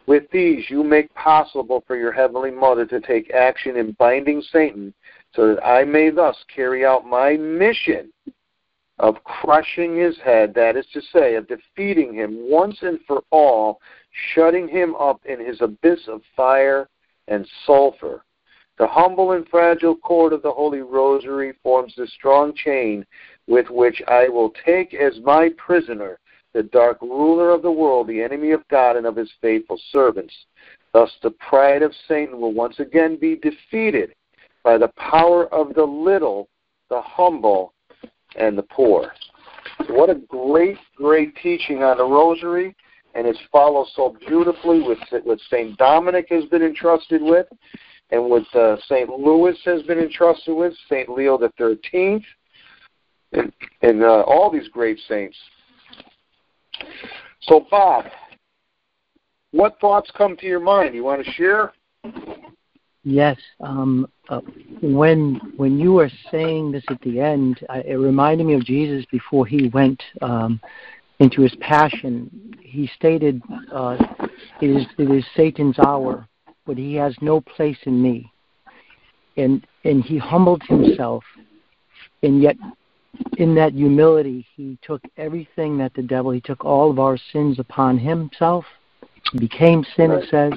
With 0.07 0.23
these, 0.31 0.67
you 0.67 0.83
make 0.83 1.13
possible 1.13 1.83
for 1.85 1.95
your 1.95 2.11
Heavenly 2.11 2.49
Mother 2.49 2.87
to 2.87 2.99
take 2.99 3.29
action 3.29 3.77
in 3.77 3.95
binding 3.99 4.41
Satan 4.41 4.95
so 5.35 5.53
that 5.53 5.63
I 5.63 5.83
may 5.83 6.09
thus 6.09 6.37
carry 6.55 6.83
out 6.83 7.05
my 7.05 7.37
mission 7.37 8.11
of 8.97 9.23
crushing 9.25 9.95
his 9.95 10.17
head, 10.25 10.55
that 10.55 10.75
is 10.75 10.87
to 10.93 11.01
say, 11.13 11.35
of 11.35 11.47
defeating 11.47 12.15
him 12.15 12.49
once 12.49 12.79
and 12.81 12.97
for 13.05 13.21
all, 13.29 13.79
shutting 14.33 14.67
him 14.67 14.95
up 14.95 15.21
in 15.25 15.39
his 15.39 15.61
abyss 15.61 16.07
of 16.07 16.21
fire 16.35 16.87
and 17.27 17.47
sulfur. 17.65 18.23
The 18.77 18.87
humble 18.87 19.33
and 19.33 19.47
fragile 19.49 19.95
cord 19.95 20.33
of 20.33 20.41
the 20.41 20.51
Holy 20.51 20.81
Rosary 20.81 21.53
forms 21.61 21.93
the 21.95 22.07
strong 22.07 22.53
chain 22.55 23.05
with 23.47 23.69
which 23.69 24.01
I 24.07 24.27
will 24.29 24.51
take 24.65 24.93
as 24.93 25.19
my 25.23 25.49
prisoner 25.57 26.19
the 26.53 26.63
dark 26.63 27.01
ruler 27.01 27.49
of 27.49 27.61
the 27.61 27.71
world, 27.71 28.07
the 28.07 28.21
enemy 28.21 28.51
of 28.51 28.67
God 28.69 28.95
and 28.95 29.05
of 29.05 29.15
his 29.15 29.31
faithful 29.41 29.79
servants. 29.91 30.33
Thus, 30.93 31.11
the 31.21 31.31
pride 31.31 31.81
of 31.81 31.93
Satan 32.07 32.39
will 32.39 32.53
once 32.53 32.79
again 32.79 33.17
be 33.17 33.35
defeated 33.35 34.13
by 34.63 34.77
the 34.77 34.91
power 34.97 35.51
of 35.53 35.73
the 35.73 35.83
little, 35.83 36.47
the 36.89 37.01
humble, 37.01 37.73
and 38.35 38.57
the 38.57 38.63
poor. 38.63 39.11
What 39.89 40.09
a 40.09 40.15
great, 40.15 40.77
great 40.95 41.35
teaching 41.37 41.83
on 41.83 41.97
the 41.97 42.03
Rosary, 42.03 42.75
and 43.13 43.27
it's 43.27 43.39
followed 43.51 43.87
so 43.95 44.15
beautifully 44.27 44.81
with 44.81 44.97
what 45.23 45.39
St. 45.49 45.77
Dominic 45.77 46.27
has 46.29 46.45
been 46.45 46.63
entrusted 46.63 47.21
with, 47.21 47.47
and 48.11 48.23
what 48.23 48.43
uh, 48.55 48.77
St. 48.87 49.09
Louis 49.09 49.57
has 49.65 49.81
been 49.83 49.99
entrusted 49.99 50.55
with, 50.55 50.73
St. 50.89 51.09
Leo 51.09 51.37
the 51.37 51.51
Thirteenth, 51.57 52.23
and, 53.31 53.51
and 53.81 54.03
uh, 54.03 54.21
all 54.21 54.51
these 54.51 54.67
great 54.69 54.99
saints. 55.07 55.37
So, 57.41 57.65
Bob, 57.69 58.05
what 59.51 59.79
thoughts 59.79 60.11
come 60.17 60.35
to 60.37 60.45
your 60.45 60.59
mind? 60.59 60.95
You 60.95 61.03
want 61.03 61.23
to 61.23 61.31
share? 61.31 61.73
Yes. 63.03 63.37
Um, 63.59 64.07
uh, 64.29 64.39
when 64.81 65.39
when 65.57 65.77
you 65.77 65.91
were 65.93 66.09
saying 66.31 66.71
this 66.71 66.83
at 66.89 67.01
the 67.01 67.19
end, 67.19 67.59
it 67.69 67.99
reminded 67.99 68.45
me 68.47 68.53
of 68.53 68.63
Jesus 68.63 69.05
before 69.11 69.45
he 69.45 69.67
went 69.69 70.01
um, 70.21 70.61
into 71.19 71.41
his 71.41 71.53
passion. 71.59 72.52
He 72.73 72.87
stated, 72.95 73.41
uh, 73.71 73.97
"It 74.59 74.69
is 74.69 74.85
it 74.97 75.09
is 75.09 75.23
Satan's 75.35 75.77
hour, 75.77 76.27
but 76.65 76.75
he 76.75 76.95
has 76.95 77.15
no 77.21 77.39
place 77.39 77.77
in 77.83 78.01
me." 78.01 78.31
And 79.37 79.65
and 79.83 80.03
he 80.03 80.17
humbled 80.17 80.63
himself, 80.63 81.23
and 82.23 82.41
yet 82.41 82.57
in 83.37 83.53
that 83.55 83.73
humility, 83.73 84.45
he 84.55 84.77
took 84.81 85.01
everything 85.17 85.77
that 85.77 85.93
the 85.93 86.01
devil, 86.01 86.31
he 86.31 86.41
took 86.41 86.65
all 86.65 86.89
of 86.89 86.97
our 86.97 87.17
sins 87.31 87.59
upon 87.59 87.97
himself, 87.97 88.65
became 89.37 89.85
sin, 89.95 90.11
it 90.11 90.27
says, 90.29 90.53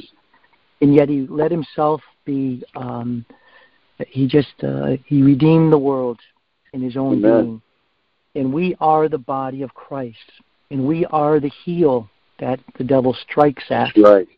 and 0.81 0.95
yet 0.95 1.09
he 1.09 1.27
let 1.29 1.51
himself 1.51 2.01
be, 2.25 2.64
um, 2.75 3.25
he 4.09 4.27
just, 4.27 4.62
uh, 4.62 4.97
he 5.07 5.23
redeemed 5.23 5.73
the 5.73 5.79
world 5.79 6.19
in 6.73 6.81
his 6.81 6.97
own 6.97 7.19
Amen. 7.19 7.43
being. 7.43 7.62
And 8.35 8.53
we 8.53 8.75
are 8.81 9.09
the 9.09 9.19
body 9.19 9.62
of 9.62 9.73
Christ, 9.75 10.33
and 10.71 10.87
we 10.87 11.05
are 11.07 11.41
the 11.41 11.51
heel 11.64 12.09
that 12.39 12.61
the 12.79 12.85
devil 12.85 13.14
strikes 13.29 13.64
at. 13.71 13.93
Right. 13.97 14.29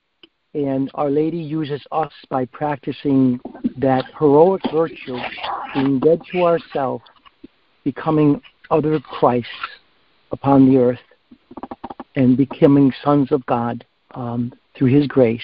And 0.55 0.91
Our 0.95 1.11
Lady 1.11 1.39
uses 1.39 1.83
us 1.93 2.13
by 2.31 2.47
practicing 2.47 3.41
that 3.77 4.05
heroic 4.19 4.63
virtue, 4.73 5.19
being 5.75 6.01
dead 6.01 6.21
to 6.33 6.43
ourselves 6.45 7.05
becoming 7.85 8.41
other 8.71 9.01
Christ 9.01 9.49
upon 10.31 10.69
the 10.69 10.77
earth 10.77 10.99
and 12.17 12.37
becoming 12.37 12.93
sons 13.03 13.33
of 13.33 13.45
God 13.47 13.85
um, 14.15 14.53
through 14.77 14.89
His 14.89 15.07
grace. 15.07 15.41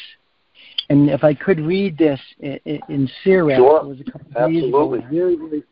And 0.91 1.09
if 1.09 1.25
I 1.25 1.33
could 1.33 1.61
read 1.61 1.97
this 1.97 2.21
in, 2.41 2.59
in 2.89 3.11
Sirach, 3.23 3.57
sure. 3.57 3.81
it 3.81 3.87
was 3.87 4.01
a 4.01 4.11
couple 4.11 4.27
of 4.37 4.51
days 4.51 4.65
ago. 4.65 4.91
Very, 5.11 5.37
very, 5.37 5.63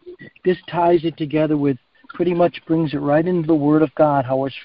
this 0.45 0.57
ties 0.69 1.05
it 1.05 1.17
together 1.19 1.57
with 1.57 1.77
pretty 2.15 2.35
much 2.35 2.63
brings 2.67 2.95
it 2.95 2.99
right 2.99 3.27
into 3.27 3.47
the 3.47 3.55
Word 3.55 3.83
of 3.83 3.95
God, 3.95 4.25
how 4.25 4.45
it's 4.45 4.57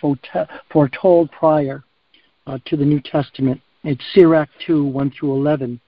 foretold 0.71 1.31
prior 1.31 1.83
uh, 2.45 2.57
to 2.65 2.77
the 2.77 2.85
New 2.85 3.01
Testament. 3.01 3.61
It's 3.83 4.03
Sirach 4.13 4.49
2, 4.65 4.85
1 4.85 5.11
through 5.11 5.33
11. 5.35 5.79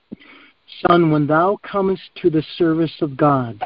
Son, 0.86 1.10
when 1.10 1.26
thou 1.26 1.58
comest 1.62 2.02
to 2.22 2.30
the 2.30 2.44
service 2.56 2.94
of 3.02 3.16
God, 3.16 3.62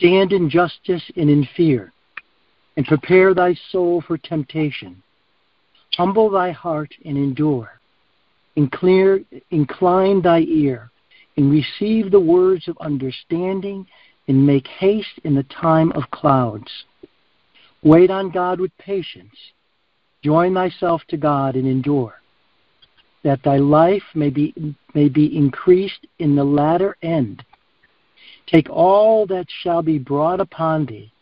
Stand 0.00 0.32
in 0.32 0.48
justice 0.48 1.02
and 1.16 1.28
in 1.28 1.46
fear, 1.54 1.92
and 2.78 2.86
prepare 2.86 3.34
thy 3.34 3.52
soul 3.70 4.00
for 4.00 4.16
temptation. 4.16 5.02
Humble 5.94 6.30
thy 6.30 6.52
heart 6.52 6.90
and 7.04 7.18
endure. 7.18 7.78
Incline 8.56 10.22
thy 10.22 10.40
ear, 10.40 10.90
and 11.36 11.52
receive 11.52 12.10
the 12.10 12.18
words 12.18 12.66
of 12.66 12.78
understanding, 12.80 13.86
and 14.26 14.46
make 14.46 14.66
haste 14.66 15.20
in 15.24 15.34
the 15.34 15.42
time 15.44 15.92
of 15.92 16.10
clouds. 16.12 16.70
Wait 17.82 18.10
on 18.10 18.30
God 18.30 18.60
with 18.60 18.76
patience. 18.78 19.34
Join 20.22 20.54
thyself 20.54 21.02
to 21.08 21.16
God 21.16 21.56
and 21.56 21.66
endure, 21.66 22.14
that 23.24 23.42
thy 23.42 23.56
life 23.56 24.02
may 24.14 24.30
be, 24.30 24.74
may 24.94 25.08
be 25.08 25.36
increased 25.36 26.06
in 26.18 26.36
the 26.36 26.44
latter 26.44 26.96
end 27.02 27.42
Take 28.50 28.68
all 28.68 29.26
that 29.26 29.46
shall 29.62 29.80
be 29.80 29.98
brought 29.98 30.40
upon 30.40 30.86
thee, 30.86 31.12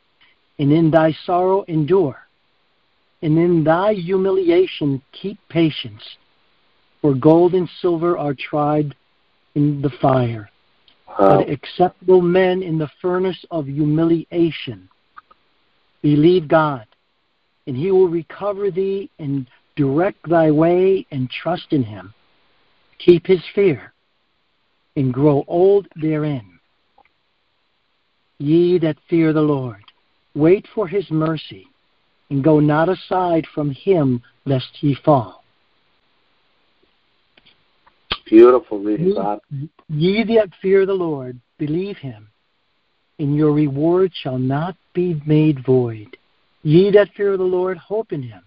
and 0.58 0.72
in 0.72 0.90
thy 0.90 1.12
sorrow 1.24 1.62
endure, 1.68 2.26
and 3.20 3.38
in 3.38 3.64
thy 3.64 3.92
humiliation 3.92 5.02
keep 5.12 5.38
patience. 5.50 6.02
For 7.02 7.14
gold 7.14 7.54
and 7.54 7.68
silver 7.80 8.16
are 8.16 8.34
tried 8.34 8.94
in 9.54 9.82
the 9.82 9.90
fire, 10.00 10.48
wow. 11.06 11.38
but 11.38 11.50
acceptable 11.50 12.22
men 12.22 12.62
in 12.62 12.78
the 12.78 12.90
furnace 13.02 13.44
of 13.50 13.66
humiliation. 13.66 14.88
Believe 16.02 16.48
God, 16.48 16.86
and 17.66 17.76
he 17.76 17.90
will 17.90 18.08
recover 18.08 18.70
thee 18.70 19.10
and 19.18 19.48
direct 19.76 20.28
thy 20.28 20.50
way 20.50 21.06
and 21.10 21.30
trust 21.30 21.72
in 21.72 21.82
him. 21.82 22.14
Keep 22.98 23.26
his 23.26 23.42
fear 23.54 23.92
and 24.96 25.14
grow 25.14 25.44
old 25.46 25.86
therein. 25.96 26.58
Ye 28.38 28.78
that 28.78 28.96
fear 29.08 29.32
the 29.32 29.40
Lord, 29.40 29.82
wait 30.34 30.66
for 30.74 30.86
his 30.86 31.10
mercy, 31.10 31.66
and 32.30 32.42
go 32.42 32.60
not 32.60 32.88
aside 32.88 33.46
from 33.54 33.70
him 33.70 34.22
lest 34.44 34.82
ye 34.82 34.96
fall. 35.04 35.44
Beautiful 38.26 38.78
reading, 38.78 39.14
Bob. 39.14 39.40
Ye 39.88 40.22
that 40.34 40.50
fear 40.60 40.84
the 40.86 40.94
Lord, 40.94 41.40
believe 41.58 41.96
him, 41.96 42.28
and 43.18 43.36
your 43.36 43.52
reward 43.52 44.12
shall 44.14 44.38
not 44.38 44.76
be 44.94 45.20
made 45.26 45.64
void. 45.64 46.16
Ye 46.62 46.90
that 46.92 47.10
fear 47.16 47.36
the 47.36 47.44
Lord, 47.44 47.78
hope 47.78 48.12
in 48.12 48.22
him, 48.22 48.42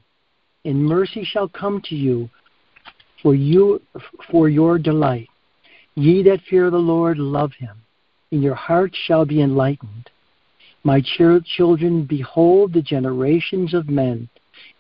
and 0.66 0.84
mercy 0.84 1.24
shall 1.24 1.48
come 1.48 1.82
to 1.86 1.96
you 1.96 2.30
for 3.22 3.36
you 3.36 3.82
for 4.32 4.50
your 4.50 4.78
delight. 4.78 5.30
Ye 5.96 6.24
that 6.24 6.42
fear 6.50 6.70
the 6.70 6.78
Lord, 6.78 7.18
love 7.18 7.52
him, 7.54 7.78
and 8.32 8.42
your 8.42 8.56
heart 8.56 8.96
shall 9.06 9.26
be 9.26 9.42
enlightened. 9.42 10.10
My 10.84 11.02
children, 11.02 12.06
behold 12.06 12.74
the 12.74 12.82
generations 12.82 13.74
of 13.74 13.90
men, 13.90 14.30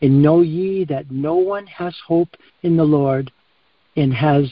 and 0.01 0.21
know 0.21 0.41
ye 0.41 0.85
that 0.85 1.11
no 1.11 1.35
one 1.35 1.67
has 1.67 1.95
hope 2.07 2.29
in 2.63 2.75
the 2.75 2.83
Lord 2.83 3.31
and 3.95 4.13
has 4.13 4.51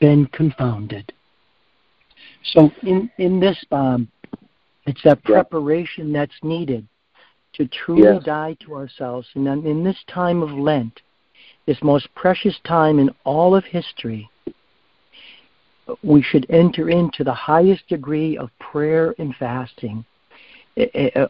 been 0.00 0.26
confounded. 0.26 1.12
So 2.44 2.70
in, 2.82 3.10
in 3.18 3.40
this, 3.40 3.64
Bob, 3.70 4.06
it's 4.88 5.02
that 5.04 5.22
preparation 5.24 6.12
that's 6.12 6.32
needed 6.42 6.86
to 7.54 7.66
truly 7.68 8.02
yes. 8.02 8.24
die 8.24 8.56
to 8.60 8.74
ourselves. 8.74 9.26
And 9.34 9.46
then 9.46 9.66
in 9.66 9.82
this 9.82 9.98
time 10.08 10.42
of 10.42 10.50
Lent, 10.50 11.00
this 11.66 11.78
most 11.82 12.08
precious 12.14 12.58
time 12.64 12.98
in 12.98 13.10
all 13.24 13.54
of 13.54 13.64
history, 13.64 14.28
we 16.02 16.22
should 16.22 16.46
enter 16.50 16.90
into 16.90 17.24
the 17.24 17.34
highest 17.34 17.86
degree 17.88 18.36
of 18.36 18.50
prayer 18.58 19.14
and 19.18 19.34
fasting. 19.36 20.04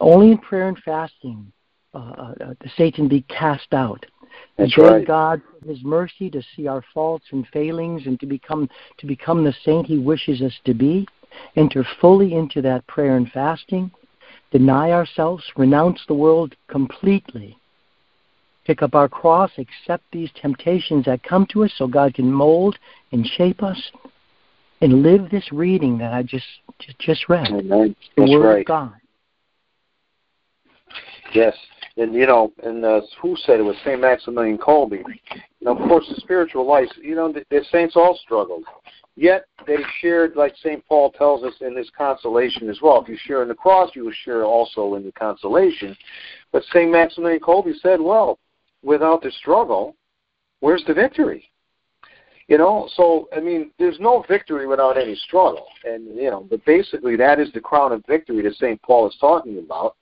only 0.00 0.32
in 0.32 0.38
prayer 0.38 0.68
and 0.68 0.78
fasting 0.84 1.52
uh, 1.94 1.98
uh, 1.98 2.34
uh 2.40 2.54
Satan 2.76 3.08
be 3.08 3.22
cast 3.22 3.72
out. 3.72 4.04
That's 4.56 4.76
and 4.76 4.86
right. 4.86 5.06
God 5.06 5.40
for 5.60 5.68
His 5.68 5.82
mercy 5.82 6.28
to 6.30 6.42
see 6.54 6.66
our 6.66 6.84
faults 6.92 7.24
and 7.30 7.46
failings 7.48 8.06
and 8.06 8.20
to 8.20 8.26
become 8.26 8.68
to 8.98 9.06
become 9.06 9.42
the 9.42 9.54
saint 9.64 9.86
He 9.86 9.98
wishes 9.98 10.42
us 10.42 10.52
to 10.64 10.74
be. 10.74 11.06
Enter 11.56 11.86
fully 12.00 12.34
into 12.34 12.62
that 12.62 12.86
prayer 12.86 13.16
and 13.16 13.30
fasting. 13.30 13.90
Deny 14.50 14.92
ourselves, 14.92 15.44
renounce 15.56 16.00
the 16.06 16.14
world 16.14 16.54
completely. 16.68 17.58
Pick 18.64 18.82
up 18.82 18.94
our 18.94 19.08
cross, 19.08 19.50
accept 19.58 20.04
these 20.12 20.30
temptations 20.40 21.04
that 21.06 21.22
come 21.22 21.46
to 21.52 21.64
us 21.64 21.72
so 21.76 21.86
God 21.86 22.14
can 22.14 22.30
mold 22.30 22.76
and 23.12 23.26
shape 23.26 23.62
us 23.62 23.90
and 24.80 25.02
live 25.02 25.30
this 25.30 25.50
reading 25.52 25.98
that 25.98 26.12
I 26.12 26.22
just 26.22 26.46
just, 26.78 26.98
just 26.98 27.28
read. 27.28 27.48
Amen. 27.48 27.96
The 28.16 28.22
That's 28.22 28.30
Word 28.30 28.44
right. 28.44 28.60
of 28.60 28.66
God. 28.66 28.92
Yes, 31.34 31.54
and 31.96 32.14
you 32.14 32.26
know, 32.26 32.52
and 32.62 32.84
uh, 32.84 33.00
who 33.20 33.36
said 33.36 33.60
it 33.60 33.64
was 33.64 33.76
Saint 33.84 34.00
Maximilian 34.00 34.58
Kolbe? 34.58 35.02
You 35.02 35.40
know, 35.60 35.76
of 35.76 35.88
course, 35.88 36.06
the 36.08 36.20
spiritual 36.20 36.66
life. 36.66 36.88
You 37.00 37.14
know, 37.14 37.32
the, 37.32 37.44
the 37.50 37.64
saints 37.70 37.96
all 37.96 38.18
struggled. 38.22 38.64
Yet 39.20 39.46
they 39.66 39.78
shared, 40.00 40.36
like 40.36 40.54
St. 40.58 40.86
Paul 40.86 41.10
tells 41.10 41.42
us 41.42 41.54
in 41.60 41.74
this 41.74 41.90
consolation 41.98 42.70
as 42.70 42.78
well. 42.80 43.02
If 43.02 43.08
you 43.08 43.18
share 43.20 43.42
in 43.42 43.48
the 43.48 43.54
cross, 43.54 43.90
you 43.96 44.04
will 44.04 44.12
share 44.24 44.44
also 44.44 44.94
in 44.94 45.04
the 45.04 45.10
consolation. 45.10 45.96
But 46.52 46.62
St. 46.72 46.88
Maximilian 46.88 47.40
Kolbe 47.40 47.72
said, 47.82 48.00
well, 48.00 48.38
without 48.84 49.22
the 49.22 49.32
struggle, 49.32 49.96
where's 50.60 50.84
the 50.86 50.94
victory? 50.94 51.50
You 52.46 52.58
know, 52.58 52.88
so 52.94 53.28
I 53.36 53.40
mean, 53.40 53.72
there's 53.80 53.98
no 53.98 54.24
victory 54.28 54.68
without 54.68 54.96
any 54.96 55.16
struggle, 55.16 55.66
and 55.84 56.06
you 56.14 56.30
know, 56.30 56.46
but 56.48 56.64
basically 56.64 57.16
that 57.16 57.40
is 57.40 57.52
the 57.52 57.60
crown 57.60 57.90
of 57.90 58.04
victory 58.06 58.40
that 58.42 58.54
Saint 58.54 58.80
Paul 58.82 59.08
is 59.08 59.16
talking 59.20 59.58
about. 59.58 59.96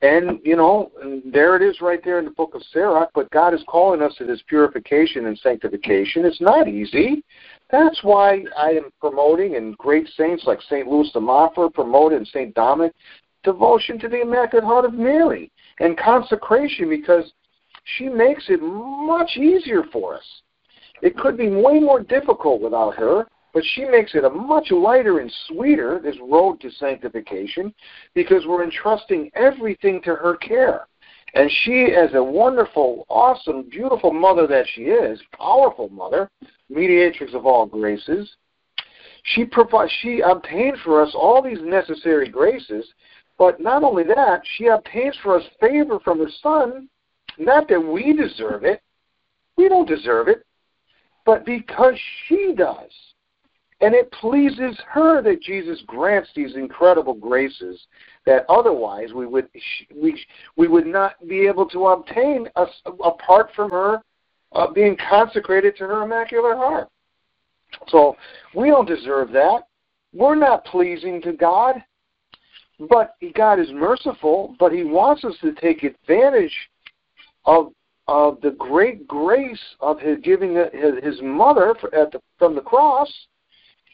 And, 0.00 0.38
you 0.44 0.54
know, 0.54 0.92
there 1.24 1.56
it 1.56 1.62
is 1.62 1.80
right 1.80 2.00
there 2.04 2.20
in 2.20 2.24
the 2.24 2.30
book 2.30 2.54
of 2.54 2.62
Sirach, 2.72 3.10
but 3.14 3.30
God 3.30 3.52
is 3.52 3.64
calling 3.66 4.00
us 4.00 4.14
to 4.16 4.24
this 4.24 4.42
purification 4.46 5.26
and 5.26 5.36
sanctification. 5.38 6.24
It's 6.24 6.40
not 6.40 6.68
easy. 6.68 7.24
That's 7.70 7.98
why 8.04 8.44
I 8.56 8.70
am 8.70 8.90
promoting, 9.00 9.56
and 9.56 9.76
great 9.76 10.08
saints 10.16 10.44
like 10.46 10.62
St. 10.62 10.86
Louis 10.86 11.10
de 11.12 11.20
Montfort 11.20 11.74
promoted, 11.74 12.18
and 12.18 12.28
St. 12.28 12.54
Dominic, 12.54 12.92
devotion 13.42 13.98
to 13.98 14.08
the 14.08 14.20
Immaculate 14.20 14.64
Heart 14.64 14.84
of 14.84 14.94
Mary 14.94 15.50
and 15.80 15.98
consecration 15.98 16.88
because 16.88 17.32
she 17.96 18.08
makes 18.08 18.44
it 18.48 18.60
much 18.62 19.36
easier 19.36 19.82
for 19.92 20.14
us. 20.14 20.24
It 21.02 21.16
could 21.16 21.36
be 21.36 21.48
way 21.48 21.80
more 21.80 22.00
difficult 22.02 22.60
without 22.60 22.94
her, 22.96 23.26
but 23.52 23.64
she 23.64 23.84
makes 23.84 24.14
it 24.14 24.24
a 24.24 24.30
much 24.30 24.70
lighter 24.70 25.20
and 25.20 25.32
sweeter, 25.46 26.00
this 26.02 26.16
road 26.22 26.60
to 26.60 26.70
sanctification, 26.70 27.72
because 28.14 28.46
we're 28.46 28.64
entrusting 28.64 29.30
everything 29.34 30.02
to 30.02 30.14
her 30.14 30.36
care. 30.36 30.86
And 31.34 31.50
she, 31.62 31.92
as 31.94 32.14
a 32.14 32.22
wonderful, 32.22 33.04
awesome, 33.08 33.68
beautiful 33.68 34.12
mother 34.12 34.46
that 34.46 34.66
she 34.74 34.82
is, 34.82 35.20
powerful 35.36 35.88
mother, 35.90 36.30
mediatrix 36.68 37.34
of 37.34 37.46
all 37.46 37.66
graces, 37.66 38.34
she 39.24 39.44
provides, 39.44 39.92
she 40.00 40.20
obtained 40.20 40.78
for 40.84 41.02
us 41.02 41.14
all 41.14 41.42
these 41.42 41.60
necessary 41.60 42.28
graces, 42.28 42.86
but 43.36 43.60
not 43.60 43.82
only 43.82 44.04
that, 44.04 44.40
she 44.56 44.66
obtains 44.66 45.16
for 45.22 45.36
us 45.36 45.44
favor 45.60 45.98
from 46.00 46.18
her 46.18 46.30
Son, 46.42 46.88
not 47.38 47.68
that 47.68 47.80
we 47.80 48.12
deserve 48.12 48.64
it, 48.64 48.80
we 49.56 49.68
don't 49.68 49.88
deserve 49.88 50.28
it, 50.28 50.44
but 51.26 51.44
because 51.44 51.94
she 52.26 52.54
does. 52.56 52.90
And 53.80 53.94
it 53.94 54.10
pleases 54.10 54.76
her 54.88 55.22
that 55.22 55.40
Jesus 55.40 55.82
grants 55.86 56.30
these 56.34 56.56
incredible 56.56 57.14
graces 57.14 57.80
that 58.26 58.44
otherwise 58.48 59.12
we 59.14 59.26
would 59.26 59.48
we 59.94 60.20
we 60.56 60.66
would 60.66 60.86
not 60.86 61.14
be 61.28 61.46
able 61.46 61.68
to 61.70 61.86
obtain 61.86 62.48
us 62.56 62.68
apart 63.04 63.50
from 63.54 63.70
her 63.70 64.02
uh, 64.52 64.70
being 64.72 64.96
consecrated 65.08 65.76
to 65.76 65.86
her 65.86 66.02
immaculate 66.02 66.56
heart. 66.56 66.88
So 67.88 68.16
we 68.54 68.68
don't 68.68 68.88
deserve 68.88 69.30
that. 69.32 69.68
We're 70.12 70.34
not 70.34 70.64
pleasing 70.64 71.22
to 71.22 71.32
God, 71.32 71.76
but 72.90 73.14
God 73.34 73.60
is 73.60 73.68
merciful. 73.72 74.56
But 74.58 74.72
He 74.72 74.82
wants 74.82 75.24
us 75.24 75.34
to 75.42 75.52
take 75.52 75.84
advantage 75.84 76.56
of 77.44 77.72
of 78.08 78.40
the 78.40 78.52
great 78.52 79.06
grace 79.06 79.62
of 79.80 80.00
His 80.00 80.18
giving 80.24 80.56
His 81.00 81.20
mother 81.22 81.76
at 81.92 82.10
the, 82.10 82.20
from 82.38 82.56
the 82.56 82.60
cross 82.60 83.12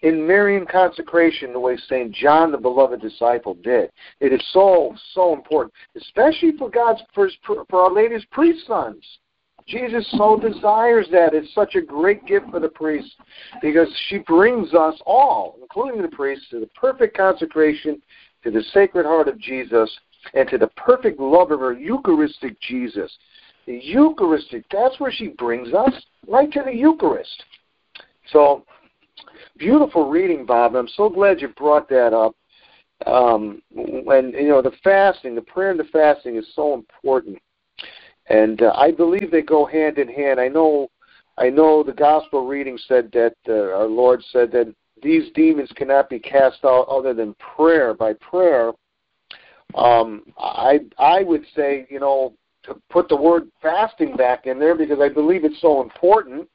in 0.05 0.27
Marian 0.27 0.67
consecration 0.67 1.55
the 1.55 1.59
way 1.59 1.79
St. 1.89 2.13
John, 2.13 2.53
the 2.53 2.59
beloved 2.59 3.01
disciple, 3.01 3.55
did. 3.55 3.91
It 4.21 4.35
is 4.35 4.43
so, 4.53 4.95
so 5.15 5.33
important, 5.33 5.73
especially 5.97 6.53
for 6.59 6.69
God's, 6.69 7.01
for, 7.15 7.31
for 7.43 7.67
Our 7.73 7.91
Lady's 7.91 8.25
priest 8.31 8.67
sons. 8.67 9.03
Jesus 9.67 10.07
so 10.19 10.39
desires 10.39 11.07
that. 11.11 11.33
It's 11.33 11.55
such 11.55 11.75
a 11.75 11.81
great 11.81 12.27
gift 12.27 12.51
for 12.51 12.61
the 12.61 12.69
priest 12.69 13.15
because 13.63 13.89
she 14.09 14.19
brings 14.19 14.75
us 14.75 14.95
all, 15.07 15.57
including 15.63 16.03
the 16.03 16.15
priests, 16.15 16.45
to 16.51 16.61
the 16.61 16.69
perfect 16.79 17.17
consecration 17.17 18.03
to 18.43 18.51
the 18.51 18.63
Sacred 18.75 19.07
Heart 19.07 19.29
of 19.29 19.39
Jesus 19.41 19.91
and 20.35 20.47
to 20.51 20.59
the 20.59 20.69
perfect 20.77 21.19
love 21.19 21.51
of 21.51 21.61
her 21.61 21.73
Eucharistic 21.73 22.61
Jesus. 22.61 23.11
The 23.67 23.81
Eucharistic, 23.83 24.67
that's 24.71 25.01
where 25.01 25.13
she 25.13 25.29
brings 25.29 25.73
us, 25.73 25.95
right 26.29 26.53
to 26.53 26.63
the 26.63 26.75
Eucharist. 26.75 27.43
So 28.31 28.67
beautiful 29.59 30.09
reading, 30.09 30.45
Bob. 30.47 30.75
I'm 30.75 30.89
so 30.89 31.09
glad 31.09 31.41
you 31.41 31.49
brought 31.49 31.89
that 31.89 32.13
up. 32.13 32.35
Um, 33.07 33.63
and 33.77 34.33
you 34.33 34.49
know, 34.49 34.63
the 34.63 34.73
fasting, 34.83 35.35
the 35.35 35.43
prayer 35.43 35.71
and 35.71 35.81
the 35.81 35.85
fasting 35.85 36.37
is 36.37 36.47
so 36.55 36.75
important, 36.75 37.39
and 38.29 38.63
uh, 38.63 38.73
I 38.77 38.93
believe 38.93 39.31
they 39.31 39.43
go 39.43 39.67
hand 39.67 39.99
in 39.99 40.09
hand. 40.09 40.41
I 40.41 40.49
know, 40.49 40.89
I 41.37 41.51
know. 41.51 41.83
The 41.83 41.93
gospel 41.93 42.47
reading 42.47 42.79
said 42.87 43.11
that 43.13 43.35
uh, 43.49 43.77
our 43.77 43.87
Lord 43.87 44.23
said 44.31 44.53
that 44.53 44.73
these 45.03 45.31
demons 45.35 45.71
cannot 45.75 46.09
be 46.09 46.19
cast 46.19 46.65
out 46.65 46.87
other 46.89 47.13
than 47.13 47.35
prayer. 47.57 47.95
By 47.95 48.15
prayer, 48.15 48.73
um, 49.75 50.23
I 50.39 50.81
I 50.99 51.25
would 51.25 51.45
say, 51.55 51.87
you 51.91 52.01
know, 52.01 52.33
to 52.63 52.81
put 52.91 53.09
the 53.09 53.17
word 53.17 53.49
fasting 53.61 54.17
back 54.17 54.47
in 54.47 54.59
there 54.59 54.77
because 54.77 55.01
I 55.01 55.09
believe 55.09 55.45
it's 55.45 55.61
so 55.61 55.83
important. 55.83 56.49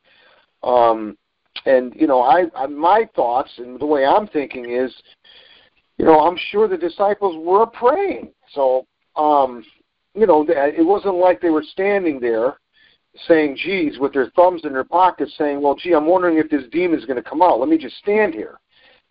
Um, 0.64 1.18
and 1.66 1.94
you 1.96 2.08
know, 2.08 2.22
I, 2.22 2.46
I 2.56 2.68
my 2.68 3.08
thoughts 3.16 3.52
and 3.58 3.80
the 3.80 3.86
way 3.86 4.06
I'm 4.06 4.28
thinking 4.28 4.72
is, 4.72 4.94
you 5.98 6.06
know, 6.06 6.20
I'm 6.20 6.38
sure 6.52 6.68
the 6.68 6.78
disciples 6.78 7.36
were 7.46 7.66
praying. 7.66 8.32
So, 8.54 8.86
um, 9.16 9.64
you 10.14 10.26
know, 10.26 10.46
it 10.48 10.86
wasn't 10.86 11.16
like 11.16 11.42
they 11.42 11.50
were 11.50 11.64
standing 11.64 12.20
there 12.20 12.58
saying, 13.28 13.58
"Geez," 13.58 14.00
with 14.00 14.14
their 14.14 14.32
thumbs 14.32 14.62
in 14.64 14.74
their 14.74 14.84
pockets, 14.84 15.36
saying, 15.38 15.62
"Well, 15.62 15.76
gee, 15.76 15.94
I'm 15.94 16.06
wondering 16.06 16.38
if 16.38 16.50
this 16.50 16.64
demon 16.72 17.00
is 17.00 17.06
going 17.06 17.22
to 17.22 17.30
come 17.30 17.42
out. 17.42 17.60
Let 17.60 17.70
me 17.70 17.78
just 17.78 17.98
stand 17.98 18.34
here." 18.34 18.60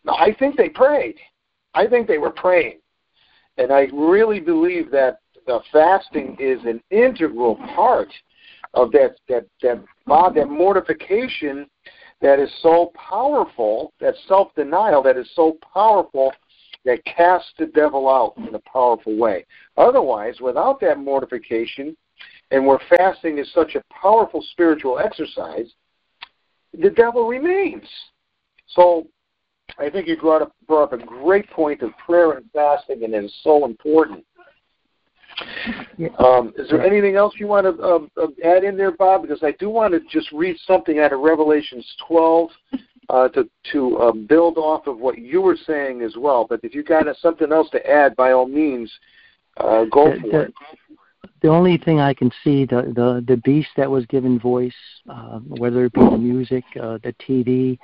No, 0.05 0.15
I 0.15 0.35
think 0.39 0.57
they 0.57 0.69
prayed. 0.69 1.17
I 1.75 1.87
think 1.87 2.09
they 2.09 2.19
were 2.19 2.31
praying, 2.31 2.79
and 3.59 3.73
I 3.73 3.89
really 3.93 4.41
believe 4.41 4.91
that 4.91 5.19
the 5.47 5.61
fasting 5.73 6.37
is 6.39 6.61
an 6.65 6.81
integral 6.91 7.57
part 7.75 8.09
of 8.75 8.93
that 8.93 9.17
that 9.29 9.47
that 9.63 9.83
that 10.07 10.49
mortification 10.49 11.67
that 12.21 12.39
is 12.39 12.51
so 12.63 12.93
powerful, 12.95 13.93
that 14.01 14.15
self 14.27 14.55
denial 14.55 15.03
that 15.03 15.17
is 15.17 15.29
so 15.35 15.57
powerful 15.73 16.33
that 16.85 17.05
casts 17.05 17.53
the 17.59 17.67
devil 17.67 18.09
out 18.09 18.35
in 18.39 18.55
a 18.55 18.61
powerful 18.61 19.17
way. 19.17 19.45
Otherwise, 19.77 20.41
without 20.41 20.81
that 20.81 20.99
mortification, 20.99 21.97
and 22.51 22.67
where 22.67 22.81
fasting 22.97 23.39
is 23.39 23.53
such 23.53 23.75
a 23.75 23.83
powerful 23.93 24.43
spiritual 24.51 24.99
exercise, 24.99 25.67
the 26.79 26.91
devil 26.91 27.27
remains. 27.27 27.87
So 28.69 29.07
I 29.79 29.91
think 29.91 30.09
you 30.09 30.17
brought 30.17 30.43
up, 30.43 30.53
brought 30.67 30.93
up 30.93 30.93
a 30.95 31.05
great 31.05 31.49
point 31.51 31.83
of 31.83 31.91
prayer 31.99 32.33
and 32.33 32.47
fasting, 32.53 33.05
and 33.05 33.15
it 33.15 33.25
is 33.25 33.35
so 33.43 33.65
important. 33.65 34.25
Yeah. 35.97 36.09
Um, 36.19 36.53
is 36.57 36.69
there 36.69 36.83
anything 36.83 37.17
else 37.17 37.35
you 37.39 37.47
want 37.47 37.65
to 37.65 37.83
uh, 37.83 38.01
uh, 38.17 38.29
add 38.45 38.65
in 38.65 38.77
there, 38.77 38.93
Bob? 38.93 39.23
Because 39.23 39.43
I 39.43 39.53
do 39.53 39.69
want 39.69 39.93
to 39.95 40.01
just 40.11 40.31
read 40.33 40.57
something 40.67 40.99
out 40.99 41.13
of 41.13 41.21
Revelations 41.21 41.87
12 42.07 42.51
uh, 43.09 43.29
to 43.29 43.49
to 43.73 43.97
uh, 43.99 44.13
build 44.13 44.59
off 44.59 44.87
of 44.87 44.99
what 44.99 45.19
you 45.19 45.41
were 45.41 45.57
saying 45.67 46.03
as 46.03 46.15
well. 46.17 46.47
But 46.49 46.61
if 46.63 46.75
you 46.75 46.83
got 46.83 47.05
something 47.21 47.53
else 47.53 47.71
to 47.71 47.91
add, 47.91 48.17
by 48.17 48.33
all 48.33 48.47
means, 48.47 48.93
uh, 49.57 49.85
go 49.85 50.13
the, 50.13 50.21
for 50.21 50.29
the, 50.31 50.41
it. 50.41 50.55
The 51.43 51.49
only 51.49 51.79
thing 51.79 52.01
I 52.01 52.15
can 52.15 52.31
see 52.45 52.65
the 52.65 52.93
the 52.95 53.25
the 53.27 53.37
beast 53.39 53.71
that 53.77 53.91
was 53.91 54.05
given 54.07 54.39
voice, 54.39 54.73
uh, 55.09 55.39
whether 55.39 55.85
it 55.85 55.93
be 55.93 56.01
the 56.01 56.19
music, 56.19 56.65
uh, 56.81 56.99
the 57.03 57.15
TV, 57.27 57.79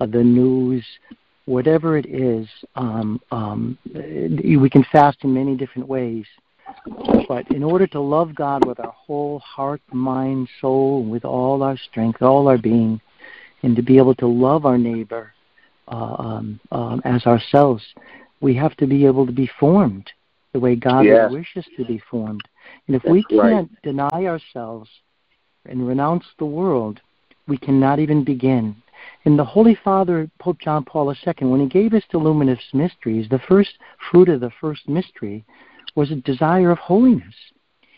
uh, 0.00 0.06
the 0.06 0.22
news, 0.22 0.84
whatever 1.46 1.96
it 1.96 2.06
is, 2.06 2.46
um, 2.76 3.20
um, 3.32 3.78
we 3.94 4.68
can 4.70 4.84
fast 4.92 5.18
in 5.22 5.32
many 5.32 5.56
different 5.56 5.88
ways. 5.88 6.26
But 7.28 7.50
in 7.50 7.62
order 7.62 7.86
to 7.88 8.00
love 8.00 8.34
God 8.34 8.64
with 8.64 8.80
our 8.80 8.92
whole 8.92 9.40
heart, 9.40 9.80
mind, 9.92 10.48
soul, 10.60 11.04
with 11.04 11.24
all 11.24 11.62
our 11.62 11.76
strength, 11.76 12.22
all 12.22 12.48
our 12.48 12.58
being, 12.58 13.00
and 13.62 13.76
to 13.76 13.82
be 13.82 13.98
able 13.98 14.14
to 14.16 14.26
love 14.26 14.64
our 14.66 14.78
neighbor 14.78 15.32
uh, 15.88 16.16
um, 16.18 16.60
um, 16.70 17.02
as 17.04 17.26
ourselves, 17.26 17.82
we 18.40 18.54
have 18.54 18.76
to 18.76 18.86
be 18.86 19.04
able 19.06 19.26
to 19.26 19.32
be 19.32 19.50
formed 19.58 20.10
the 20.52 20.60
way 20.60 20.76
God 20.76 21.02
yes. 21.02 21.30
wishes 21.30 21.66
to 21.76 21.84
be 21.84 22.00
formed. 22.10 22.42
And 22.86 22.96
if 22.96 23.02
That's 23.02 23.12
we 23.12 23.24
can't 23.24 23.70
right. 23.70 23.82
deny 23.82 24.26
ourselves 24.26 24.88
and 25.66 25.86
renounce 25.86 26.24
the 26.38 26.46
world, 26.46 27.00
we 27.46 27.58
cannot 27.58 27.98
even 27.98 28.24
begin. 28.24 28.76
And 29.24 29.38
the 29.38 29.44
Holy 29.44 29.78
Father, 29.84 30.30
Pope 30.38 30.58
John 30.60 30.84
Paul 30.84 31.14
II, 31.14 31.48
when 31.48 31.60
he 31.60 31.66
gave 31.66 31.94
us 31.94 32.02
the 32.10 32.18
luminous 32.18 32.60
mysteries, 32.72 33.28
the 33.28 33.40
first 33.48 33.70
fruit 34.10 34.28
of 34.28 34.40
the 34.40 34.52
first 34.60 34.88
mystery 34.88 35.44
was 35.94 36.10
a 36.10 36.16
desire 36.16 36.70
of 36.70 36.78
holiness. 36.78 37.34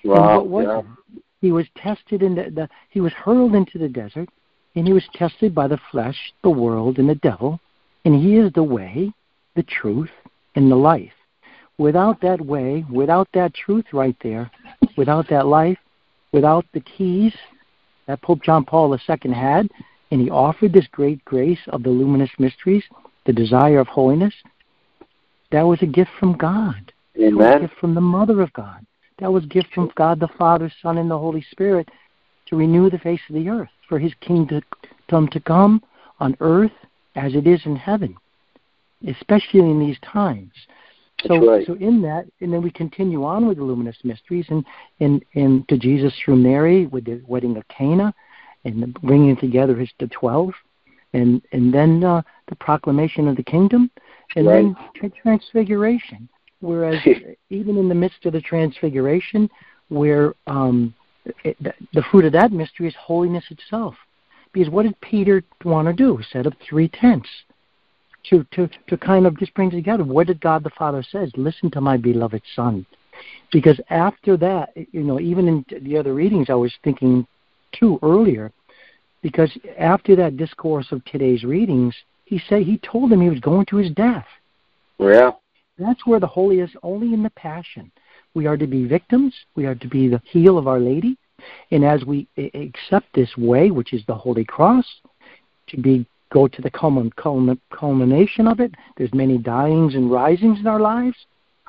Wow, 0.04 0.14
and 0.14 0.26
what 0.26 0.48
was 0.48 0.84
yeah. 0.86 1.16
He 1.40 1.52
was 1.52 1.66
tested 1.76 2.22
in 2.22 2.34
the, 2.34 2.50
the 2.50 2.68
he 2.90 3.00
was 3.00 3.12
hurled 3.12 3.54
into 3.54 3.78
the 3.78 3.88
desert, 3.88 4.28
and 4.74 4.86
he 4.86 4.92
was 4.92 5.08
tested 5.14 5.54
by 5.54 5.68
the 5.68 5.80
flesh, 5.90 6.32
the 6.42 6.50
world, 6.50 6.98
and 6.98 7.08
the 7.08 7.14
devil. 7.16 7.60
And 8.04 8.14
he 8.14 8.36
is 8.36 8.52
the 8.52 8.62
way, 8.62 9.12
the 9.56 9.62
truth, 9.62 10.10
and 10.54 10.70
the 10.70 10.76
life. 10.76 11.12
Without 11.78 12.20
that 12.20 12.40
way, 12.40 12.84
without 12.90 13.28
that 13.32 13.54
truth 13.54 13.86
right 13.92 14.16
there, 14.22 14.50
without 14.96 15.28
that 15.30 15.46
life, 15.46 15.78
without 16.32 16.66
the 16.72 16.80
keys 16.80 17.34
that 18.06 18.20
Pope 18.22 18.42
John 18.42 18.64
Paul 18.64 18.92
II 18.94 19.32
had, 19.32 19.68
and 20.10 20.20
he 20.20 20.30
offered 20.30 20.72
this 20.72 20.86
great 20.92 21.24
grace 21.24 21.60
of 21.68 21.82
the 21.82 21.90
luminous 21.90 22.30
mysteries, 22.38 22.84
the 23.24 23.32
desire 23.32 23.78
of 23.78 23.86
holiness, 23.86 24.34
that 25.52 25.62
was 25.62 25.80
a 25.82 25.86
gift 25.86 26.10
from 26.18 26.36
God. 26.36 26.92
That 27.14 27.32
was 27.32 27.56
a 27.56 27.60
gift 27.60 27.74
from 27.80 27.94
the 27.94 28.00
Mother 28.00 28.40
of 28.40 28.52
God. 28.52 28.86
That 29.18 29.32
was 29.32 29.44
gift 29.46 29.68
from 29.74 29.90
God 29.96 30.20
the 30.20 30.28
Father, 30.38 30.72
Son, 30.82 30.98
and 30.98 31.10
the 31.10 31.18
Holy 31.18 31.44
Spirit 31.50 31.88
to 32.46 32.56
renew 32.56 32.90
the 32.90 32.98
face 32.98 33.20
of 33.28 33.34
the 33.34 33.48
earth, 33.48 33.70
for 33.88 33.98
his 33.98 34.12
kingdom 34.20 34.62
to 34.82 34.88
come 35.08 35.28
to 35.28 35.40
come 35.40 35.82
on 36.18 36.36
earth 36.40 36.72
as 37.16 37.34
it 37.34 37.46
is 37.46 37.60
in 37.64 37.76
heaven, 37.76 38.16
especially 39.06 39.60
in 39.60 39.78
these 39.78 39.98
times. 40.00 40.52
So, 41.26 41.46
right. 41.46 41.66
so 41.66 41.74
in 41.74 42.00
that, 42.02 42.26
and 42.40 42.52
then 42.52 42.62
we 42.62 42.70
continue 42.70 43.24
on 43.24 43.46
with 43.46 43.58
the 43.58 43.64
luminous 43.64 43.96
mysteries, 44.04 44.46
and 44.48 44.64
and 45.00 45.22
and 45.34 45.68
to 45.68 45.76
Jesus 45.76 46.14
through 46.24 46.36
Mary 46.36 46.86
with 46.86 47.04
the 47.04 47.22
wedding 47.26 47.56
of 47.56 47.68
Cana, 47.68 48.14
and 48.64 48.82
the 48.82 48.86
bringing 48.86 49.36
together 49.36 49.76
his 49.76 49.90
the 49.98 50.08
twelve, 50.08 50.54
and 51.12 51.42
and 51.52 51.74
then 51.74 52.02
uh, 52.02 52.22
the 52.48 52.56
proclamation 52.56 53.28
of 53.28 53.36
the 53.36 53.42
kingdom, 53.42 53.90
and 54.34 54.46
then 54.46 54.76
tra- 54.94 55.10
transfiguration. 55.10 56.28
Whereas 56.60 57.02
even 57.50 57.76
in 57.76 57.88
the 57.88 57.94
midst 57.94 58.24
of 58.26 58.32
the 58.32 58.40
transfiguration, 58.40 59.48
where 59.88 60.34
um, 60.46 60.94
it, 61.44 61.56
the, 61.60 61.74
the 61.94 62.02
fruit 62.10 62.24
of 62.24 62.32
that 62.32 62.52
mystery 62.52 62.88
is 62.88 62.94
holiness 62.98 63.44
itself, 63.50 63.94
because 64.52 64.70
what 64.70 64.82
did 64.82 65.00
Peter 65.00 65.42
want 65.64 65.88
to 65.88 65.92
do? 65.92 66.18
Set 66.32 66.46
up 66.46 66.54
three 66.68 66.88
tents 66.88 67.28
to, 68.24 68.44
to, 68.52 68.68
to 68.88 68.96
kind 68.96 69.26
of 69.26 69.38
just 69.38 69.54
bring 69.54 69.70
together 69.70 70.04
what 70.04 70.26
did 70.26 70.40
God 70.40 70.64
the 70.64 70.70
Father 70.70 71.04
says, 71.10 71.30
listen 71.36 71.70
to 71.70 71.80
my 71.80 71.96
beloved 71.96 72.42
Son. 72.54 72.84
Because 73.52 73.80
after 73.90 74.36
that, 74.38 74.70
you 74.92 75.02
know, 75.02 75.20
even 75.20 75.48
in 75.48 75.64
the 75.82 75.96
other 75.96 76.14
readings 76.14 76.48
I 76.48 76.54
was 76.54 76.72
thinking 76.82 77.26
too 77.72 77.98
earlier, 78.02 78.52
because 79.22 79.50
after 79.78 80.16
that 80.16 80.36
discourse 80.36 80.86
of 80.92 81.04
today's 81.04 81.44
readings, 81.44 81.94
he 82.24 82.40
said 82.48 82.62
he 82.62 82.78
told 82.78 83.12
him 83.12 83.20
he 83.20 83.28
was 83.28 83.40
going 83.40 83.66
to 83.66 83.76
his 83.76 83.90
death. 83.90 84.26
Yeah. 84.98 85.32
That's 85.80 86.06
where 86.06 86.20
the 86.20 86.26
holy 86.26 86.60
is 86.60 86.70
only 86.82 87.14
in 87.14 87.22
the 87.22 87.30
passion. 87.30 87.90
We 88.34 88.46
are 88.46 88.56
to 88.56 88.66
be 88.66 88.84
victims, 88.86 89.34
we 89.56 89.66
are 89.66 89.74
to 89.74 89.88
be 89.88 90.06
the 90.08 90.22
heel 90.24 90.58
of 90.58 90.68
Our 90.68 90.78
Lady, 90.78 91.16
and 91.70 91.84
as 91.84 92.04
we 92.04 92.28
accept 92.36 93.06
this 93.14 93.36
way, 93.36 93.70
which 93.70 93.92
is 93.92 94.02
the 94.06 94.14
Holy 94.14 94.44
Cross, 94.44 94.86
to 95.68 95.76
be 95.76 96.06
go 96.32 96.46
to 96.46 96.62
the 96.62 96.70
common 96.70 97.10
culmination 97.70 98.46
of 98.46 98.60
it. 98.60 98.72
There's 98.96 99.12
many 99.12 99.36
dyings 99.36 99.96
and 99.96 100.10
risings 100.10 100.60
in 100.60 100.66
our 100.68 100.78
lives. 100.78 101.16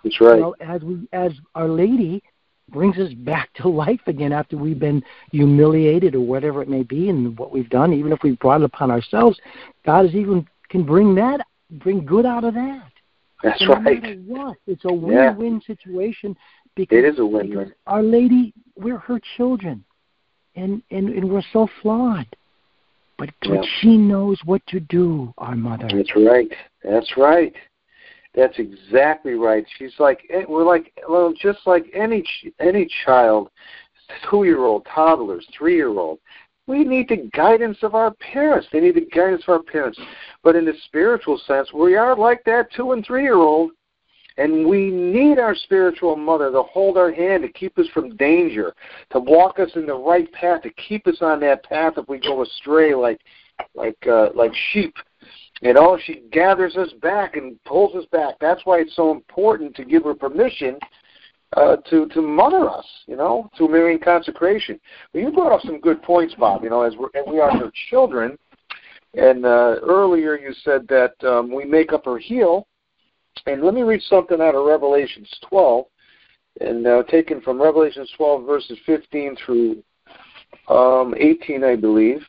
That's 0.03 0.21
right. 0.21 0.39
Well, 0.39 0.55
as 0.59 0.83
we, 0.83 1.07
as 1.13 1.31
Our 1.55 1.67
Lady 1.67 2.21
brings 2.69 2.97
us 2.97 3.11
back 3.13 3.51
to 3.55 3.67
life 3.67 4.01
again 4.07 4.31
after 4.31 4.57
we've 4.57 4.79
been 4.79 5.03
humiliated 5.31 6.15
or 6.15 6.21
whatever 6.21 6.61
it 6.61 6.69
may 6.69 6.83
be, 6.83 7.09
and 7.09 7.37
what 7.39 7.51
we've 7.51 7.69
done, 7.69 7.91
even 7.91 8.11
if 8.11 8.19
we've 8.23 8.39
brought 8.39 8.61
it 8.61 8.65
upon 8.65 8.91
ourselves, 8.91 9.39
God 9.85 10.05
is 10.05 10.15
even 10.15 10.47
can 10.69 10.83
bring 10.83 11.15
that, 11.15 11.41
bring 11.71 12.05
good 12.05 12.25
out 12.25 12.43
of 12.43 12.53
that. 12.53 12.91
That's 13.43 13.61
no 13.61 13.73
right. 13.73 14.01
matter 14.01 14.15
what, 14.25 14.57
it's 14.67 14.85
a 14.85 14.93
win-win 14.93 15.61
situation 15.65 16.35
because 16.75 16.97
It 16.97 17.05
is 17.05 17.19
a 17.19 17.25
win-win. 17.25 17.73
Our 17.87 18.03
Lady, 18.03 18.53
we're 18.75 18.97
her 18.97 19.19
children, 19.37 19.83
and 20.55 20.81
and, 20.91 21.09
and 21.09 21.29
we're 21.29 21.43
so 21.53 21.67
flawed. 21.81 22.27
But, 23.17 23.29
Yeah. 23.43 23.57
but 23.57 23.65
she 23.79 23.97
knows 23.97 24.39
what 24.45 24.65
to 24.67 24.79
do, 24.79 25.33
our 25.37 25.55
mother. 25.55 25.87
That's 25.93 26.15
right. 26.15 26.51
That's 26.83 27.17
right. 27.17 27.53
That's 28.33 28.57
exactly 28.57 29.33
right. 29.33 29.65
She's 29.77 29.93
like 29.99 30.25
eh, 30.29 30.43
we're 30.47 30.63
like 30.63 30.93
well, 31.07 31.33
just 31.33 31.59
like 31.67 31.85
any 31.93 32.21
ch- 32.21 32.47
any 32.59 32.89
child, 33.05 33.49
two 34.29 34.45
year 34.45 34.63
old, 34.63 34.85
toddlers, 34.85 35.45
three 35.57 35.75
year 35.75 35.89
old. 35.89 36.19
We 36.67 36.83
need 36.83 37.09
the 37.09 37.29
guidance 37.33 37.77
of 37.81 37.95
our 37.95 38.13
parents. 38.15 38.67
They 38.71 38.79
need 38.79 38.95
the 38.95 39.07
guidance 39.13 39.43
of 39.43 39.49
our 39.49 39.63
parents. 39.63 39.99
But 40.43 40.55
in 40.55 40.65
the 40.65 40.73
spiritual 40.85 41.39
sense, 41.47 41.71
we 41.73 41.95
are 41.95 42.15
like 42.15 42.43
that 42.45 42.71
two 42.71 42.91
and 42.91 43.05
three 43.05 43.23
year 43.23 43.35
old, 43.35 43.71
and 44.37 44.67
we 44.67 44.89
need 44.89 45.39
our 45.39 45.55
spiritual 45.55 46.15
mother 46.15 46.51
to 46.51 46.63
hold 46.63 46.97
our 46.97 47.11
hand 47.11 47.43
to 47.43 47.51
keep 47.51 47.77
us 47.77 47.87
from 47.93 48.15
danger, 48.15 48.73
to 49.11 49.19
walk 49.19 49.59
us 49.59 49.69
in 49.75 49.85
the 49.85 49.93
right 49.93 50.31
path, 50.31 50.61
to 50.63 50.69
keep 50.71 51.07
us 51.07 51.17
on 51.21 51.39
that 51.41 51.63
path 51.63 51.93
if 51.97 52.07
we 52.07 52.19
go 52.19 52.41
astray, 52.43 52.93
like 52.93 53.19
like 53.75 53.97
uh, 54.07 54.29
like 54.35 54.51
sheep. 54.71 54.95
You 55.61 55.73
know, 55.73 55.97
she 56.03 56.23
gathers 56.31 56.75
us 56.75 56.91
back 57.01 57.35
and 57.35 57.63
pulls 57.65 57.95
us 57.95 58.05
back. 58.11 58.35
That's 58.39 58.61
why 58.65 58.79
it's 58.79 58.95
so 58.95 59.11
important 59.11 59.75
to 59.75 59.85
give 59.85 60.03
her 60.03 60.15
permission 60.15 60.79
uh, 61.57 61.77
to 61.89 62.07
to 62.07 62.21
mother 62.21 62.69
us. 62.69 62.85
You 63.07 63.15
know, 63.15 63.49
through 63.57 63.69
Marian 63.69 63.99
consecration. 63.99 64.79
Well, 65.13 65.23
you 65.23 65.31
brought 65.31 65.51
up 65.51 65.61
some 65.61 65.79
good 65.79 66.01
points, 66.01 66.35
Bob. 66.35 66.63
You 66.63 66.69
know, 66.69 66.81
as 66.81 66.93
we're 66.97 67.09
and 67.13 67.31
we 67.31 67.39
are 67.39 67.51
her 67.51 67.71
children. 67.89 68.37
And 69.13 69.45
uh, 69.45 69.75
earlier 69.83 70.37
you 70.37 70.53
said 70.63 70.87
that 70.87 71.13
um, 71.27 71.53
we 71.53 71.65
make 71.65 71.91
up 71.91 72.05
her 72.05 72.17
heel. 72.17 72.67
And 73.45 73.63
let 73.63 73.73
me 73.73 73.81
read 73.81 74.01
something 74.03 74.41
out 74.41 74.55
of 74.55 74.65
Revelations 74.65 75.29
12, 75.49 75.85
and 76.59 76.85
uh, 76.85 77.03
taken 77.03 77.41
from 77.41 77.61
Revelations 77.61 78.11
12 78.17 78.45
verses 78.45 78.77
15 78.85 79.37
through 79.37 79.83
um, 80.67 81.15
18, 81.17 81.63
I 81.63 81.75
believe. 81.75 82.21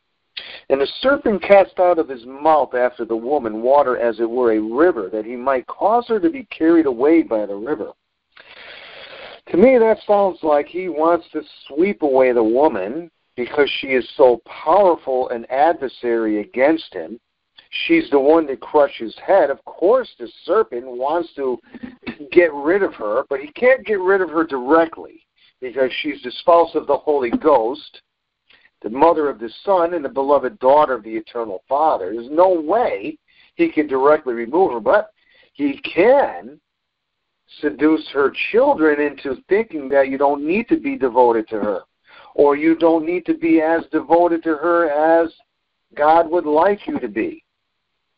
And 0.70 0.80
the 0.80 0.86
serpent 1.00 1.42
cast 1.42 1.78
out 1.78 1.98
of 1.98 2.08
his 2.08 2.24
mouth 2.24 2.74
after 2.74 3.04
the 3.04 3.16
woman 3.16 3.62
water 3.62 3.98
as 3.98 4.20
it 4.20 4.30
were 4.30 4.52
a 4.52 4.60
river, 4.60 5.10
that 5.12 5.24
he 5.24 5.36
might 5.36 5.66
cause 5.66 6.06
her 6.08 6.18
to 6.20 6.30
be 6.30 6.44
carried 6.44 6.86
away 6.86 7.22
by 7.22 7.46
the 7.46 7.54
river. 7.54 7.92
To 9.50 9.56
me, 9.56 9.78
that 9.78 9.98
sounds 10.06 10.38
like 10.42 10.66
he 10.66 10.88
wants 10.88 11.26
to 11.32 11.42
sweep 11.66 12.02
away 12.02 12.32
the 12.32 12.42
woman 12.42 13.10
because 13.36 13.68
she 13.80 13.88
is 13.88 14.08
so 14.16 14.40
powerful 14.46 15.28
an 15.30 15.46
adversary 15.50 16.40
against 16.40 16.92
him. 16.94 17.18
She's 17.86 18.08
the 18.10 18.20
one 18.20 18.46
that 18.46 18.60
crushes 18.60 19.16
head. 19.24 19.50
Of 19.50 19.64
course, 19.64 20.08
the 20.18 20.30
serpent 20.44 20.86
wants 20.86 21.30
to 21.36 21.58
get 22.30 22.52
rid 22.52 22.82
of 22.82 22.94
her, 22.94 23.24
but 23.28 23.40
he 23.40 23.50
can't 23.52 23.84
get 23.86 24.00
rid 24.00 24.20
of 24.20 24.30
her 24.30 24.44
directly 24.44 25.26
because 25.60 25.90
she's 26.00 26.22
the 26.22 26.30
spouse 26.40 26.74
of 26.74 26.86
the 26.86 26.96
Holy 26.96 27.30
Ghost 27.30 28.02
the 28.82 28.90
mother 28.90 29.28
of 29.28 29.38
the 29.38 29.50
Son 29.64 29.94
and 29.94 30.04
the 30.04 30.08
beloved 30.08 30.58
daughter 30.58 30.94
of 30.94 31.04
the 31.04 31.14
eternal 31.14 31.62
Father. 31.68 32.12
There's 32.12 32.30
no 32.30 32.60
way 32.60 33.16
he 33.54 33.70
can 33.70 33.86
directly 33.86 34.34
remove 34.34 34.72
her, 34.72 34.80
but 34.80 35.10
he 35.52 35.80
can 35.80 36.60
seduce 37.60 38.08
her 38.12 38.32
children 38.50 39.00
into 39.00 39.42
thinking 39.48 39.88
that 39.88 40.08
you 40.08 40.18
don't 40.18 40.46
need 40.46 40.68
to 40.68 40.78
be 40.78 40.96
devoted 40.96 41.48
to 41.48 41.56
her 41.56 41.82
or 42.34 42.56
you 42.56 42.76
don't 42.76 43.04
need 43.04 43.26
to 43.26 43.34
be 43.34 43.60
as 43.60 43.84
devoted 43.92 44.42
to 44.42 44.56
her 44.56 44.90
as 44.90 45.32
God 45.94 46.30
would 46.30 46.46
like 46.46 46.86
you 46.86 46.98
to 46.98 47.08
be. 47.08 47.44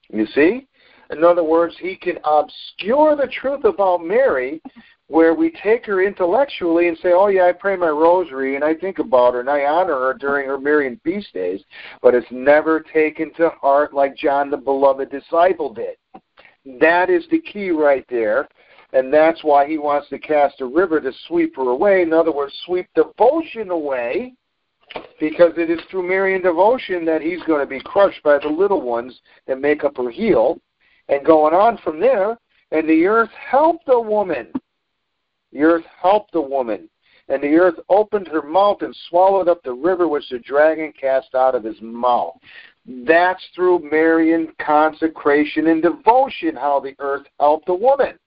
You 0.09 0.27
see? 0.27 0.67
In 1.11 1.25
other 1.25 1.45
words, 1.45 1.75
he 1.81 1.97
can 1.97 2.19
obscure 2.25 3.17
the 3.17 3.31
truth 3.41 3.65
about 3.65 4.05
Mary 4.05 4.63
where 5.09 5.35
we 5.35 5.53
take 5.63 5.85
her 5.85 6.03
intellectually 6.03 6.89
and 6.89 6.97
say, 6.99 7.13
oh, 7.13 7.27
yeah, 7.27 7.45
I 7.45 7.53
pray 7.53 7.77
my 7.77 7.89
rosary 7.89 8.55
and 8.55 8.65
I 8.65 8.75
think 8.75 8.99
about 8.99 9.35
her 9.35 9.41
and 9.41 9.51
I 9.51 9.65
honor 9.65 9.99
her 9.99 10.15
during 10.15 10.49
her 10.49 10.59
Marian 10.59 10.99
feast 11.05 11.33
days, 11.35 11.63
but 12.01 12.15
it's 12.15 12.27
never 12.31 12.81
taken 12.81 13.33
to 13.35 13.51
heart 13.51 13.93
like 13.93 14.17
John 14.17 14.51
the 14.51 14.57
beloved 14.57 15.11
disciple 15.11 15.75
did. 15.75 15.97
That 16.81 17.11
is 17.11 17.25
the 17.31 17.41
key 17.41 17.71
right 17.71 18.07
there. 18.09 18.49
And 18.95 19.13
that's 19.13 19.43
why 19.43 19.67
he 19.67 19.77
wants 19.77 20.09
to 20.11 20.21
cast 20.21 20.61
a 20.61 20.67
river 20.67 21.01
to 21.01 21.13
sweep 21.27 21.57
her 21.57 21.69
away. 21.69 22.03
In 22.03 22.13
other 22.13 22.33
words, 22.33 22.55
sweep 22.65 22.89
devotion 22.95 23.71
away, 23.71 24.35
because 25.19 25.53
it 25.57 25.69
is 25.69 25.81
through 25.91 26.09
Marian 26.09 26.43
devotion 26.43 27.05
that 27.05 27.21
he's 27.21 27.43
going 27.43 27.61
to 27.61 27.67
be 27.67 27.81
crushed 27.81 28.23
by 28.23 28.39
the 28.39 28.49
little 28.49 28.81
ones 28.81 29.21
that 29.49 29.61
make 29.61 29.83
up 29.83 29.97
her 29.97 30.11
heel. 30.11 30.59
And 31.09 31.27
going 31.27 31.55
on 31.55 31.77
from 31.79 31.99
there, 31.99 32.39
and 32.71 32.89
the 32.89 33.05
earth 33.05 33.31
helped 33.33 33.85
the 33.87 34.01
woman. 34.01 34.53
The 35.53 35.63
earth 35.63 35.85
helped 36.01 36.33
the 36.33 36.41
woman. 36.41 36.89
And 37.29 37.43
the 37.43 37.57
earth 37.57 37.81
opened 37.89 38.29
her 38.29 38.43
mouth 38.43 38.83
and 38.83 38.95
swallowed 39.09 39.49
up 39.49 39.63
the 39.65 39.73
river 39.73 40.07
which 40.07 40.29
the 40.29 40.39
dragon 40.39 40.93
cast 40.99 41.35
out 41.35 41.57
of 41.57 41.65
his 41.65 41.81
mouth. 41.81 42.35
That's 42.87 43.43
through 43.57 43.89
Marian 43.91 44.53
consecration 44.61 45.67
and 45.67 45.83
devotion 45.83 46.55
how 46.55 46.79
the 46.79 46.95
earth 47.01 47.27
helped 47.41 47.67
the 47.67 47.75
woman. 47.75 48.19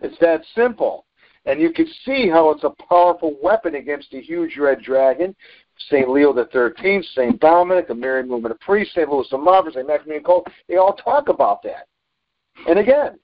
It's 0.00 0.18
that 0.20 0.42
simple. 0.54 1.06
And 1.44 1.60
you 1.60 1.72
can 1.72 1.86
see 2.04 2.28
how 2.28 2.50
it's 2.50 2.64
a 2.64 2.74
powerful 2.88 3.36
weapon 3.42 3.76
against 3.76 4.10
the 4.10 4.20
huge 4.20 4.56
red 4.58 4.82
dragon. 4.82 5.34
St. 5.88 6.08
Leo 6.08 6.32
the 6.32 6.46
Thirteenth, 6.46 7.04
St. 7.14 7.38
Dominic, 7.38 7.88
the 7.88 7.94
Marian 7.94 8.28
Movement 8.28 8.52
of 8.52 8.60
Priests, 8.60 8.94
St. 8.94 9.08
Louis 9.08 9.26
of 9.30 9.40
Montfort, 9.40 9.74
St. 9.74 9.86
Maximilian 9.86 10.24
Kolbe, 10.24 10.50
they 10.68 10.76
all 10.76 10.94
talk 10.94 11.28
about 11.28 11.62
that. 11.62 11.86
And 12.66 12.78
again, 12.78 13.18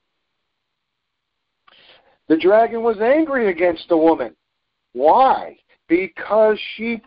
the 2.28 2.36
dragon 2.36 2.82
was 2.82 2.98
angry 3.00 3.50
against 3.50 3.88
the 3.88 3.96
woman. 3.96 4.36
Why? 4.92 5.56
Because 5.88 6.58
she, 6.76 7.00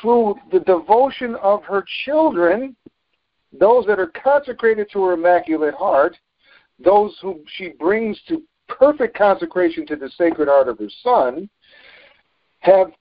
through 0.00 0.36
the 0.52 0.60
devotion 0.60 1.34
of 1.36 1.64
her 1.64 1.84
children, 2.04 2.76
those 3.52 3.84
that 3.86 3.98
are 3.98 4.12
consecrated 4.22 4.88
to 4.92 5.02
her 5.04 5.12
immaculate 5.12 5.74
heart, 5.74 6.16
those 6.82 7.16
whom 7.20 7.44
she 7.56 7.70
brings 7.70 8.20
to 8.28 8.42
perfect 8.78 9.16
consecration 9.16 9.86
to 9.86 9.96
the 9.96 10.10
sacred 10.16 10.48
heart 10.48 10.68
of 10.68 10.78
her 10.78 10.88
son, 11.02 11.48
have 12.60 12.92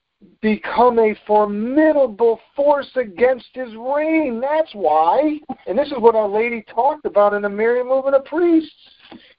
become 0.41 0.99
a 0.99 1.15
formidable 1.27 2.39
force 2.55 2.89
against 2.95 3.47
his 3.53 3.69
reign. 3.75 4.39
That's 4.39 4.73
why. 4.73 5.39
And 5.67 5.77
this 5.77 5.87
is 5.87 5.97
what 5.97 6.15
Our 6.15 6.27
Lady 6.27 6.63
talked 6.73 7.05
about 7.05 7.33
in 7.33 7.41
the 7.41 7.49
Marian 7.49 7.87
movement 7.87 8.15
of 8.15 8.25
priests. 8.25 8.71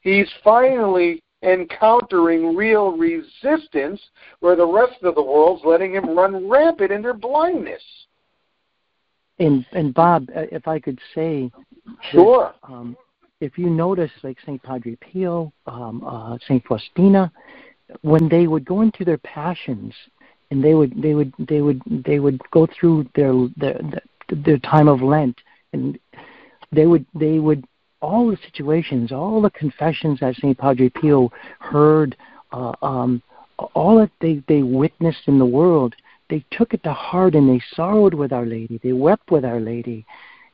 He's 0.01 0.29
finally 0.43 1.23
encountering 1.43 2.57
real 2.57 2.97
resistance 2.97 4.01
where 4.41 4.57
the 4.57 4.67
rest 4.67 5.03
of 5.03 5.15
the 5.15 5.23
world's 5.23 5.65
letting 5.65 5.95
him 5.95 6.17
run 6.17 6.49
rampant 6.49 6.91
in 6.91 7.03
their 7.03 7.15
blindness. 7.15 7.83
And 9.39 9.67
and 9.73 9.93
Bob, 9.93 10.29
uh, 10.35 10.43
if 10.53 10.69
I 10.69 10.79
could 10.79 10.99
say, 11.15 11.51
sure. 12.13 12.55
That, 12.63 12.73
um, 12.73 12.97
if 13.45 13.59
you 13.59 13.69
notice, 13.69 14.11
like 14.23 14.39
Saint 14.47 14.63
Padre 14.63 14.97
Pio, 14.97 15.53
um, 15.67 16.03
uh, 16.05 16.39
Saint 16.49 16.65
Faustina, 16.65 17.31
when 18.01 18.29
they 18.29 18.47
would 18.47 18.65
go 18.65 18.81
into 18.81 19.05
their 19.05 19.19
passions, 19.19 19.93
and 20.51 20.65
they 20.65 20.75
would 20.75 21.01
they 21.01 21.15
would 21.15 21.33
they 21.39 21.61
would 21.61 21.83
they 21.87 22.21
would 22.21 22.41
go 22.51 22.67
through 22.67 23.07
their 23.15 23.35
their 23.57 23.79
their 24.31 24.59
time 24.59 24.89
of 24.89 25.03
Lent, 25.03 25.37
and 25.75 25.99
they 26.73 26.87
would 26.87 27.05
they 27.15 27.39
would 27.39 27.67
all 28.01 28.31
the 28.31 28.39
situations, 28.45 29.13
all 29.13 29.43
the 29.43 29.51
confessions 29.51 30.21
that 30.21 30.37
Saint 30.37 30.57
Padre 30.57 30.89
Pio 30.89 31.31
heard, 31.61 32.17
uh, 32.53 32.73
um, 32.81 33.23
all 33.75 33.99
that 33.99 34.11
they 34.21 34.43
they 34.49 34.63
witnessed 34.63 35.27
in 35.27 35.39
the 35.39 35.47
world, 35.47 35.95
they 36.31 36.43
took 36.51 36.73
it 36.73 36.83
to 36.85 36.93
heart 36.93 37.35
and 37.35 37.49
they 37.49 37.63
sorrowed 37.75 38.15
with 38.15 38.33
Our 38.33 38.47
Lady, 38.47 38.81
they 38.83 38.93
wept 38.93 39.31
with 39.31 39.45
Our 39.45 39.61
Lady, 39.61 40.07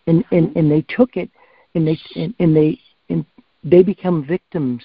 and 0.09 0.25
and 0.33 0.57
and 0.57 0.69
they 0.69 0.83
took 0.83 1.17
it 1.17 1.31
and 1.75 1.87
they 1.87 1.99
and, 2.17 2.35
and 2.39 2.57
they 2.57 2.79
and 3.09 3.25
they 3.65 3.83
become 3.83 4.25
victims. 4.25 4.83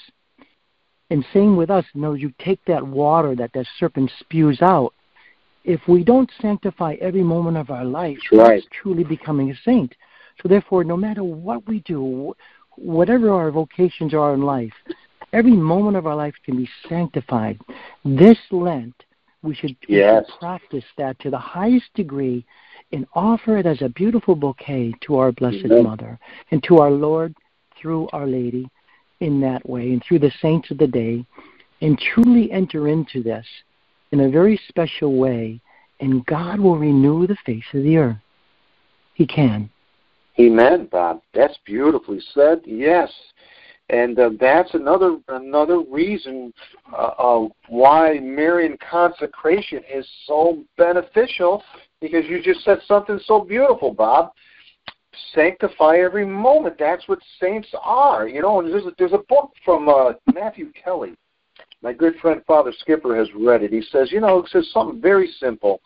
And 1.12 1.24
same 1.34 1.56
with 1.56 1.70
us. 1.70 1.86
You 1.94 2.02
know, 2.02 2.14
you 2.14 2.34
take 2.40 2.60
that 2.66 2.86
water 2.86 3.36
that 3.36 3.54
that 3.54 3.68
serpent 3.80 4.12
spews 4.20 4.62
out. 4.62 4.94
If 5.64 5.82
we 5.88 6.04
don't 6.04 6.30
sanctify 6.42 6.96
every 7.00 7.24
moment 7.24 7.58
of 7.58 7.70
our 7.70 7.86
life, 7.86 8.18
right. 8.32 8.64
truly 8.72 9.04
becoming 9.04 9.52
a 9.52 9.56
saint. 9.64 9.94
So 10.42 10.50
therefore, 10.50 10.84
no 10.84 10.98
matter 10.98 11.24
what 11.24 11.68
we 11.68 11.80
do, 11.82 12.36
whatever 12.76 13.32
our 13.32 13.52
vocations 13.52 14.14
are 14.14 14.34
in 14.34 14.42
life, 14.42 14.74
every 15.34 15.56
moment 15.56 15.98
of 15.98 16.06
our 16.08 16.16
life 16.16 16.36
can 16.44 16.58
be 16.58 16.70
sanctified. 16.88 17.60
This 18.04 18.38
Lent, 18.52 18.96
we 19.42 19.56
should, 19.56 19.76
yes. 19.88 20.24
we 20.26 20.32
should 20.32 20.40
practice 20.40 20.86
that 20.98 21.20
to 21.20 21.30
the 21.30 21.38
highest 21.38 21.94
degree 21.96 22.46
and 22.92 23.06
offer 23.14 23.58
it 23.58 23.66
as 23.66 23.82
a 23.82 23.90
beautiful 23.90 24.36
bouquet 24.36 24.94
to 25.02 25.18
our 25.18 25.32
Blessed 25.32 25.66
Amen. 25.66 25.84
Mother 25.84 26.20
and 26.52 26.64
to 26.64 26.78
our 26.78 26.92
Lord 26.92 27.34
through 27.80 28.08
Our 28.14 28.28
Lady 28.28 28.70
in 29.20 29.42
that 29.42 29.68
way 29.68 29.92
and 29.92 30.04
through 30.04 30.20
the 30.20 30.32
saints 30.42 30.72
of 30.72 30.78
the 30.78 30.88
day 30.88 31.26
and 31.82 32.00
truly 32.00 32.52
enter 32.52 32.88
into 32.88 33.22
this 33.22 33.46
in 34.12 34.22
a 34.22 34.30
very 34.30 34.60
special 34.68 35.18
way 35.18 35.60
and 36.00 36.26
God 36.26 36.60
will 36.60 36.78
renew 36.78 37.26
the 37.28 37.38
face 37.46 37.64
of 37.74 37.84
the 37.84 37.98
earth. 37.98 38.18
He 39.14 39.26
can. 39.26 39.70
Amen, 40.40 40.90
Bob. 40.92 41.22
That's 41.34 41.58
beautifully 41.66 42.22
said. 42.34 42.62
Yes, 42.66 43.10
and 43.90 44.20
uh, 44.20 44.32
that's 44.40 44.74
another 44.74 45.18
another 45.30 45.80
reason 45.80 46.54
uh, 46.92 47.12
uh, 47.18 47.48
why 47.70 48.20
Marian 48.20 48.78
consecration 48.90 49.82
is 49.92 50.08
so 50.26 50.64
beneficial. 50.78 51.64
Because 52.06 52.30
you 52.30 52.40
just 52.40 52.64
said 52.64 52.78
something 52.88 53.20
so 53.26 53.42
beautiful, 53.42 53.92
Bob. 53.92 54.32
Sanctify 55.34 55.98
every 55.98 56.26
moment. 56.26 56.76
That's 56.78 57.08
what 57.08 57.18
saints 57.42 57.68
are. 57.82 58.28
You 58.28 58.44
know, 58.44 58.60
and 58.60 58.72
there's 58.72 58.86
a, 58.86 58.92
there's 59.00 59.14
a 59.14 59.24
book 59.28 59.52
from 59.64 59.90
uh, 59.90 60.14
Matthew 60.32 60.72
Kelly. 60.72 61.16
My 61.82 61.94
good 61.94 62.16
friend 62.22 62.44
Father 62.46 62.72
Skipper 62.80 63.16
has 63.16 63.28
read 63.36 63.64
it. 63.64 63.72
He 63.72 63.82
says, 63.92 64.12
you 64.12 64.20
know, 64.20 64.40
it 64.40 64.50
says 64.50 64.70
something 64.72 65.02
very 65.02 65.32
simple. 65.40 65.82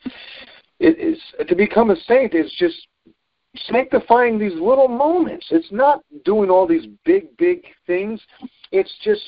It 0.79 0.99
is 0.99 1.17
to 1.47 1.55
become 1.55 1.89
a 1.89 1.95
saint 2.05 2.33
is 2.33 2.53
just 2.59 2.75
sanctifying 3.71 4.37
these 4.37 4.53
little 4.55 4.89
moments. 4.89 5.47
It's 5.51 5.71
not 5.71 6.01
doing 6.25 6.49
all 6.49 6.67
these 6.67 6.87
big, 7.05 7.35
big 7.37 7.63
things. 7.87 8.21
It's 8.73 8.93
just 9.03 9.21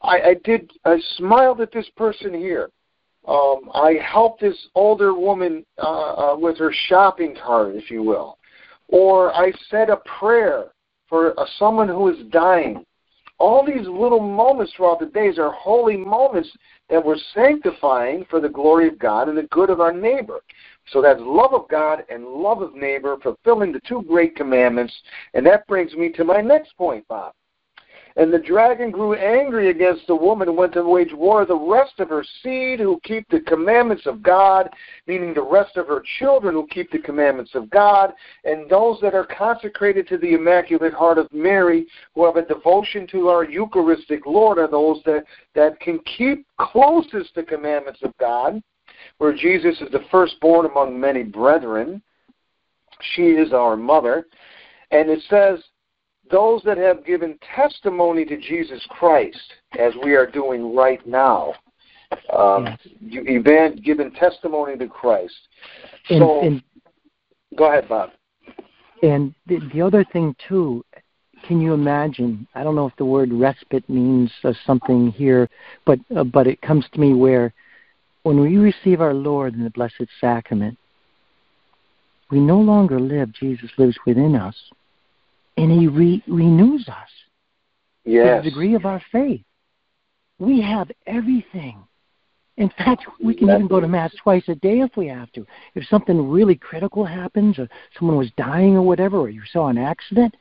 I, 0.00 0.20
I 0.20 0.34
did 0.42 0.72
I 0.84 0.98
smiled 1.16 1.60
at 1.60 1.70
this 1.70 1.88
person 1.96 2.34
here. 2.34 2.70
Um, 3.26 3.70
I 3.72 3.94
helped 4.04 4.40
this 4.40 4.56
older 4.74 5.14
woman 5.14 5.64
uh, 5.78 6.32
uh, 6.32 6.36
with 6.36 6.58
her 6.58 6.72
shopping 6.88 7.36
cart, 7.40 7.76
if 7.76 7.90
you 7.90 8.02
will, 8.02 8.38
or 8.88 9.32
I 9.32 9.52
said 9.70 9.90
a 9.90 10.00
prayer 10.18 10.72
for 11.08 11.38
uh, 11.38 11.46
someone 11.58 11.88
who 11.88 12.08
is 12.08 12.26
dying. 12.30 12.84
All 13.38 13.64
these 13.64 13.86
little 13.88 14.20
moments 14.20 14.72
throughout 14.76 15.00
the 15.00 15.06
days 15.06 15.38
are 15.38 15.52
holy 15.52 15.96
moments 15.96 16.50
that 16.90 17.04
we're 17.04 17.16
sanctifying 17.34 18.24
for 18.30 18.40
the 18.40 18.48
glory 18.48 18.88
of 18.88 18.98
God 18.98 19.28
and 19.28 19.36
the 19.36 19.42
good 19.44 19.70
of 19.70 19.80
our 19.80 19.92
neighbor. 19.92 20.40
So 20.90 21.00
that's 21.00 21.20
love 21.20 21.52
of 21.52 21.68
God 21.68 22.04
and 22.08 22.24
love 22.24 22.62
of 22.62 22.74
neighbor, 22.74 23.16
fulfilling 23.22 23.72
the 23.72 23.80
two 23.80 24.02
great 24.02 24.36
commandments. 24.36 24.92
And 25.34 25.44
that 25.46 25.66
brings 25.66 25.94
me 25.94 26.10
to 26.12 26.24
my 26.24 26.40
next 26.40 26.76
point, 26.76 27.06
Bob. 27.08 27.32
And 28.16 28.32
the 28.32 28.38
dragon 28.38 28.90
grew 28.90 29.14
angry 29.14 29.70
against 29.70 30.06
the 30.06 30.14
woman 30.14 30.48
and 30.48 30.56
went 30.56 30.74
to 30.74 30.82
wage 30.82 31.12
war 31.12 31.46
the 31.46 31.56
rest 31.56 31.98
of 31.98 32.08
her 32.10 32.24
seed 32.42 32.80
who 32.80 33.00
keep 33.04 33.28
the 33.28 33.40
commandments 33.40 34.06
of 34.06 34.22
God, 34.22 34.68
meaning 35.06 35.32
the 35.32 35.42
rest 35.42 35.76
of 35.76 35.88
her 35.88 36.02
children 36.18 36.54
who 36.54 36.66
keep 36.66 36.90
the 36.90 36.98
commandments 36.98 37.54
of 37.54 37.70
God, 37.70 38.12
and 38.44 38.68
those 38.68 38.98
that 39.00 39.14
are 39.14 39.26
consecrated 39.26 40.06
to 40.08 40.18
the 40.18 40.34
Immaculate 40.34 40.92
Heart 40.92 41.18
of 41.18 41.32
Mary, 41.32 41.86
who 42.14 42.24
have 42.26 42.36
a 42.36 42.44
devotion 42.44 43.06
to 43.08 43.28
our 43.28 43.44
Eucharistic 43.44 44.26
Lord, 44.26 44.58
are 44.58 44.68
those 44.68 45.00
that, 45.06 45.24
that 45.54 45.80
can 45.80 45.98
keep 46.16 46.46
closest 46.58 47.34
the 47.34 47.42
commandments 47.42 48.00
of 48.02 48.16
God 48.18 48.62
where 49.18 49.34
Jesus 49.34 49.80
is 49.80 49.90
the 49.92 50.04
firstborn 50.10 50.66
among 50.66 50.98
many 50.98 51.22
brethren. 51.22 52.02
She 53.14 53.22
is 53.22 53.52
our 53.52 53.76
mother. 53.76 54.26
And 54.90 55.10
it 55.10 55.20
says, 55.28 55.62
those 56.32 56.62
that 56.64 56.78
have 56.78 57.04
given 57.04 57.38
testimony 57.54 58.24
to 58.24 58.36
Jesus 58.36 58.84
Christ, 58.88 59.52
as 59.78 59.92
we 60.02 60.14
are 60.14 60.26
doing 60.26 60.74
right 60.74 61.06
now, 61.06 61.54
um, 62.36 62.66
yes. 62.66 62.78
you've 63.00 63.84
given 63.84 64.10
testimony 64.12 64.76
to 64.78 64.88
Christ. 64.88 65.34
And, 66.10 66.18
so, 66.18 66.40
and, 66.40 66.62
Go 67.56 67.70
ahead, 67.70 67.88
Bob. 67.88 68.10
And 69.02 69.34
the, 69.46 69.60
the 69.72 69.82
other 69.82 70.04
thing 70.12 70.34
too, 70.48 70.84
can 71.46 71.60
you 71.60 71.74
imagine? 71.74 72.46
I 72.54 72.62
don't 72.62 72.76
know 72.76 72.86
if 72.86 72.96
the 72.96 73.04
word 73.04 73.32
respite 73.32 73.88
means 73.88 74.30
uh, 74.44 74.52
something 74.66 75.10
here, 75.10 75.48
but 75.84 75.98
uh, 76.16 76.24
but 76.24 76.46
it 76.46 76.62
comes 76.62 76.86
to 76.92 77.00
me 77.00 77.12
where 77.12 77.52
when 78.22 78.40
we 78.40 78.56
receive 78.56 79.00
our 79.00 79.14
Lord 79.14 79.54
in 79.54 79.64
the 79.64 79.70
Blessed 79.70 80.06
Sacrament, 80.20 80.78
we 82.30 82.38
no 82.38 82.60
longer 82.60 83.00
live. 83.00 83.32
Jesus 83.32 83.70
lives 83.76 83.96
within 84.06 84.36
us, 84.36 84.54
and 85.56 85.70
He 85.70 85.86
re- 85.86 86.22
renews 86.26 86.88
us. 86.88 87.08
Yes. 88.04 88.38
To 88.38 88.42
the 88.42 88.50
degree 88.50 88.74
of 88.74 88.84
our 88.84 89.02
faith, 89.12 89.44
we 90.38 90.60
have 90.60 90.90
everything. 91.06 91.78
In 92.58 92.68
fact, 92.76 93.06
we 93.22 93.34
can 93.34 93.48
even 93.48 93.66
go 93.66 93.80
to 93.80 93.88
Mass 93.88 94.12
twice 94.22 94.44
a 94.48 94.54
day 94.56 94.80
if 94.80 94.96
we 94.96 95.06
have 95.06 95.32
to. 95.32 95.46
If 95.74 95.86
something 95.86 96.28
really 96.28 96.54
critical 96.54 97.04
happens, 97.04 97.58
or 97.58 97.68
someone 97.98 98.18
was 98.18 98.30
dying 98.36 98.76
or 98.76 98.82
whatever, 98.82 99.18
or 99.18 99.30
you 99.30 99.42
saw 99.52 99.68
an 99.68 99.78
accident, 99.78 100.36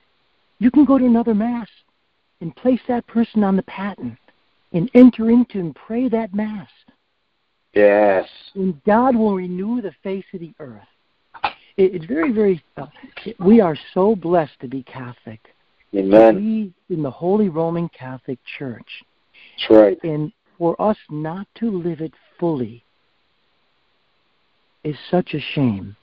you 0.59 0.69
can 0.69 0.83
go 0.83 0.97
to 0.97 1.05
another 1.05 1.33
Mass 1.33 1.69
and 2.41 2.55
place 2.55 2.81
that 2.87 3.07
person 3.07 3.43
on 3.43 3.55
the 3.55 3.63
paten 3.63 4.17
and 4.73 4.89
enter 4.93 5.29
into 5.29 5.59
and 5.59 5.75
pray 5.75 6.09
that 6.09 6.33
Mass. 6.33 6.69
Yes. 7.73 8.27
And 8.55 8.83
God 8.83 9.15
will 9.15 9.35
renew 9.35 9.81
the 9.81 9.93
face 10.03 10.25
of 10.33 10.41
the 10.41 10.53
earth. 10.59 10.81
It, 11.77 11.95
it's 11.95 12.05
very, 12.05 12.31
very, 12.31 12.63
uh, 12.77 12.87
we 13.39 13.61
are 13.61 13.77
so 13.93 14.15
blessed 14.15 14.59
to 14.61 14.67
be 14.67 14.83
Catholic. 14.83 15.39
Amen. 15.95 16.35
We, 16.35 16.95
in 16.95 17.03
the 17.03 17.11
Holy 17.11 17.49
Roman 17.49 17.89
Catholic 17.89 18.39
Church, 18.57 18.87
That's 19.57 19.69
right. 19.69 20.03
and 20.03 20.31
for 20.57 20.79
us 20.81 20.97
not 21.09 21.47
to 21.55 21.69
live 21.69 22.01
it 22.01 22.13
fully 22.39 22.83
is 24.83 24.95
such 25.09 25.33
a 25.33 25.39
shame. 25.53 25.95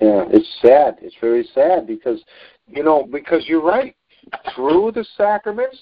Yeah, 0.00 0.24
it's 0.28 0.58
sad. 0.62 0.98
It's 1.00 1.16
very 1.20 1.48
sad 1.54 1.86
because, 1.86 2.22
you 2.68 2.82
know, 2.82 3.08
because 3.10 3.44
you're 3.48 3.64
right. 3.64 3.94
Through 4.54 4.92
the 4.92 5.06
sacraments, 5.16 5.78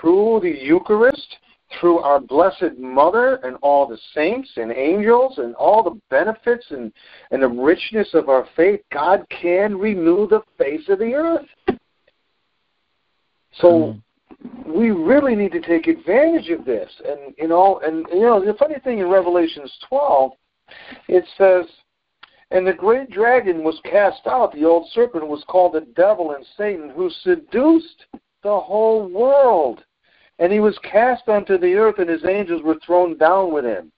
through 0.00 0.40
the 0.42 0.50
Eucharist, 0.50 1.36
through 1.80 1.98
our 1.98 2.20
Blessed 2.20 2.78
Mother 2.78 3.36
and 3.44 3.56
all 3.62 3.86
the 3.86 3.98
saints 4.14 4.50
and 4.56 4.72
angels 4.72 5.38
and 5.38 5.54
all 5.56 5.82
the 5.82 6.00
benefits 6.10 6.66
and, 6.70 6.92
and 7.30 7.42
the 7.42 7.48
richness 7.48 8.08
of 8.14 8.28
our 8.28 8.46
faith, 8.56 8.80
God 8.92 9.24
can 9.30 9.76
renew 9.76 10.26
the 10.26 10.42
face 10.58 10.88
of 10.88 10.98
the 10.98 11.14
earth. 11.14 11.78
So 13.54 13.98
hmm. 14.34 14.72
we 14.72 14.90
really 14.90 15.34
need 15.34 15.52
to 15.52 15.60
take 15.60 15.86
advantage 15.86 16.50
of 16.50 16.64
this. 16.64 16.90
And 17.06 17.34
you 17.38 17.48
know, 17.48 17.80
and 17.84 18.06
you 18.12 18.22
know, 18.22 18.44
the 18.44 18.54
funny 18.54 18.78
thing 18.82 18.98
in 18.98 19.08
Revelations 19.08 19.72
12, 19.88 20.32
it 21.08 21.24
says, 21.36 21.66
"And 22.50 22.66
the 22.66 22.72
great 22.72 23.10
dragon 23.10 23.62
was 23.62 23.78
cast 23.84 24.26
out; 24.26 24.52
the 24.52 24.64
old 24.64 24.88
serpent 24.92 25.26
was 25.26 25.44
called 25.48 25.74
the 25.74 25.86
devil 25.94 26.32
and 26.32 26.46
Satan, 26.56 26.90
who 26.90 27.10
seduced 27.22 28.06
the 28.42 28.58
whole 28.58 29.08
world. 29.08 29.84
And 30.42 30.52
he 30.52 30.60
was 30.60 30.76
cast 30.78 31.28
unto 31.28 31.56
the 31.56 31.74
earth, 31.74 31.98
and 31.98 32.10
his 32.10 32.24
angels 32.24 32.62
were 32.62 32.78
thrown 32.84 33.16
down 33.16 33.52
with 33.54 33.64
him." 33.64 33.92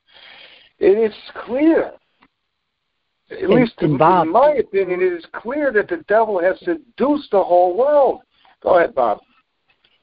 It 0.79 0.99
is 0.99 1.15
clear. 1.47 1.93
At 3.31 3.39
And- 3.39 3.55
least 3.55 3.75
and 3.79 3.93
in, 3.93 3.99
Bob- 3.99 4.27
in 4.27 4.33
my 4.33 4.51
opinion, 4.65 5.01
it 5.01 5.13
is 5.13 5.25
clear 5.33 5.73
that 5.73 5.89
the 5.89 6.05
devil 6.09 6.39
has 6.41 6.59
seduced 6.61 7.31
the 7.31 7.43
whole 7.43 7.77
world. 7.77 8.21
Go 8.63 8.77
ahead, 8.77 8.95
Bob. 8.95 9.21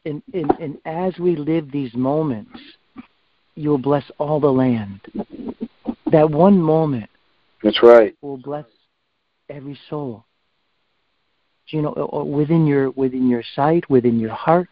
And, 0.05 0.23
and, 0.33 0.51
and 0.59 0.77
as 0.85 1.17
we 1.19 1.35
live 1.35 1.71
these 1.71 1.93
moments, 1.93 2.59
you'll 3.55 3.77
bless 3.77 4.09
all 4.17 4.39
the 4.39 4.51
land. 4.51 4.99
That 6.11 6.29
one 6.29 6.59
moment 6.59 7.09
That's 7.61 7.83
right. 7.83 8.15
will 8.21 8.37
bless 8.37 8.65
every 9.49 9.77
soul. 9.89 10.25
You 11.67 11.83
know, 11.83 11.93
uh, 11.95 12.17
uh, 12.17 12.23
within 12.23 12.65
your 12.65 12.89
within 12.91 13.29
your 13.29 13.43
sight, 13.55 13.89
within 13.89 14.19
your 14.19 14.33
heart, 14.33 14.69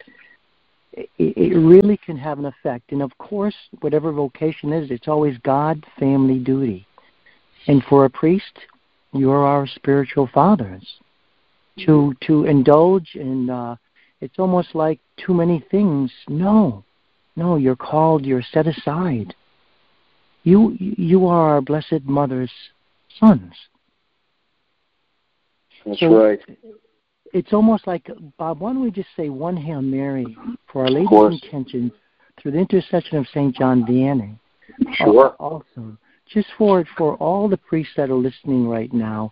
it, 0.93 1.09
it 1.17 1.57
really 1.57 1.97
can 1.97 2.17
have 2.17 2.39
an 2.39 2.45
effect. 2.45 2.91
And 2.91 3.01
of 3.01 3.15
course, 3.17 3.55
whatever 3.81 4.11
vocation 4.11 4.73
is, 4.73 4.91
it's 4.91 5.07
always 5.07 5.37
God, 5.39 5.85
family, 5.99 6.39
duty. 6.39 6.85
And 7.67 7.83
for 7.83 8.05
a 8.05 8.09
priest, 8.09 8.57
you're 9.13 9.45
our 9.45 9.67
spiritual 9.67 10.29
fathers. 10.33 10.85
To 11.85 12.13
to 12.27 12.43
indulge 12.43 13.15
in, 13.15 13.49
uh, 13.49 13.77
it's 14.19 14.37
almost 14.37 14.75
like 14.75 14.99
too 15.15 15.33
many 15.33 15.63
things. 15.71 16.11
No, 16.27 16.83
no, 17.37 17.55
you're 17.55 17.77
called. 17.77 18.25
You're 18.25 18.41
set 18.41 18.67
aside. 18.67 19.33
You 20.43 20.75
you 20.77 21.25
are 21.27 21.51
our 21.51 21.61
blessed 21.61 22.03
mother's 22.03 22.51
sons. 23.17 23.53
That's 25.85 25.99
So- 25.99 26.29
right. 26.29 26.39
It's 27.31 27.53
almost 27.53 27.85
like 27.85 28.09
Bob. 28.37 28.59
Why 28.59 28.73
don't 28.73 28.81
we 28.81 28.89
just 28.91 29.09
say 29.15 29.29
one 29.29 29.55
Hail 29.55 29.83
Mary 29.83 30.35
for 30.71 30.83
Our 30.83 30.89
Lady's 30.89 31.09
course. 31.09 31.39
intention 31.43 31.91
through 32.41 32.51
the 32.51 32.59
intercession 32.59 33.17
of 33.17 33.27
Saint 33.33 33.55
John 33.55 33.83
Vianney? 33.83 34.37
Sure. 34.93 35.35
Also, 35.39 35.97
just 36.31 36.47
for 36.57 36.85
for 36.97 37.15
all 37.15 37.49
the 37.49 37.57
priests 37.57 37.93
that 37.97 38.09
are 38.09 38.15
listening 38.15 38.67
right 38.67 38.93
now, 38.93 39.31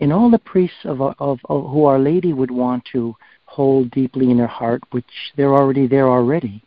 and 0.00 0.12
all 0.12 0.30
the 0.30 0.38
priests 0.38 0.76
of, 0.84 1.00
of, 1.00 1.14
of 1.18 1.70
who 1.70 1.84
Our 1.84 1.98
Lady 1.98 2.32
would 2.32 2.50
want 2.50 2.84
to 2.92 3.14
hold 3.46 3.90
deeply 3.92 4.30
in 4.30 4.38
her 4.38 4.46
heart, 4.46 4.82
which 4.90 5.04
they're 5.36 5.54
already 5.54 5.86
there 5.86 6.08
already. 6.08 6.62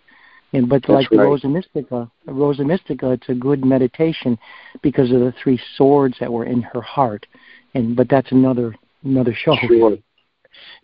And 0.53 0.69
but 0.69 0.83
That's 0.83 0.89
like 0.89 1.09
the 1.09 1.17
right. 1.17 1.25
Rosa 1.25 1.47
Mystica, 1.49 2.09
Rosa 2.25 2.63
Mystica, 2.63 3.11
it's 3.11 3.27
a 3.27 3.33
good 3.33 3.65
meditation 3.65 4.39
because 4.81 5.11
of 5.11 5.19
the 5.19 5.33
three 5.43 5.59
swords 5.75 6.15
that 6.19 6.31
were 6.31 6.45
in 6.45 6.61
her 6.61 6.81
heart. 6.81 7.25
And 7.73 7.95
but 7.95 8.07
that's 8.09 8.31
another 8.31 8.73
another 9.03 9.33
show. 9.33 9.55
Sure. 9.67 9.89
Name 9.89 9.99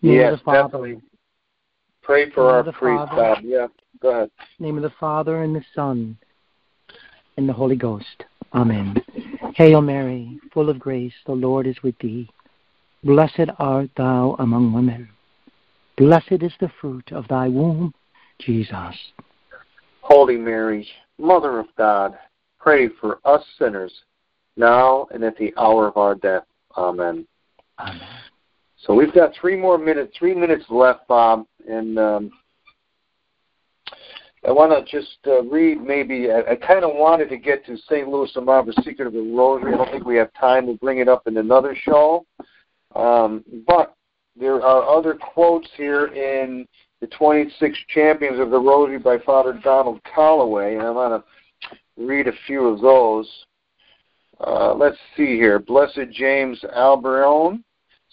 yes, 0.02 0.38
the 0.38 0.44
Father, 0.44 0.62
definitely. 0.64 1.00
Pray 2.04 2.30
for 2.30 2.50
our 2.50 2.62
priest. 2.62 3.10
Bob. 3.10 3.38
Yeah, 3.42 3.66
go 4.00 4.10
ahead. 4.10 4.30
name 4.58 4.76
of 4.76 4.82
the 4.82 4.92
Father 5.00 5.42
and 5.42 5.56
the 5.56 5.64
Son 5.74 6.18
and 7.36 7.48
the 7.48 7.52
Holy 7.52 7.76
Ghost. 7.76 8.24
Amen. 8.52 9.02
Hail 9.54 9.80
Mary, 9.80 10.38
full 10.52 10.68
of 10.68 10.78
grace, 10.78 11.14
the 11.26 11.32
Lord 11.32 11.66
is 11.66 11.82
with 11.82 11.98
thee. 11.98 12.28
Blessed 13.02 13.50
art 13.58 13.88
thou 13.96 14.36
among 14.38 14.72
women. 14.72 15.08
Blessed 15.96 16.42
is 16.42 16.52
the 16.60 16.70
fruit 16.80 17.10
of 17.12 17.26
thy 17.28 17.48
womb, 17.48 17.94
Jesus. 18.38 18.94
Holy 20.02 20.36
Mary, 20.36 20.86
Mother 21.18 21.58
of 21.58 21.66
God, 21.78 22.18
pray 22.58 22.88
for 23.00 23.18
us 23.24 23.42
sinners, 23.58 23.92
now 24.56 25.06
and 25.12 25.24
at 25.24 25.36
the 25.38 25.54
hour 25.56 25.88
of 25.88 25.96
our 25.96 26.14
death. 26.14 26.44
Amen. 26.76 27.26
Amen. 27.78 28.08
So 28.86 28.92
we've 28.92 29.14
got 29.14 29.32
three 29.40 29.56
more 29.56 29.78
minutes, 29.78 30.14
three 30.18 30.34
minutes 30.34 30.64
left, 30.68 31.08
Bob, 31.08 31.46
and 31.66 31.98
um, 31.98 32.30
I 34.46 34.52
want 34.52 34.72
to 34.72 34.84
just 34.90 35.16
uh, 35.26 35.42
read 35.44 35.80
maybe. 35.80 36.30
I, 36.30 36.52
I 36.52 36.56
kind 36.56 36.84
of 36.84 36.90
wanted 36.94 37.30
to 37.30 37.38
get 37.38 37.64
to 37.64 37.78
St. 37.88 38.06
Louis 38.06 38.30
Montfort, 38.36 38.74
Secret 38.84 39.06
of 39.06 39.14
the 39.14 39.32
Rosary. 39.34 39.72
I 39.72 39.78
don't 39.78 39.90
think 39.90 40.04
we 40.04 40.16
have 40.16 40.30
time. 40.34 40.66
We'll 40.66 40.76
bring 40.76 40.98
it 40.98 41.08
up 41.08 41.26
in 41.26 41.38
another 41.38 41.74
show. 41.74 42.26
Um, 42.94 43.42
but 43.66 43.94
there 44.38 44.62
are 44.62 44.86
other 44.86 45.14
quotes 45.14 45.68
here 45.78 46.08
in 46.08 46.66
the 47.00 47.06
26 47.06 47.78
Champions 47.88 48.38
of 48.38 48.50
the 48.50 48.58
Rosary 48.58 48.98
by 48.98 49.18
Father 49.18 49.58
Donald 49.64 50.00
Calloway, 50.04 50.74
and 50.74 50.82
I 50.82 50.90
want 50.90 51.24
to 51.24 51.76
read 51.96 52.28
a 52.28 52.32
few 52.46 52.66
of 52.66 52.82
those. 52.82 53.30
Uh, 54.46 54.74
let's 54.74 54.98
see 55.16 55.36
here. 55.36 55.58
Blessed 55.58 56.10
James 56.12 56.62
Alberione. 56.76 57.62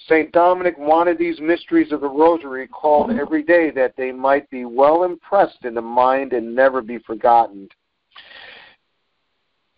St. 0.08 0.32
Dominic 0.32 0.78
wanted 0.78 1.18
these 1.18 1.40
mysteries 1.40 1.92
of 1.92 2.02
the 2.02 2.10
Rosary 2.10 2.68
called 2.68 3.10
mm-hmm. 3.10 3.20
every 3.20 3.44
day 3.44 3.72
that 3.72 3.94
they 3.98 4.12
might 4.12 4.50
be 4.50 4.66
well 4.66 5.04
impressed 5.04 5.64
in 5.64 5.74
the 5.74 5.82
mind 5.82 6.34
and 6.34 6.56
never 6.56 6.82
be 6.82 6.98
forgotten. 7.00 7.70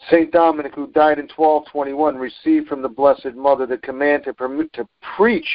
St. 0.10 0.32
Dominic, 0.32 0.76
who 0.76 0.88
died 0.88 1.20
in 1.20 1.30
1221, 1.34 2.18
received 2.18 2.68
from 2.68 2.82
the 2.82 2.90
Blessed 2.90 3.36
Mother 3.36 3.66
the 3.66 3.78
command 3.78 4.26
to, 4.26 4.34
permit, 4.34 4.72
to 4.74 4.88
preach 5.16 5.48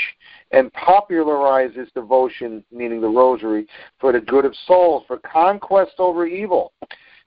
and 0.52 0.72
popularize 0.72 1.70
this 1.76 1.90
devotion, 1.92 2.64
meaning 2.72 3.00
the 3.00 3.08
Rosary, 3.08 3.66
for 4.00 4.12
the 4.12 4.20
good 4.20 4.46
of 4.46 4.54
souls, 4.66 5.04
for 5.06 5.18
conquest 5.18 5.92
over 5.98 6.26
evil, 6.26 6.72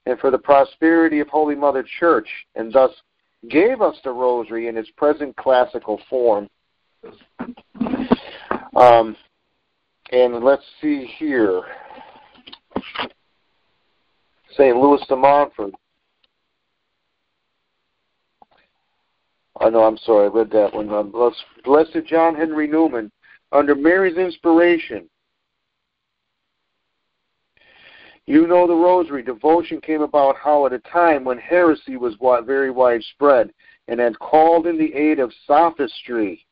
and 0.06 0.18
for 0.18 0.30
the 0.32 0.38
prosperity 0.38 1.20
of 1.20 1.28
Holy 1.28 1.54
Mother 1.54 1.84
Church, 2.00 2.28
and 2.56 2.72
thus 2.72 2.90
gave 3.48 3.80
us 3.80 3.96
the 4.02 4.10
Rosary 4.10 4.66
in 4.66 4.76
its 4.76 4.90
present 4.96 5.36
classical 5.36 6.00
form. 6.10 6.48
Um, 8.74 9.16
and 10.10 10.42
let's 10.42 10.64
see 10.80 11.04
here. 11.18 11.62
St. 14.52 14.76
Louis 14.76 15.00
de 15.08 15.16
Montfort. 15.16 15.72
Oh, 19.60 19.68
know, 19.68 19.84
I'm 19.84 19.98
sorry, 19.98 20.26
I 20.28 20.30
read 20.32 20.50
that 20.50 20.74
one. 20.74 20.92
Um, 20.92 21.12
Blessed 21.64 22.06
John 22.06 22.34
Henry 22.34 22.66
Newman, 22.66 23.12
under 23.52 23.74
Mary's 23.74 24.16
inspiration. 24.16 25.08
You 28.26 28.46
know 28.46 28.66
the 28.66 28.74
Rosary. 28.74 29.22
Devotion 29.22 29.80
came 29.80 30.02
about 30.02 30.36
how 30.36 30.66
at 30.66 30.72
a 30.72 30.78
time 30.80 31.24
when 31.24 31.38
heresy 31.38 31.96
was 31.96 32.14
very 32.44 32.70
widespread 32.70 33.52
and 33.88 34.00
had 34.00 34.18
called 34.18 34.66
in 34.66 34.78
the 34.78 34.94
aid 34.94 35.18
of 35.18 35.32
sophistry 35.46 36.44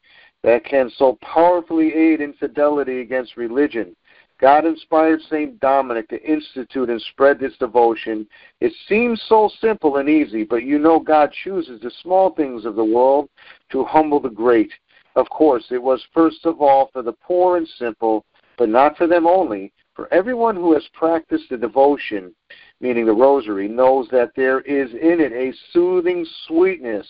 that 0.43 0.65
can 0.65 0.91
so 0.97 1.19
powerfully 1.23 1.93
aid 1.95 2.21
infidelity 2.21 3.01
against 3.01 3.37
religion. 3.37 3.95
God 4.41 4.65
inspired 4.65 5.21
St. 5.29 5.61
Dominic 5.61 6.09
to 6.09 6.23
institute 6.23 6.89
and 6.89 7.01
spread 7.03 7.39
this 7.39 7.57
devotion. 7.59 8.27
It 8.61 8.73
seems 8.89 9.23
so 9.29 9.51
simple 9.61 9.99
and 9.99 10.09
easy, 10.09 10.45
but 10.45 10.65
you 10.65 10.79
know 10.79 10.99
God 10.99 11.31
chooses 11.45 11.81
the 11.81 11.91
small 12.03 12.31
things 12.31 12.65
of 12.65 12.75
the 12.75 12.85
world 12.85 13.29
to 13.71 13.85
humble 13.85 14.19
the 14.19 14.31
great. 14.31 14.73
Of 15.15 15.29
course, 15.29 15.67
it 15.71 15.83
was 15.83 16.03
first 16.15 16.47
of 16.47 16.63
all 16.63 16.89
for 16.93 17.03
the 17.03 17.13
poor 17.13 17.59
and 17.59 17.69
simple, 17.79 18.25
but 18.57 18.71
not 18.71 18.97
for 18.97 19.07
them 19.07 19.27
only. 19.27 19.73
For 19.95 20.13
everyone 20.15 20.57
who 20.57 20.73
has 20.73 20.89
practiced 20.95 21.51
the 21.51 21.59
devotion, 21.59 22.35
meaning 22.81 23.07
the 23.07 23.13
rosary, 23.13 23.69
knows 23.69 24.09
that 24.11 24.31
there 24.37 24.61
is 24.61 24.91
in 24.93 25.21
it 25.21 25.33
a 25.33 25.53
soothing 25.73 26.27
sweetness 26.47 27.07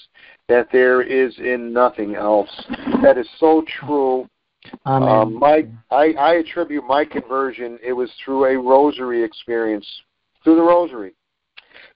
that 0.49 0.69
there 0.73 1.03
is 1.03 1.39
in 1.39 1.73
nothing 1.73 2.17
else. 2.17 2.51
That 3.03 3.17
is 3.19 3.29
so 3.39 3.65
true. 3.81 4.29
Amen. 4.85 5.09
Um, 5.09 5.39
my, 5.39 5.67
I, 5.91 6.13
I 6.19 6.35
attribute 6.35 6.85
my 6.85 7.05
conversion. 7.05 7.79
It 7.83 7.93
was 7.93 8.11
through 8.25 8.47
a 8.47 8.59
rosary 8.59 9.23
experience, 9.23 9.87
through 10.45 10.57
the 10.57 10.63
rosary. 10.63 11.15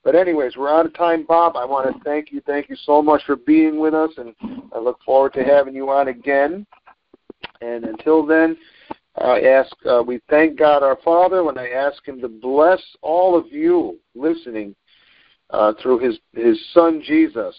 But 0.03 0.15
anyways, 0.15 0.57
we're 0.57 0.73
out 0.73 0.87
of 0.87 0.95
time, 0.95 1.25
Bob. 1.27 1.57
I 1.57 1.65
want 1.65 1.93
to 1.93 2.05
thank 2.05 2.31
you. 2.31 2.41
Thank 2.47 2.69
you 2.69 2.77
so 2.85 3.03
much 3.03 3.23
for 3.25 3.37
being 3.37 3.79
with 3.81 3.95
us, 3.95 4.11
and 4.19 4.35
I 4.75 4.79
look 4.79 4.99
forward 5.05 5.33
to 5.35 5.43
having 5.43 5.75
you 5.75 5.91
on 5.91 6.09
again. 6.09 6.67
And 7.61 7.85
until 7.85 8.25
then, 8.25 8.57
I 9.17 9.41
ask, 9.43 9.73
uh, 9.87 10.03
we 10.03 10.21
thank 10.29 10.59
God 10.59 10.83
our 10.83 10.99
Father 11.05 11.45
when 11.45 11.57
I 11.57 11.69
ask 11.69 12.07
Him 12.07 12.21
to 12.21 12.29
bless 12.29 12.81
all 13.01 13.39
of 13.39 13.47
you 13.53 13.99
listening 14.15 14.75
uh, 15.51 15.73
through 15.81 16.01
His 16.01 16.19
His 16.35 16.59
Son 16.73 17.03
Jesus, 17.05 17.55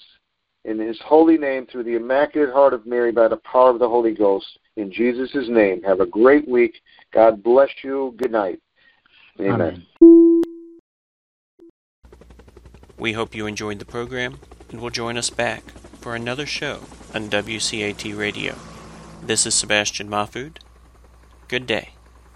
in 0.66 0.80
His 0.80 1.00
holy 1.06 1.38
name, 1.38 1.66
through 1.66 1.84
the 1.84 1.96
Immaculate 1.96 2.54
Heart 2.54 2.74
of 2.74 2.86
Mary, 2.86 3.12
by 3.12 3.28
the 3.28 3.38
power 3.38 3.70
of 3.70 3.80
the 3.80 3.88
Holy 3.88 4.14
Ghost. 4.14 4.48
In 4.76 4.92
Jesus' 4.92 5.48
name, 5.48 5.82
have 5.84 6.02
a 6.02 6.06
great 6.06 6.48
week. 6.48 6.74
God 7.14 7.42
bless 7.42 7.70
you. 7.84 8.14
Good 8.18 8.32
night. 8.32 8.60
Amen. 9.40 9.86
Amen. 10.02 10.42
We 12.98 13.14
hope 13.14 13.36
you 13.36 13.48
enjoyed 13.48 13.80
the 13.80 13.86
program 13.86 14.40
and 14.70 14.82
will 14.82 14.90
join 14.90 15.18
us 15.18 15.30
back 15.30 15.64
for 16.02 16.16
another 16.16 16.46
show 16.46 16.82
on 17.14 17.30
WCAT 17.30 18.18
Radio. 18.18 18.56
This 19.22 19.46
is 19.46 19.56
Sebastian 19.56 20.10
Mahfood. 20.10 20.58
Good 21.48 21.66
day. 21.66 21.95